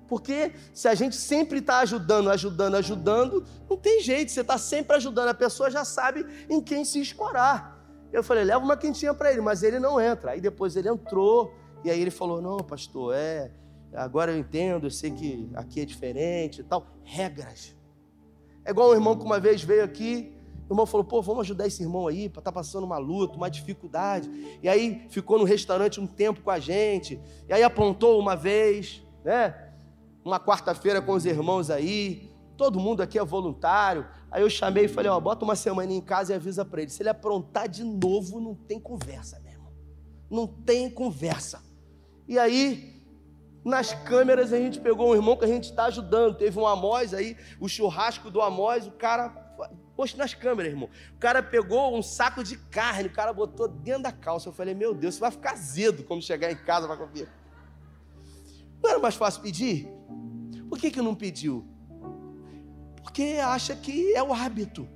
Porque 0.09 0.53
se 0.75 0.89
a 0.89 0.95
gente 0.95 1.15
sempre 1.15 1.61
está 1.61 1.79
ajudando, 1.79 2.31
ajudando, 2.31 2.75
ajudando, 2.75 3.45
não 3.69 3.77
tem 3.77 4.03
jeito, 4.03 4.33
você 4.33 4.41
está 4.41 4.59
sempre 4.59 4.97
ajudando, 4.97 5.29
a 5.29 5.35
pessoa 5.35 5.71
já 5.71 5.85
sabe 5.85 6.27
em 6.49 6.61
quem 6.61 6.85
se 6.85 7.01
escorar. 7.01 7.79
Eu 8.13 8.25
falei, 8.25 8.43
leva 8.43 8.65
uma 8.65 8.77
quentinha 8.77 9.15
para 9.15 9.31
ele, 9.31 9.41
mas 9.41 9.63
ele 9.63 9.79
não 9.79 10.01
entra. 10.01 10.33
Aí 10.33 10.41
depois 10.41 10.75
ele 10.75 10.89
entrou, 10.89 11.55
e 11.85 11.91
aí 11.91 12.01
ele 12.01 12.11
falou: 12.11 12.41
Não, 12.43 12.59
pastor, 12.59 13.15
é, 13.15 13.51
agora 13.95 14.33
eu 14.33 14.39
entendo, 14.39 14.87
eu 14.87 14.91
sei 14.91 15.11
que 15.11 15.49
aqui 15.55 15.81
é 15.81 15.85
diferente 15.85 16.61
e 16.61 16.65
tal. 16.65 16.87
Regras. 17.03 17.75
É 18.65 18.71
igual 18.71 18.91
um 18.91 18.95
irmão 18.95 19.17
que 19.17 19.25
uma 19.25 19.41
vez 19.41 19.63
veio 19.63 19.83
aqui, 19.83 20.33
o 20.71 20.73
irmão 20.73 20.87
falou: 20.87 21.05
Pô, 21.05 21.21
vamos 21.21 21.41
ajudar 21.41 21.66
esse 21.66 21.83
irmão 21.83 22.07
aí, 22.07 22.29
para 22.29 22.41
tá 22.41 22.53
passando 22.53 22.85
uma 22.85 22.97
luta, 22.97 23.37
uma 23.37 23.51
dificuldade. 23.51 24.31
E 24.62 24.68
aí 24.68 25.07
ficou 25.11 25.37
no 25.37 25.45
restaurante 25.45 26.01
um 26.01 26.07
tempo 26.07 26.41
com 26.43 26.51
a 26.51 26.61
gente, 26.61 27.21
e 27.49 27.53
aí 27.53 27.62
apontou 27.62 28.18
uma 28.21 28.37
vez, 28.37 29.03
né? 29.25 29.66
uma 30.25 30.39
quarta-feira 30.39 31.01
com 31.03 31.12
os 31.12 31.25
irmãos 31.25 31.71
aí, 31.71 32.31
todo 32.57 32.79
mundo 32.79 33.03
aqui 33.03 33.18
é 33.18 33.25
voluntário. 33.25 34.07
Aí 34.31 34.43
eu 34.43 34.51
chamei 34.51 34.85
e 34.85 34.89
falei: 34.89 35.11
Ó, 35.11 35.18
bota 35.18 35.45
uma 35.45 35.57
semana 35.57 35.93
em 35.93 36.01
casa 36.01 36.33
e 36.33 36.37
avisa 36.37 36.64
para 36.64 36.83
ele. 36.83 36.91
Se 36.91 37.03
ele 37.03 37.09
aprontar 37.09 37.68
de 37.68 37.83
novo, 37.83 38.41
não 38.41 38.55
tem 38.55 38.79
conversa, 38.79 39.41
meu 39.41 39.53
irmão. 39.53 39.73
Não 40.31 40.47
tem 40.47 40.89
conversa. 40.89 41.62
E 42.29 42.39
aí, 42.39 43.03
nas 43.64 43.93
câmeras, 43.93 44.53
a 44.53 44.59
gente 44.59 44.79
pegou 44.79 45.11
um 45.11 45.14
irmão 45.14 45.37
que 45.37 45.45
a 45.45 45.49
gente 45.49 45.64
está 45.64 45.87
ajudando. 45.87 46.37
Teve 46.37 46.59
um 46.59 46.66
Amós 46.66 47.12
aí, 47.12 47.37
o 47.59 47.68
churrasco 47.68 48.31
do 48.31 48.41
Amós, 48.41 48.87
o 48.87 48.93
cara. 48.93 49.50
Poxa, 50.01 50.17
nas 50.17 50.33
câmeras, 50.33 50.73
irmão. 50.73 50.89
O 51.15 51.19
cara 51.19 51.43
pegou 51.43 51.95
um 51.95 52.03
saco 52.03 52.43
de 52.43 52.57
carne, 52.57 53.09
o 53.09 53.13
cara 53.13 53.35
botou 53.35 53.69
dentro 53.69 54.05
da 54.05 54.11
calça. 54.11 54.49
Eu 54.49 54.53
falei, 54.55 54.75
meu 54.75 54.95
Deus, 54.95 55.17
você 55.17 55.21
vai 55.21 55.31
ficar 55.31 55.53
azedo 55.53 56.05
quando 56.05 56.23
chegar 56.23 56.51
em 56.51 56.57
casa 56.57 56.87
para 56.87 56.97
comer. 56.97 57.29
Não 58.83 58.89
era 58.89 58.99
mais 58.99 59.15
fácil 59.15 59.43
pedir? 59.43 59.87
Por 60.71 60.79
que, 60.79 60.91
que 60.91 61.03
não 61.03 61.15
pediu? 61.15 61.67
Porque 63.03 63.39
acha 63.45 63.77
que 63.77 64.15
é 64.15 64.23
o 64.23 64.33
hábito. 64.33 64.89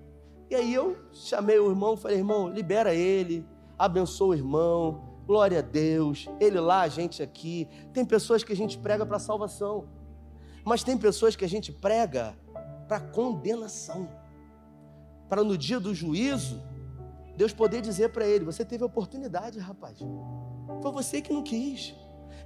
E 0.48 0.54
aí 0.54 0.72
eu 0.72 0.96
chamei 1.12 1.58
o 1.58 1.68
irmão, 1.68 1.98
falei, 1.98 2.16
irmão, 2.16 2.48
libera 2.48 2.94
ele, 2.94 3.46
abençoa 3.78 4.28
o 4.28 4.34
irmão, 4.34 5.20
glória 5.26 5.58
a 5.58 5.62
Deus, 5.62 6.30
ele 6.40 6.58
lá, 6.58 6.80
a 6.80 6.88
gente 6.88 7.22
aqui. 7.22 7.68
Tem 7.92 8.06
pessoas 8.06 8.42
que 8.42 8.54
a 8.54 8.56
gente 8.56 8.78
prega 8.78 9.04
para 9.04 9.18
salvação, 9.18 9.86
mas 10.64 10.82
tem 10.82 10.96
pessoas 10.96 11.36
que 11.36 11.44
a 11.44 11.48
gente 11.48 11.70
prega 11.70 12.34
para 12.88 13.00
condenação. 13.00 14.23
Para 15.28 15.42
no 15.42 15.56
dia 15.56 15.80
do 15.80 15.94
juízo, 15.94 16.62
Deus 17.36 17.52
poder 17.52 17.80
dizer 17.80 18.10
para 18.10 18.26
ele: 18.26 18.44
Você 18.44 18.64
teve 18.64 18.84
oportunidade, 18.84 19.58
rapaz. 19.58 19.98
Foi 20.80 20.92
você 20.92 21.20
que 21.20 21.32
não 21.32 21.42
quis. 21.42 21.94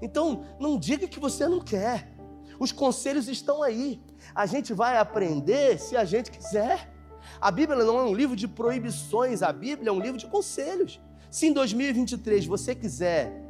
Então, 0.00 0.44
não 0.58 0.78
diga 0.78 1.08
que 1.08 1.18
você 1.18 1.46
não 1.48 1.60
quer. 1.60 2.12
Os 2.58 2.72
conselhos 2.72 3.28
estão 3.28 3.62
aí. 3.62 4.02
A 4.34 4.46
gente 4.46 4.72
vai 4.72 4.96
aprender 4.96 5.78
se 5.78 5.96
a 5.96 6.04
gente 6.04 6.30
quiser. 6.30 6.92
A 7.40 7.50
Bíblia 7.50 7.84
não 7.84 7.98
é 7.98 8.02
um 8.02 8.14
livro 8.14 8.34
de 8.34 8.48
proibições, 8.48 9.42
a 9.42 9.52
Bíblia 9.52 9.90
é 9.90 9.92
um 9.92 10.00
livro 10.00 10.18
de 10.18 10.26
conselhos. 10.26 11.00
Se 11.30 11.46
em 11.46 11.52
2023 11.52 12.46
você 12.46 12.74
quiser 12.74 13.44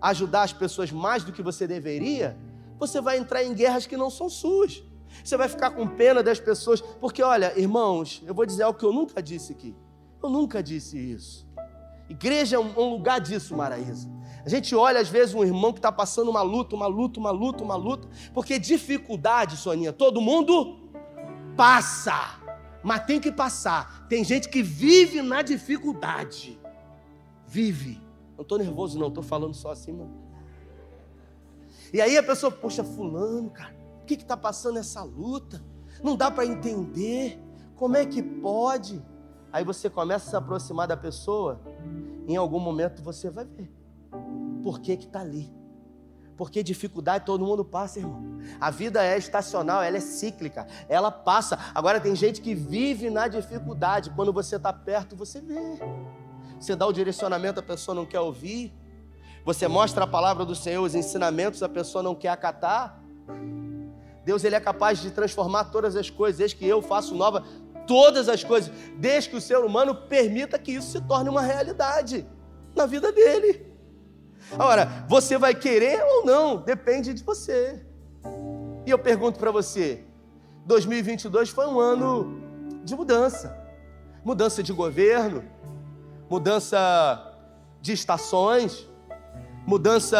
ajudar 0.00 0.42
as 0.42 0.52
pessoas 0.52 0.90
mais 0.90 1.22
do 1.22 1.32
que 1.32 1.42
você 1.42 1.66
deveria, 1.66 2.36
você 2.78 3.00
vai 3.00 3.18
entrar 3.18 3.44
em 3.44 3.54
guerras 3.54 3.86
que 3.86 3.96
não 3.96 4.10
são 4.10 4.28
suas. 4.28 4.82
Você 5.22 5.36
vai 5.36 5.48
ficar 5.48 5.70
com 5.70 5.86
pena 5.86 6.22
das 6.22 6.40
pessoas, 6.40 6.80
porque 6.80 7.22
olha, 7.22 7.58
irmãos, 7.58 8.22
eu 8.26 8.34
vou 8.34 8.46
dizer 8.46 8.62
algo 8.62 8.78
que 8.78 8.84
eu 8.84 8.92
nunca 8.92 9.22
disse 9.22 9.52
aqui. 9.52 9.74
Eu 10.22 10.28
nunca 10.28 10.62
disse 10.62 10.98
isso. 10.98 11.48
Igreja 12.08 12.56
é 12.56 12.58
um 12.58 12.90
lugar 12.90 13.20
disso, 13.20 13.56
Maraísa. 13.56 14.10
A 14.44 14.48
gente 14.48 14.74
olha 14.74 15.00
às 15.00 15.08
vezes 15.08 15.34
um 15.34 15.44
irmão 15.44 15.72
que 15.72 15.78
está 15.78 15.92
passando 15.92 16.30
uma 16.30 16.42
luta, 16.42 16.74
uma 16.74 16.86
luta, 16.86 17.20
uma 17.20 17.30
luta, 17.30 17.62
uma 17.62 17.76
luta, 17.76 18.08
porque 18.32 18.58
dificuldade, 18.58 19.56
Soninha, 19.56 19.92
todo 19.92 20.20
mundo 20.20 20.78
passa, 21.56 22.40
mas 22.82 23.04
tem 23.04 23.20
que 23.20 23.30
passar. 23.30 24.06
Tem 24.08 24.24
gente 24.24 24.48
que 24.48 24.62
vive 24.62 25.22
na 25.22 25.42
dificuldade, 25.42 26.58
vive. 27.46 28.00
Não 28.36 28.42
estou 28.42 28.58
nervoso, 28.58 28.98
não, 28.98 29.08
estou 29.08 29.22
falando 29.22 29.54
só 29.54 29.70
assim, 29.70 29.92
mano. 29.92 30.14
E 31.92 32.00
aí 32.00 32.16
a 32.16 32.22
pessoa, 32.22 32.50
poxa, 32.50 32.82
fulano, 32.82 33.50
cara, 33.50 33.74
que 34.16 34.22
está 34.22 34.36
passando 34.36 34.78
essa 34.78 35.02
luta? 35.02 35.62
Não 36.02 36.16
dá 36.16 36.30
para 36.30 36.46
entender. 36.46 37.42
Como 37.76 37.96
é 37.96 38.04
que 38.04 38.22
pode? 38.22 39.02
Aí 39.52 39.64
você 39.64 39.90
começa 39.90 40.26
a 40.26 40.30
se 40.30 40.36
aproximar 40.36 40.86
da 40.86 40.96
pessoa, 40.96 41.60
em 42.28 42.36
algum 42.36 42.60
momento 42.60 43.02
você 43.02 43.28
vai 43.28 43.44
ver 43.44 43.72
por 44.62 44.80
que 44.80 44.92
está 44.92 45.20
ali. 45.20 45.52
Porque 46.36 46.62
dificuldade 46.62 47.26
todo 47.26 47.44
mundo 47.44 47.64
passa, 47.64 47.98
irmão. 47.98 48.22
A 48.60 48.70
vida 48.70 49.04
é 49.04 49.18
estacional, 49.18 49.82
ela 49.82 49.96
é 49.96 50.00
cíclica, 50.00 50.66
ela 50.88 51.10
passa. 51.10 51.58
Agora 51.74 52.00
tem 52.00 52.14
gente 52.14 52.40
que 52.40 52.54
vive 52.54 53.10
na 53.10 53.28
dificuldade. 53.28 54.10
Quando 54.10 54.32
você 54.32 54.56
está 54.56 54.72
perto, 54.72 55.14
você 55.14 55.40
vê. 55.40 55.78
Você 56.58 56.74
dá 56.74 56.86
o 56.86 56.92
direcionamento, 56.92 57.60
a 57.60 57.62
pessoa 57.62 57.94
não 57.94 58.06
quer 58.06 58.20
ouvir. 58.20 58.72
Você 59.44 59.68
mostra 59.68 60.04
a 60.04 60.06
palavra 60.06 60.44
do 60.44 60.54
Senhor, 60.54 60.82
os 60.82 60.94
ensinamentos, 60.94 61.62
a 61.62 61.68
pessoa 61.68 62.02
não 62.02 62.14
quer 62.14 62.28
acatar. 62.28 63.02
Deus 64.24 64.44
ele 64.44 64.54
é 64.54 64.60
capaz 64.60 65.00
de 65.00 65.10
transformar 65.10 65.64
todas 65.64 65.96
as 65.96 66.10
coisas, 66.10 66.38
desde 66.38 66.56
que 66.56 66.66
eu 66.66 66.82
faço 66.82 67.14
nova 67.14 67.44
todas 67.86 68.28
as 68.28 68.44
coisas, 68.44 68.72
desde 68.96 69.30
que 69.30 69.36
o 69.36 69.40
ser 69.40 69.58
humano 69.58 69.94
permita 69.94 70.58
que 70.58 70.72
isso 70.72 70.92
se 70.92 71.00
torne 71.00 71.28
uma 71.28 71.42
realidade 71.42 72.26
na 72.74 72.86
vida 72.86 73.10
dele. 73.10 73.66
Agora, 74.52 75.04
você 75.08 75.38
vai 75.38 75.54
querer 75.54 76.02
ou 76.02 76.24
não, 76.24 76.58
depende 76.58 77.12
de 77.14 77.22
você. 77.22 77.84
E 78.86 78.90
eu 78.90 78.98
pergunto 78.98 79.38
para 79.38 79.50
você: 79.50 80.04
2022 80.66 81.50
foi 81.50 81.66
um 81.66 81.80
ano 81.80 82.40
de 82.84 82.94
mudança 82.94 83.60
mudança 84.24 84.62
de 84.62 84.72
governo, 84.72 85.42
mudança 86.28 86.78
de 87.80 87.92
estações, 87.92 88.88
mudança 89.66 90.18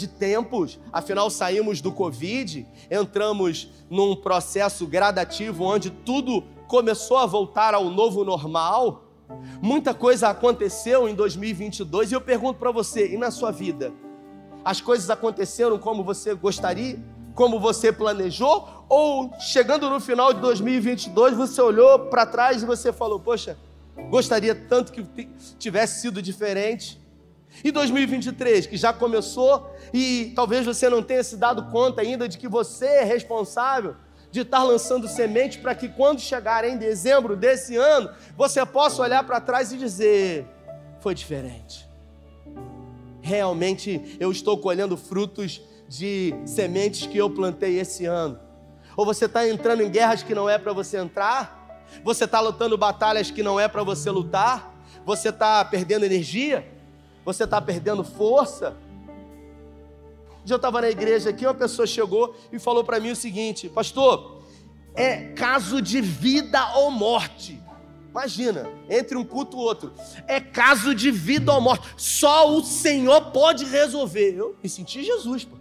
de 0.00 0.08
tempos. 0.08 0.80
Afinal, 0.92 1.30
saímos 1.30 1.80
do 1.80 1.92
Covid, 1.92 2.66
entramos 2.90 3.68
num 3.88 4.16
processo 4.16 4.86
gradativo 4.86 5.64
onde 5.64 5.90
tudo 5.90 6.42
começou 6.66 7.18
a 7.18 7.26
voltar 7.26 7.74
ao 7.74 7.84
novo 7.90 8.24
normal. 8.24 9.04
Muita 9.62 9.94
coisa 9.94 10.28
aconteceu 10.28 11.08
em 11.08 11.14
2022 11.14 12.10
e 12.10 12.14
eu 12.14 12.20
pergunto 12.20 12.58
para 12.58 12.72
você, 12.72 13.12
e 13.12 13.16
na 13.16 13.30
sua 13.30 13.50
vida? 13.50 13.92
As 14.64 14.80
coisas 14.80 15.08
aconteceram 15.08 15.78
como 15.78 16.02
você 16.02 16.34
gostaria? 16.34 16.98
Como 17.34 17.60
você 17.60 17.92
planejou? 17.92 18.68
Ou 18.88 19.32
chegando 19.38 19.88
no 19.88 20.00
final 20.00 20.32
de 20.32 20.40
2022 20.40 21.36
você 21.36 21.60
olhou 21.60 21.98
para 21.98 22.26
trás 22.26 22.62
e 22.62 22.66
você 22.66 22.92
falou: 22.92 23.20
Poxa, 23.20 23.56
gostaria 24.10 24.54
tanto 24.54 24.92
que 24.92 25.28
tivesse 25.58 26.00
sido 26.00 26.20
diferente? 26.20 27.00
E 27.62 27.70
2023, 27.70 28.66
que 28.66 28.76
já 28.76 28.92
começou 28.92 29.74
e 29.92 30.32
talvez 30.34 30.64
você 30.64 30.88
não 30.88 31.02
tenha 31.02 31.22
se 31.22 31.36
dado 31.36 31.64
conta 31.70 32.00
ainda 32.00 32.28
de 32.28 32.38
que 32.38 32.48
você 32.48 32.86
é 32.86 33.04
responsável 33.04 33.96
de 34.30 34.40
estar 34.40 34.62
lançando 34.62 35.08
semente 35.08 35.58
para 35.58 35.74
que 35.74 35.88
quando 35.88 36.20
chegar 36.20 36.64
em 36.64 36.76
dezembro 36.76 37.36
desse 37.36 37.76
ano, 37.76 38.10
você 38.36 38.64
possa 38.64 39.02
olhar 39.02 39.24
para 39.24 39.40
trás 39.40 39.72
e 39.72 39.76
dizer: 39.76 40.46
foi 41.00 41.14
diferente. 41.14 41.88
Realmente 43.20 44.16
eu 44.18 44.30
estou 44.30 44.56
colhendo 44.58 44.96
frutos 44.96 45.60
de 45.88 46.34
sementes 46.46 47.06
que 47.06 47.18
eu 47.18 47.28
plantei 47.28 47.78
esse 47.78 48.06
ano. 48.06 48.38
Ou 48.96 49.04
você 49.04 49.26
está 49.26 49.48
entrando 49.48 49.82
em 49.82 49.90
guerras 49.90 50.22
que 50.22 50.34
não 50.34 50.48
é 50.48 50.56
para 50.56 50.72
você 50.72 50.98
entrar? 50.98 51.84
Você 52.04 52.24
está 52.24 52.40
lutando 52.40 52.78
batalhas 52.78 53.30
que 53.30 53.42
não 53.42 53.58
é 53.58 53.66
para 53.66 53.82
você 53.82 54.10
lutar? 54.10 54.74
Você 55.04 55.30
está 55.30 55.64
perdendo 55.64 56.04
energia? 56.04 56.79
Você 57.24 57.44
está 57.44 57.60
perdendo 57.60 58.02
força? 58.02 58.76
Eu 60.48 60.56
estava 60.56 60.80
na 60.80 60.90
igreja 60.90 61.30
aqui, 61.30 61.46
uma 61.46 61.54
pessoa 61.54 61.86
chegou 61.86 62.34
e 62.50 62.58
falou 62.58 62.82
para 62.82 62.98
mim 62.98 63.10
o 63.10 63.16
seguinte: 63.16 63.68
Pastor, 63.68 64.42
é 64.94 65.28
caso 65.32 65.80
de 65.80 66.00
vida 66.00 66.76
ou 66.76 66.90
morte. 66.90 67.60
Imagina, 68.10 68.68
entre 68.88 69.16
um 69.16 69.24
culto 69.24 69.56
e 69.56 69.60
outro. 69.60 69.92
É 70.26 70.40
caso 70.40 70.94
de 70.94 71.12
vida 71.12 71.52
ou 71.52 71.60
morte. 71.60 71.86
Só 71.96 72.50
o 72.50 72.64
Senhor 72.64 73.30
pode 73.30 73.64
resolver. 73.64 74.34
Eu 74.36 74.56
me 74.60 74.68
senti 74.68 75.04
Jesus, 75.04 75.44
pô. 75.44 75.56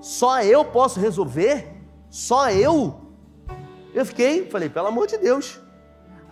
Só 0.00 0.42
eu 0.42 0.64
posso 0.64 0.98
resolver? 0.98 1.68
Só 2.10 2.50
eu? 2.50 3.00
Eu 3.94 4.04
fiquei, 4.04 4.48
falei, 4.48 4.68
pelo 4.68 4.88
amor 4.88 5.06
de 5.06 5.18
Deus. 5.18 5.60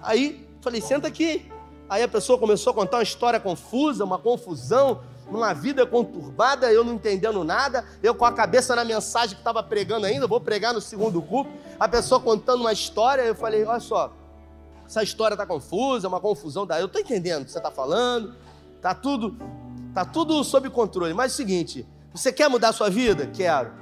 Aí, 0.03 0.49
falei, 0.61 0.81
senta 0.81 1.07
aqui. 1.07 1.51
Aí 1.89 2.03
a 2.03 2.09
pessoa 2.09 2.39
começou 2.39 2.73
a 2.73 2.75
contar 2.75 2.99
uma 2.99 3.03
história 3.03 3.39
confusa, 3.39 4.05
uma 4.05 4.19
confusão 4.19 5.01
numa 5.31 5.53
vida 5.53 5.85
conturbada, 5.87 6.73
eu 6.73 6.85
não 6.85 6.95
entendendo 6.95 7.43
nada, 7.43 7.85
eu 8.03 8.15
com 8.15 8.25
a 8.25 8.33
cabeça 8.33 8.77
na 8.77 8.85
mensagem 8.85 9.35
que 9.35 9.41
estava 9.41 9.63
pregando 9.63 10.07
ainda, 10.07 10.27
vou 10.27 10.41
pregar 10.41 10.73
no 10.73 10.81
segundo 10.81 11.21
culto, 11.21 11.51
a 11.79 11.89
pessoa 11.89 12.21
contando 12.21 12.61
uma 12.61 12.73
história, 12.73 13.23
eu 13.23 13.35
falei, 13.35 13.65
olha 13.65 13.81
só, 13.81 14.13
essa 14.87 15.03
história 15.03 15.35
está 15.35 15.45
confusa, 15.45 16.07
uma 16.07 16.21
confusão 16.21 16.65
da. 16.65 16.79
Eu 16.79 16.87
estou 16.87 17.01
entendendo 17.01 17.43
o 17.43 17.45
que 17.45 17.51
você 17.51 17.59
está 17.59 17.73
falando, 17.73 18.35
tá 18.81 18.95
tudo, 18.95 19.37
tá 19.93 20.05
tudo 20.05 20.43
sob 20.45 20.71
controle. 20.71 21.13
Mas 21.13 21.33
é 21.33 21.35
o 21.35 21.37
seguinte, 21.37 21.87
você 22.15 22.33
quer 22.33 22.49
mudar 22.49 22.69
a 22.69 22.73
sua 22.73 22.89
vida? 22.89 23.27
Quero. 23.27 23.73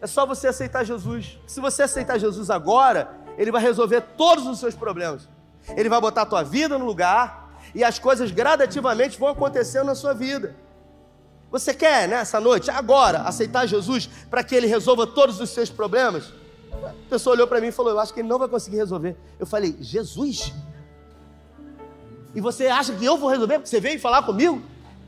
É 0.00 0.06
só 0.06 0.26
você 0.26 0.48
aceitar 0.48 0.84
Jesus. 0.84 1.38
Se 1.46 1.60
você 1.60 1.84
aceitar 1.84 2.18
Jesus 2.18 2.50
agora, 2.50 3.20
Ele 3.38 3.52
vai 3.52 3.62
resolver 3.62 4.00
todos 4.16 4.46
os 4.46 4.58
seus 4.58 4.74
problemas. 4.74 5.28
Ele 5.76 5.88
vai 5.88 6.00
botar 6.00 6.22
a 6.22 6.26
tua 6.26 6.42
vida 6.42 6.78
no 6.78 6.84
lugar 6.84 7.60
e 7.74 7.84
as 7.84 7.98
coisas 7.98 8.30
gradativamente 8.30 9.18
vão 9.18 9.28
acontecendo 9.28 9.86
na 9.86 9.94
sua 9.94 10.12
vida. 10.12 10.56
Você 11.50 11.74
quer 11.74 12.08
nessa 12.08 12.40
noite, 12.40 12.70
agora, 12.70 13.22
aceitar 13.22 13.66
Jesus 13.66 14.08
para 14.28 14.44
que 14.44 14.54
Ele 14.54 14.66
resolva 14.66 15.06
todos 15.06 15.40
os 15.40 15.50
seus 15.50 15.68
problemas? 15.68 16.32
A 16.72 16.92
pessoa 17.10 17.34
olhou 17.34 17.46
para 17.46 17.60
mim 17.60 17.68
e 17.68 17.72
falou: 17.72 17.92
Eu 17.92 18.00
acho 18.00 18.14
que 18.14 18.20
ele 18.20 18.28
não 18.28 18.38
vai 18.38 18.48
conseguir 18.48 18.76
resolver. 18.76 19.16
Eu 19.38 19.46
falei: 19.46 19.76
Jesus? 19.80 20.54
E 22.34 22.40
você 22.40 22.68
acha 22.68 22.94
que 22.94 23.04
eu 23.04 23.16
vou 23.16 23.28
resolver? 23.28 23.54
Porque 23.54 23.68
você 23.68 23.80
veio 23.80 23.98
falar 23.98 24.22
comigo 24.22 24.62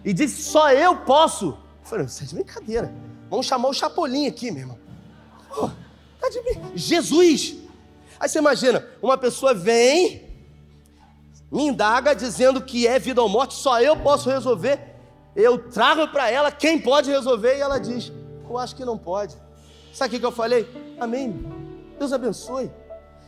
e 0.04 0.12
disse: 0.12 0.42
Só 0.42 0.72
eu 0.72 0.96
posso. 0.96 1.46
Eu 1.46 1.56
falei: 1.84 2.06
Isso 2.06 2.22
é 2.22 2.26
de 2.26 2.34
brincadeira. 2.34 2.92
Vamos 3.30 3.46
chamar 3.46 3.68
o 3.68 3.72
Chapolin 3.72 4.26
aqui, 4.26 4.50
meu 4.50 4.62
irmão. 4.62 4.78
Oh, 5.56 5.70
tá 6.20 6.28
de 6.28 6.40
brincadeira. 6.42 6.76
Jesus! 6.76 7.56
Aí 8.18 8.28
você 8.28 8.38
imagina: 8.38 8.86
uma 9.00 9.16
pessoa 9.16 9.54
vem, 9.54 10.21
me 11.52 11.66
indaga 11.66 12.14
dizendo 12.14 12.62
que 12.62 12.86
é 12.86 12.98
vida 12.98 13.20
ou 13.20 13.28
morte, 13.28 13.52
só 13.52 13.78
eu 13.78 13.94
posso 13.94 14.30
resolver. 14.30 14.80
Eu 15.36 15.58
trago 15.70 16.08
para 16.08 16.30
ela 16.30 16.50
quem 16.50 16.80
pode 16.80 17.10
resolver 17.10 17.58
e 17.58 17.60
ela 17.60 17.78
diz: 17.78 18.10
Eu 18.48 18.56
acho 18.56 18.74
que 18.74 18.84
não 18.86 18.96
pode. 18.96 19.36
Sabe 19.92 20.16
o 20.16 20.20
que 20.20 20.24
eu 20.24 20.32
falei? 20.32 20.66
Amém. 20.98 21.44
Deus 21.98 22.10
abençoe. 22.10 22.70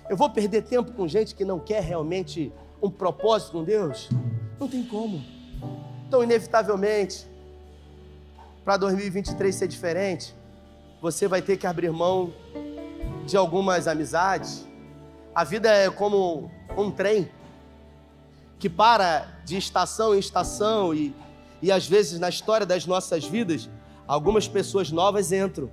Eu 0.09 0.17
vou 0.17 0.31
perder 0.31 0.63
tempo 0.63 0.93
com 0.93 1.07
gente 1.07 1.35
que 1.35 1.45
não 1.45 1.61
quer 1.61 1.83
realmente 1.83 2.51
um 2.83 2.91
propósito 2.91 3.53
com 3.53 3.65
Deus? 3.65 4.09
Não 4.59 4.69
tem 4.69 4.83
como. 4.85 5.23
Então, 6.07 6.23
inevitavelmente, 6.23 7.27
para 8.65 8.79
2023 8.79 9.55
ser 9.55 9.69
diferente, 9.69 10.35
você 11.01 11.29
vai 11.29 11.43
ter 11.43 11.59
que 11.59 11.67
abrir 11.67 11.91
mão 11.91 12.33
de 13.27 13.37
algumas 13.37 13.87
amizades. 13.87 14.67
A 15.35 15.45
vida 15.45 15.69
é 15.69 15.91
como 15.91 16.51
um 16.77 16.91
trem 16.91 17.31
que 18.65 18.69
para 18.71 19.27
de 19.45 19.59
estação 19.59 20.15
em 20.15 20.19
estação 20.19 20.95
e, 20.95 21.15
e 21.61 21.71
às 21.71 21.87
vezes 21.87 22.19
na 22.19 22.31
história 22.31 22.65
das 22.65 22.87
nossas 22.87 23.23
vidas, 23.23 23.69
algumas 24.07 24.49
pessoas 24.49 24.91
novas 24.91 25.33
entram 25.33 25.69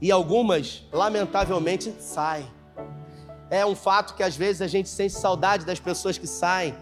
e 0.00 0.10
algumas, 0.10 0.82
lamentavelmente, 0.92 1.94
saem. 2.00 2.48
É 3.48 3.64
um 3.64 3.76
fato 3.76 4.16
que 4.16 4.22
às 4.24 4.34
vezes 4.34 4.60
a 4.62 4.66
gente 4.66 4.88
sente 4.88 5.12
saudade 5.12 5.64
das 5.64 5.78
pessoas 5.78 6.18
que 6.18 6.26
saem, 6.26 6.74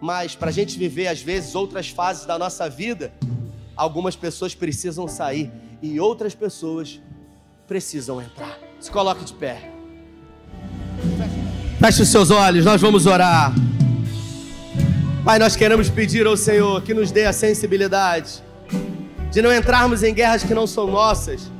mas 0.00 0.34
para 0.34 0.48
a 0.48 0.52
gente 0.52 0.76
viver, 0.76 1.06
às 1.06 1.22
vezes, 1.22 1.54
outras 1.54 1.88
fases 1.88 2.26
da 2.26 2.36
nossa 2.36 2.68
vida, 2.68 3.12
algumas 3.76 4.16
pessoas 4.16 4.52
precisam 4.52 5.06
sair 5.06 5.48
e 5.80 6.00
outras 6.00 6.34
pessoas 6.34 7.00
precisam 7.68 8.20
entrar. 8.20 8.58
Se 8.80 8.90
coloque 8.90 9.24
de 9.24 9.32
pé. 9.32 9.70
Feche 11.78 12.02
os 12.02 12.08
seus 12.08 12.32
olhos, 12.32 12.64
nós 12.64 12.80
vamos 12.80 13.06
orar. 13.06 13.54
Pai, 15.24 15.38
nós 15.38 15.54
queremos 15.54 15.90
pedir 15.90 16.26
ao 16.26 16.36
Senhor 16.36 16.80
que 16.82 16.94
nos 16.94 17.12
dê 17.12 17.26
a 17.26 17.32
sensibilidade 17.32 18.42
de 19.30 19.42
não 19.42 19.54
entrarmos 19.54 20.02
em 20.02 20.14
guerras 20.14 20.42
que 20.42 20.54
não 20.54 20.66
são 20.66 20.86
nossas 20.86 21.50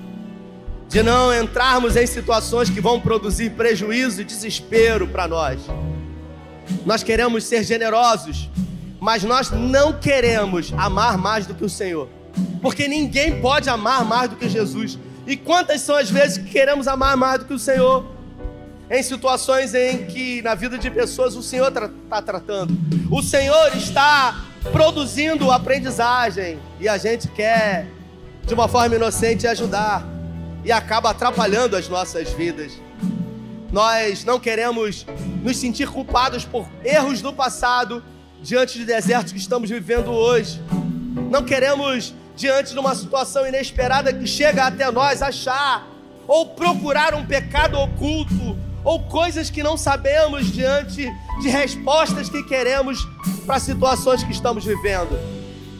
de 0.91 1.05
não 1.05 1.33
entrarmos 1.33 1.95
em 1.95 2.05
situações 2.05 2.69
que 2.69 2.81
vão 2.81 3.01
produzir 3.01 3.51
prejuízo 3.51 4.23
e 4.23 4.25
desespero 4.25 5.07
para 5.07 5.29
nós. 5.29 5.61
Nós 6.85 7.05
queremos 7.05 7.45
ser 7.45 7.63
generosos, 7.63 8.51
mas 8.99 9.23
nós 9.23 9.53
não 9.53 9.93
queremos 9.93 10.73
amar 10.77 11.17
mais 11.17 11.47
do 11.47 11.55
que 11.55 11.65
o 11.65 11.71
Senhor, 11.71 12.09
porque 12.61 12.89
ninguém 12.89 13.41
pode 13.41 13.71
amar 13.71 14.05
mais 14.05 14.31
do 14.31 14.37
que 14.37 14.49
Jesus. 14.49 14.99
E 15.29 15.37
quantas 15.37 15.81
são 15.83 15.95
as 15.95 16.11
vezes 16.11 16.39
que 16.39 16.51
queremos 16.51 16.89
amar 16.89 17.17
mais 17.17 17.39
do 17.39 17.45
que 17.45 17.55
o 17.55 17.59
Senhor? 17.59 18.05
Em 18.91 19.05
situações 19.05 19.73
em 19.73 20.05
que 20.07 20.43
na 20.43 20.57
vida 20.57 20.77
de 20.77 20.91
pessoas 20.91 21.37
o 21.37 21.43
Senhor 21.45 21.69
está 21.69 21.89
tra 22.09 22.23
tratando, 22.23 22.77
o 23.09 23.23
Senhor 23.23 23.77
está 23.77 24.45
produzindo 24.73 25.53
aprendizagem 25.53 26.59
e 26.81 26.89
a 26.89 26.99
gente 26.99 27.29
quer, 27.29 27.87
de 28.45 28.53
uma 28.53 28.67
forma 28.67 28.97
inocente, 28.97 29.47
ajudar 29.47 30.05
e 30.65 30.73
acaba 30.73 31.11
atrapalhando 31.11 31.77
as 31.77 31.89
nossas 31.89 32.31
vidas. 32.33 32.73
Nós 33.71 34.25
não 34.25 34.41
queremos 34.41 35.07
nos 35.41 35.57
sentir 35.57 35.89
culpados 35.89 36.45
por 36.45 36.69
erros 36.85 37.23
do 37.23 37.33
passado 37.33 38.03
diante 38.43 38.77
do 38.77 38.85
deserto 38.85 39.33
que 39.33 39.39
estamos 39.39 39.71
vivendo 39.71 40.11
hoje. 40.11 40.61
Não 41.31 41.45
queremos, 41.45 42.13
diante 42.35 42.73
de 42.73 42.79
uma 42.81 42.97
situação 42.97 43.47
inesperada 43.47 44.13
que 44.13 44.27
chega 44.27 44.65
até 44.65 44.91
nós, 44.91 45.23
achar 45.23 45.87
ou 46.27 46.47
procurar 46.47 47.15
um 47.15 47.25
pecado 47.25 47.79
oculto 47.79 48.59
ou 48.85 49.03
coisas 49.05 49.51
que 49.51 49.63
não 49.63 49.77
sabemos 49.77 50.47
diante 50.53 51.11
de 51.41 51.49
respostas 51.49 52.29
que 52.29 52.43
queremos 52.43 53.07
para 53.47 53.59
situações 53.59 54.23
que 54.23 54.33
estamos 54.33 54.65
vivendo. 54.65 55.19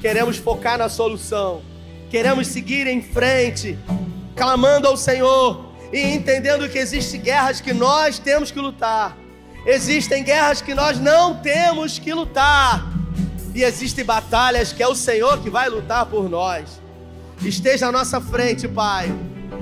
Queremos 0.01 0.37
focar 0.37 0.79
na 0.79 0.89
solução, 0.89 1.63
queremos 2.11 2.47
seguir 2.47 2.87
em 2.87 3.03
frente, 3.03 3.79
clamando 4.35 4.89
ao 4.89 4.97
Senhor 4.97 5.67
e 5.93 6.01
entendendo 6.01 6.69
que 6.69 6.79
existem 6.79 7.21
guerras 7.21 7.61
que 7.61 7.73
nós 7.73 8.19
temos 8.19 8.51
que 8.51 8.59
lutar, 8.59 9.17
existem 9.67 10.23
guerras 10.23 10.63
que 10.63 10.75
nós 10.75 10.99
não 10.99 11.37
temos 11.37 11.99
que 11.99 12.15
lutar, 12.15 12.87
e 13.55 13.63
existem 13.63 14.05
batalhas 14.05 14.73
que 14.73 14.83
é 14.83 14.89
o 14.89 14.95
Senhor 14.95 15.39
que 15.39 15.51
vai 15.51 15.69
lutar 15.69 16.07
por 16.07 16.29
nós. 16.29 16.81
Esteja 17.43 17.89
à 17.89 17.93
nossa 17.93 18.21
frente, 18.21 18.69
Pai. 18.69 19.13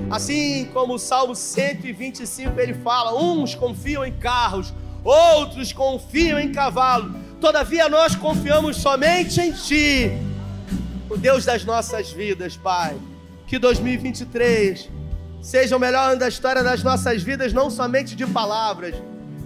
Assim 0.09 0.69
como 0.73 0.95
o 0.95 0.99
Salmo 0.99 1.35
125 1.35 2.59
ele 2.59 2.73
fala: 2.73 3.21
uns 3.21 3.55
confiam 3.55 4.05
em 4.05 4.13
carros, 4.13 4.73
outros 5.03 5.71
confiam 5.71 6.39
em 6.39 6.51
cavalo. 6.51 7.15
Todavia 7.39 7.87
nós 7.87 8.15
confiamos 8.15 8.77
somente 8.77 9.39
em 9.39 9.51
Ti, 9.51 10.11
o 11.09 11.15
Deus 11.15 11.45
das 11.45 11.63
nossas 11.63 12.11
vidas, 12.11 12.57
Pai 12.57 12.97
que 13.49 13.57
2023 13.57 14.87
seja 15.41 15.75
o 15.75 15.79
melhor 15.79 16.11
ano 16.11 16.19
da 16.19 16.27
história 16.27 16.63
das 16.63 16.83
nossas 16.83 17.23
vidas, 17.23 17.51
não 17.51 17.71
somente 17.71 18.15
de 18.15 18.27
palavras, 18.27 18.93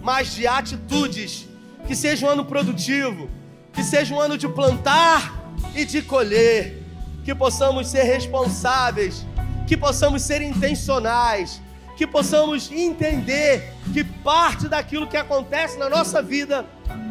mas 0.02 0.34
de 0.34 0.46
atitudes. 0.46 1.48
Que 1.86 1.96
seja 1.96 2.26
um 2.26 2.28
ano 2.28 2.44
produtivo, 2.44 3.30
que 3.72 3.82
seja 3.82 4.14
um 4.14 4.20
ano 4.20 4.36
de 4.36 4.46
plantar 4.46 5.54
e 5.74 5.86
de 5.86 6.02
colher, 6.02 6.82
que 7.24 7.34
possamos 7.34 7.88
ser 7.88 8.02
responsáveis, 8.02 9.24
que 9.66 9.76
possamos 9.76 10.22
ser 10.22 10.42
intencionais, 10.42 11.60
que 11.96 12.06
possamos 12.06 12.70
entender 12.70 13.72
que 13.92 14.02
parte 14.02 14.68
daquilo 14.68 15.06
que 15.06 15.16
acontece 15.16 15.78
na 15.78 15.88
nossa 15.88 16.20
vida 16.22 16.64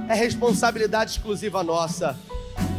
é 0.07 0.13
responsabilidade 0.13 1.11
exclusiva 1.11 1.63
nossa. 1.63 2.17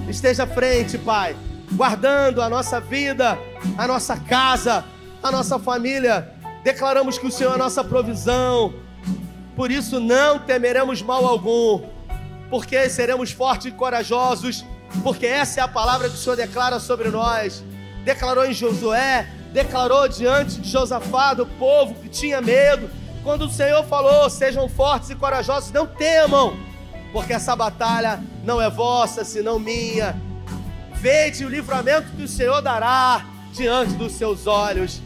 Esteja 0.08 0.44
à 0.44 0.46
frente, 0.46 0.98
Pai 0.98 1.34
guardando 1.74 2.40
a 2.40 2.48
nossa 2.48 2.80
vida, 2.80 3.38
a 3.76 3.86
nossa 3.86 4.16
casa, 4.16 4.84
a 5.22 5.30
nossa 5.30 5.58
família. 5.58 6.32
Declaramos 6.62 7.18
que 7.18 7.26
o 7.26 7.30
Senhor 7.30 7.52
é 7.52 7.54
a 7.54 7.58
nossa 7.58 7.82
provisão. 7.82 8.74
Por 9.56 9.70
isso 9.70 10.00
não 10.00 10.38
temeremos 10.38 11.02
mal 11.02 11.26
algum, 11.26 11.82
porque 12.50 12.88
seremos 12.88 13.30
fortes 13.30 13.66
e 13.66 13.70
corajosos, 13.70 14.64
porque 15.02 15.26
essa 15.26 15.60
é 15.60 15.62
a 15.62 15.68
palavra 15.68 16.08
que 16.08 16.14
o 16.14 16.18
Senhor 16.18 16.36
declara 16.36 16.80
sobre 16.80 17.08
nós. 17.08 17.62
Declarou 18.04 18.44
em 18.44 18.52
Josué, 18.52 19.28
declarou 19.54 20.08
diante 20.08 20.60
de 20.60 20.68
Josafá, 20.68 21.32
do 21.32 21.46
povo 21.46 21.94
que 21.94 22.08
tinha 22.08 22.40
medo. 22.40 22.90
Quando 23.22 23.46
o 23.46 23.50
Senhor 23.50 23.84
falou: 23.84 24.28
"Sejam 24.28 24.68
fortes 24.68 25.10
e 25.10 25.14
corajosos, 25.14 25.70
não 25.70 25.86
temam, 25.86 26.56
porque 27.12 27.32
essa 27.32 27.54
batalha 27.54 28.20
não 28.42 28.60
é 28.60 28.68
vossa, 28.68 29.24
senão 29.24 29.58
minha." 29.58 30.20
Vede 30.94 31.44
o 31.44 31.48
livramento 31.48 32.10
que 32.16 32.24
o 32.24 32.28
Senhor 32.28 32.60
dará 32.60 33.24
diante 33.52 33.92
dos 33.92 34.12
seus 34.12 34.46
olhos. 34.48 35.00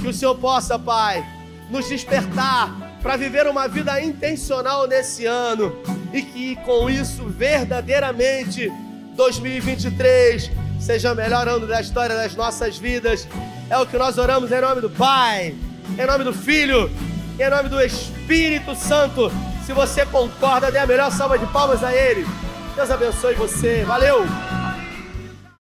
Que 0.00 0.08
o 0.08 0.12
Senhor 0.12 0.34
possa, 0.34 0.78
Pai, 0.78 1.24
nos 1.70 1.88
despertar 1.88 2.98
para 3.00 3.16
viver 3.16 3.46
uma 3.46 3.68
vida 3.68 4.02
intencional 4.02 4.88
nesse 4.88 5.26
ano 5.26 5.76
e 6.12 6.22
que 6.22 6.56
com 6.56 6.90
isso 6.90 7.24
verdadeiramente 7.28 8.72
2023 9.14 10.50
seja 10.82 11.12
o 11.12 11.14
melhor 11.14 11.48
ano 11.48 11.66
da 11.66 11.80
história 11.80 12.16
das 12.16 12.34
nossas 12.34 12.76
vidas. 12.76 13.28
É 13.70 13.78
o 13.78 13.86
que 13.86 13.96
nós 13.96 14.18
oramos 14.18 14.50
em 14.50 14.60
nome 14.60 14.80
do 14.80 14.90
Pai, 14.90 15.54
em 15.96 16.06
nome 16.06 16.24
do 16.24 16.32
Filho, 16.32 16.90
em 17.38 17.48
nome 17.48 17.68
do 17.68 17.80
Espírito 17.80 18.74
Santo. 18.74 19.30
Se 19.64 19.72
você 19.72 20.04
concorda, 20.04 20.72
dê 20.72 20.78
a 20.78 20.86
melhor 20.86 21.10
salva 21.12 21.38
de 21.38 21.46
palmas 21.46 21.84
a 21.84 21.94
Ele. 21.94 22.26
Deus 22.74 22.90
abençoe 22.90 23.34
você. 23.34 23.84
Valeu! 23.84 24.61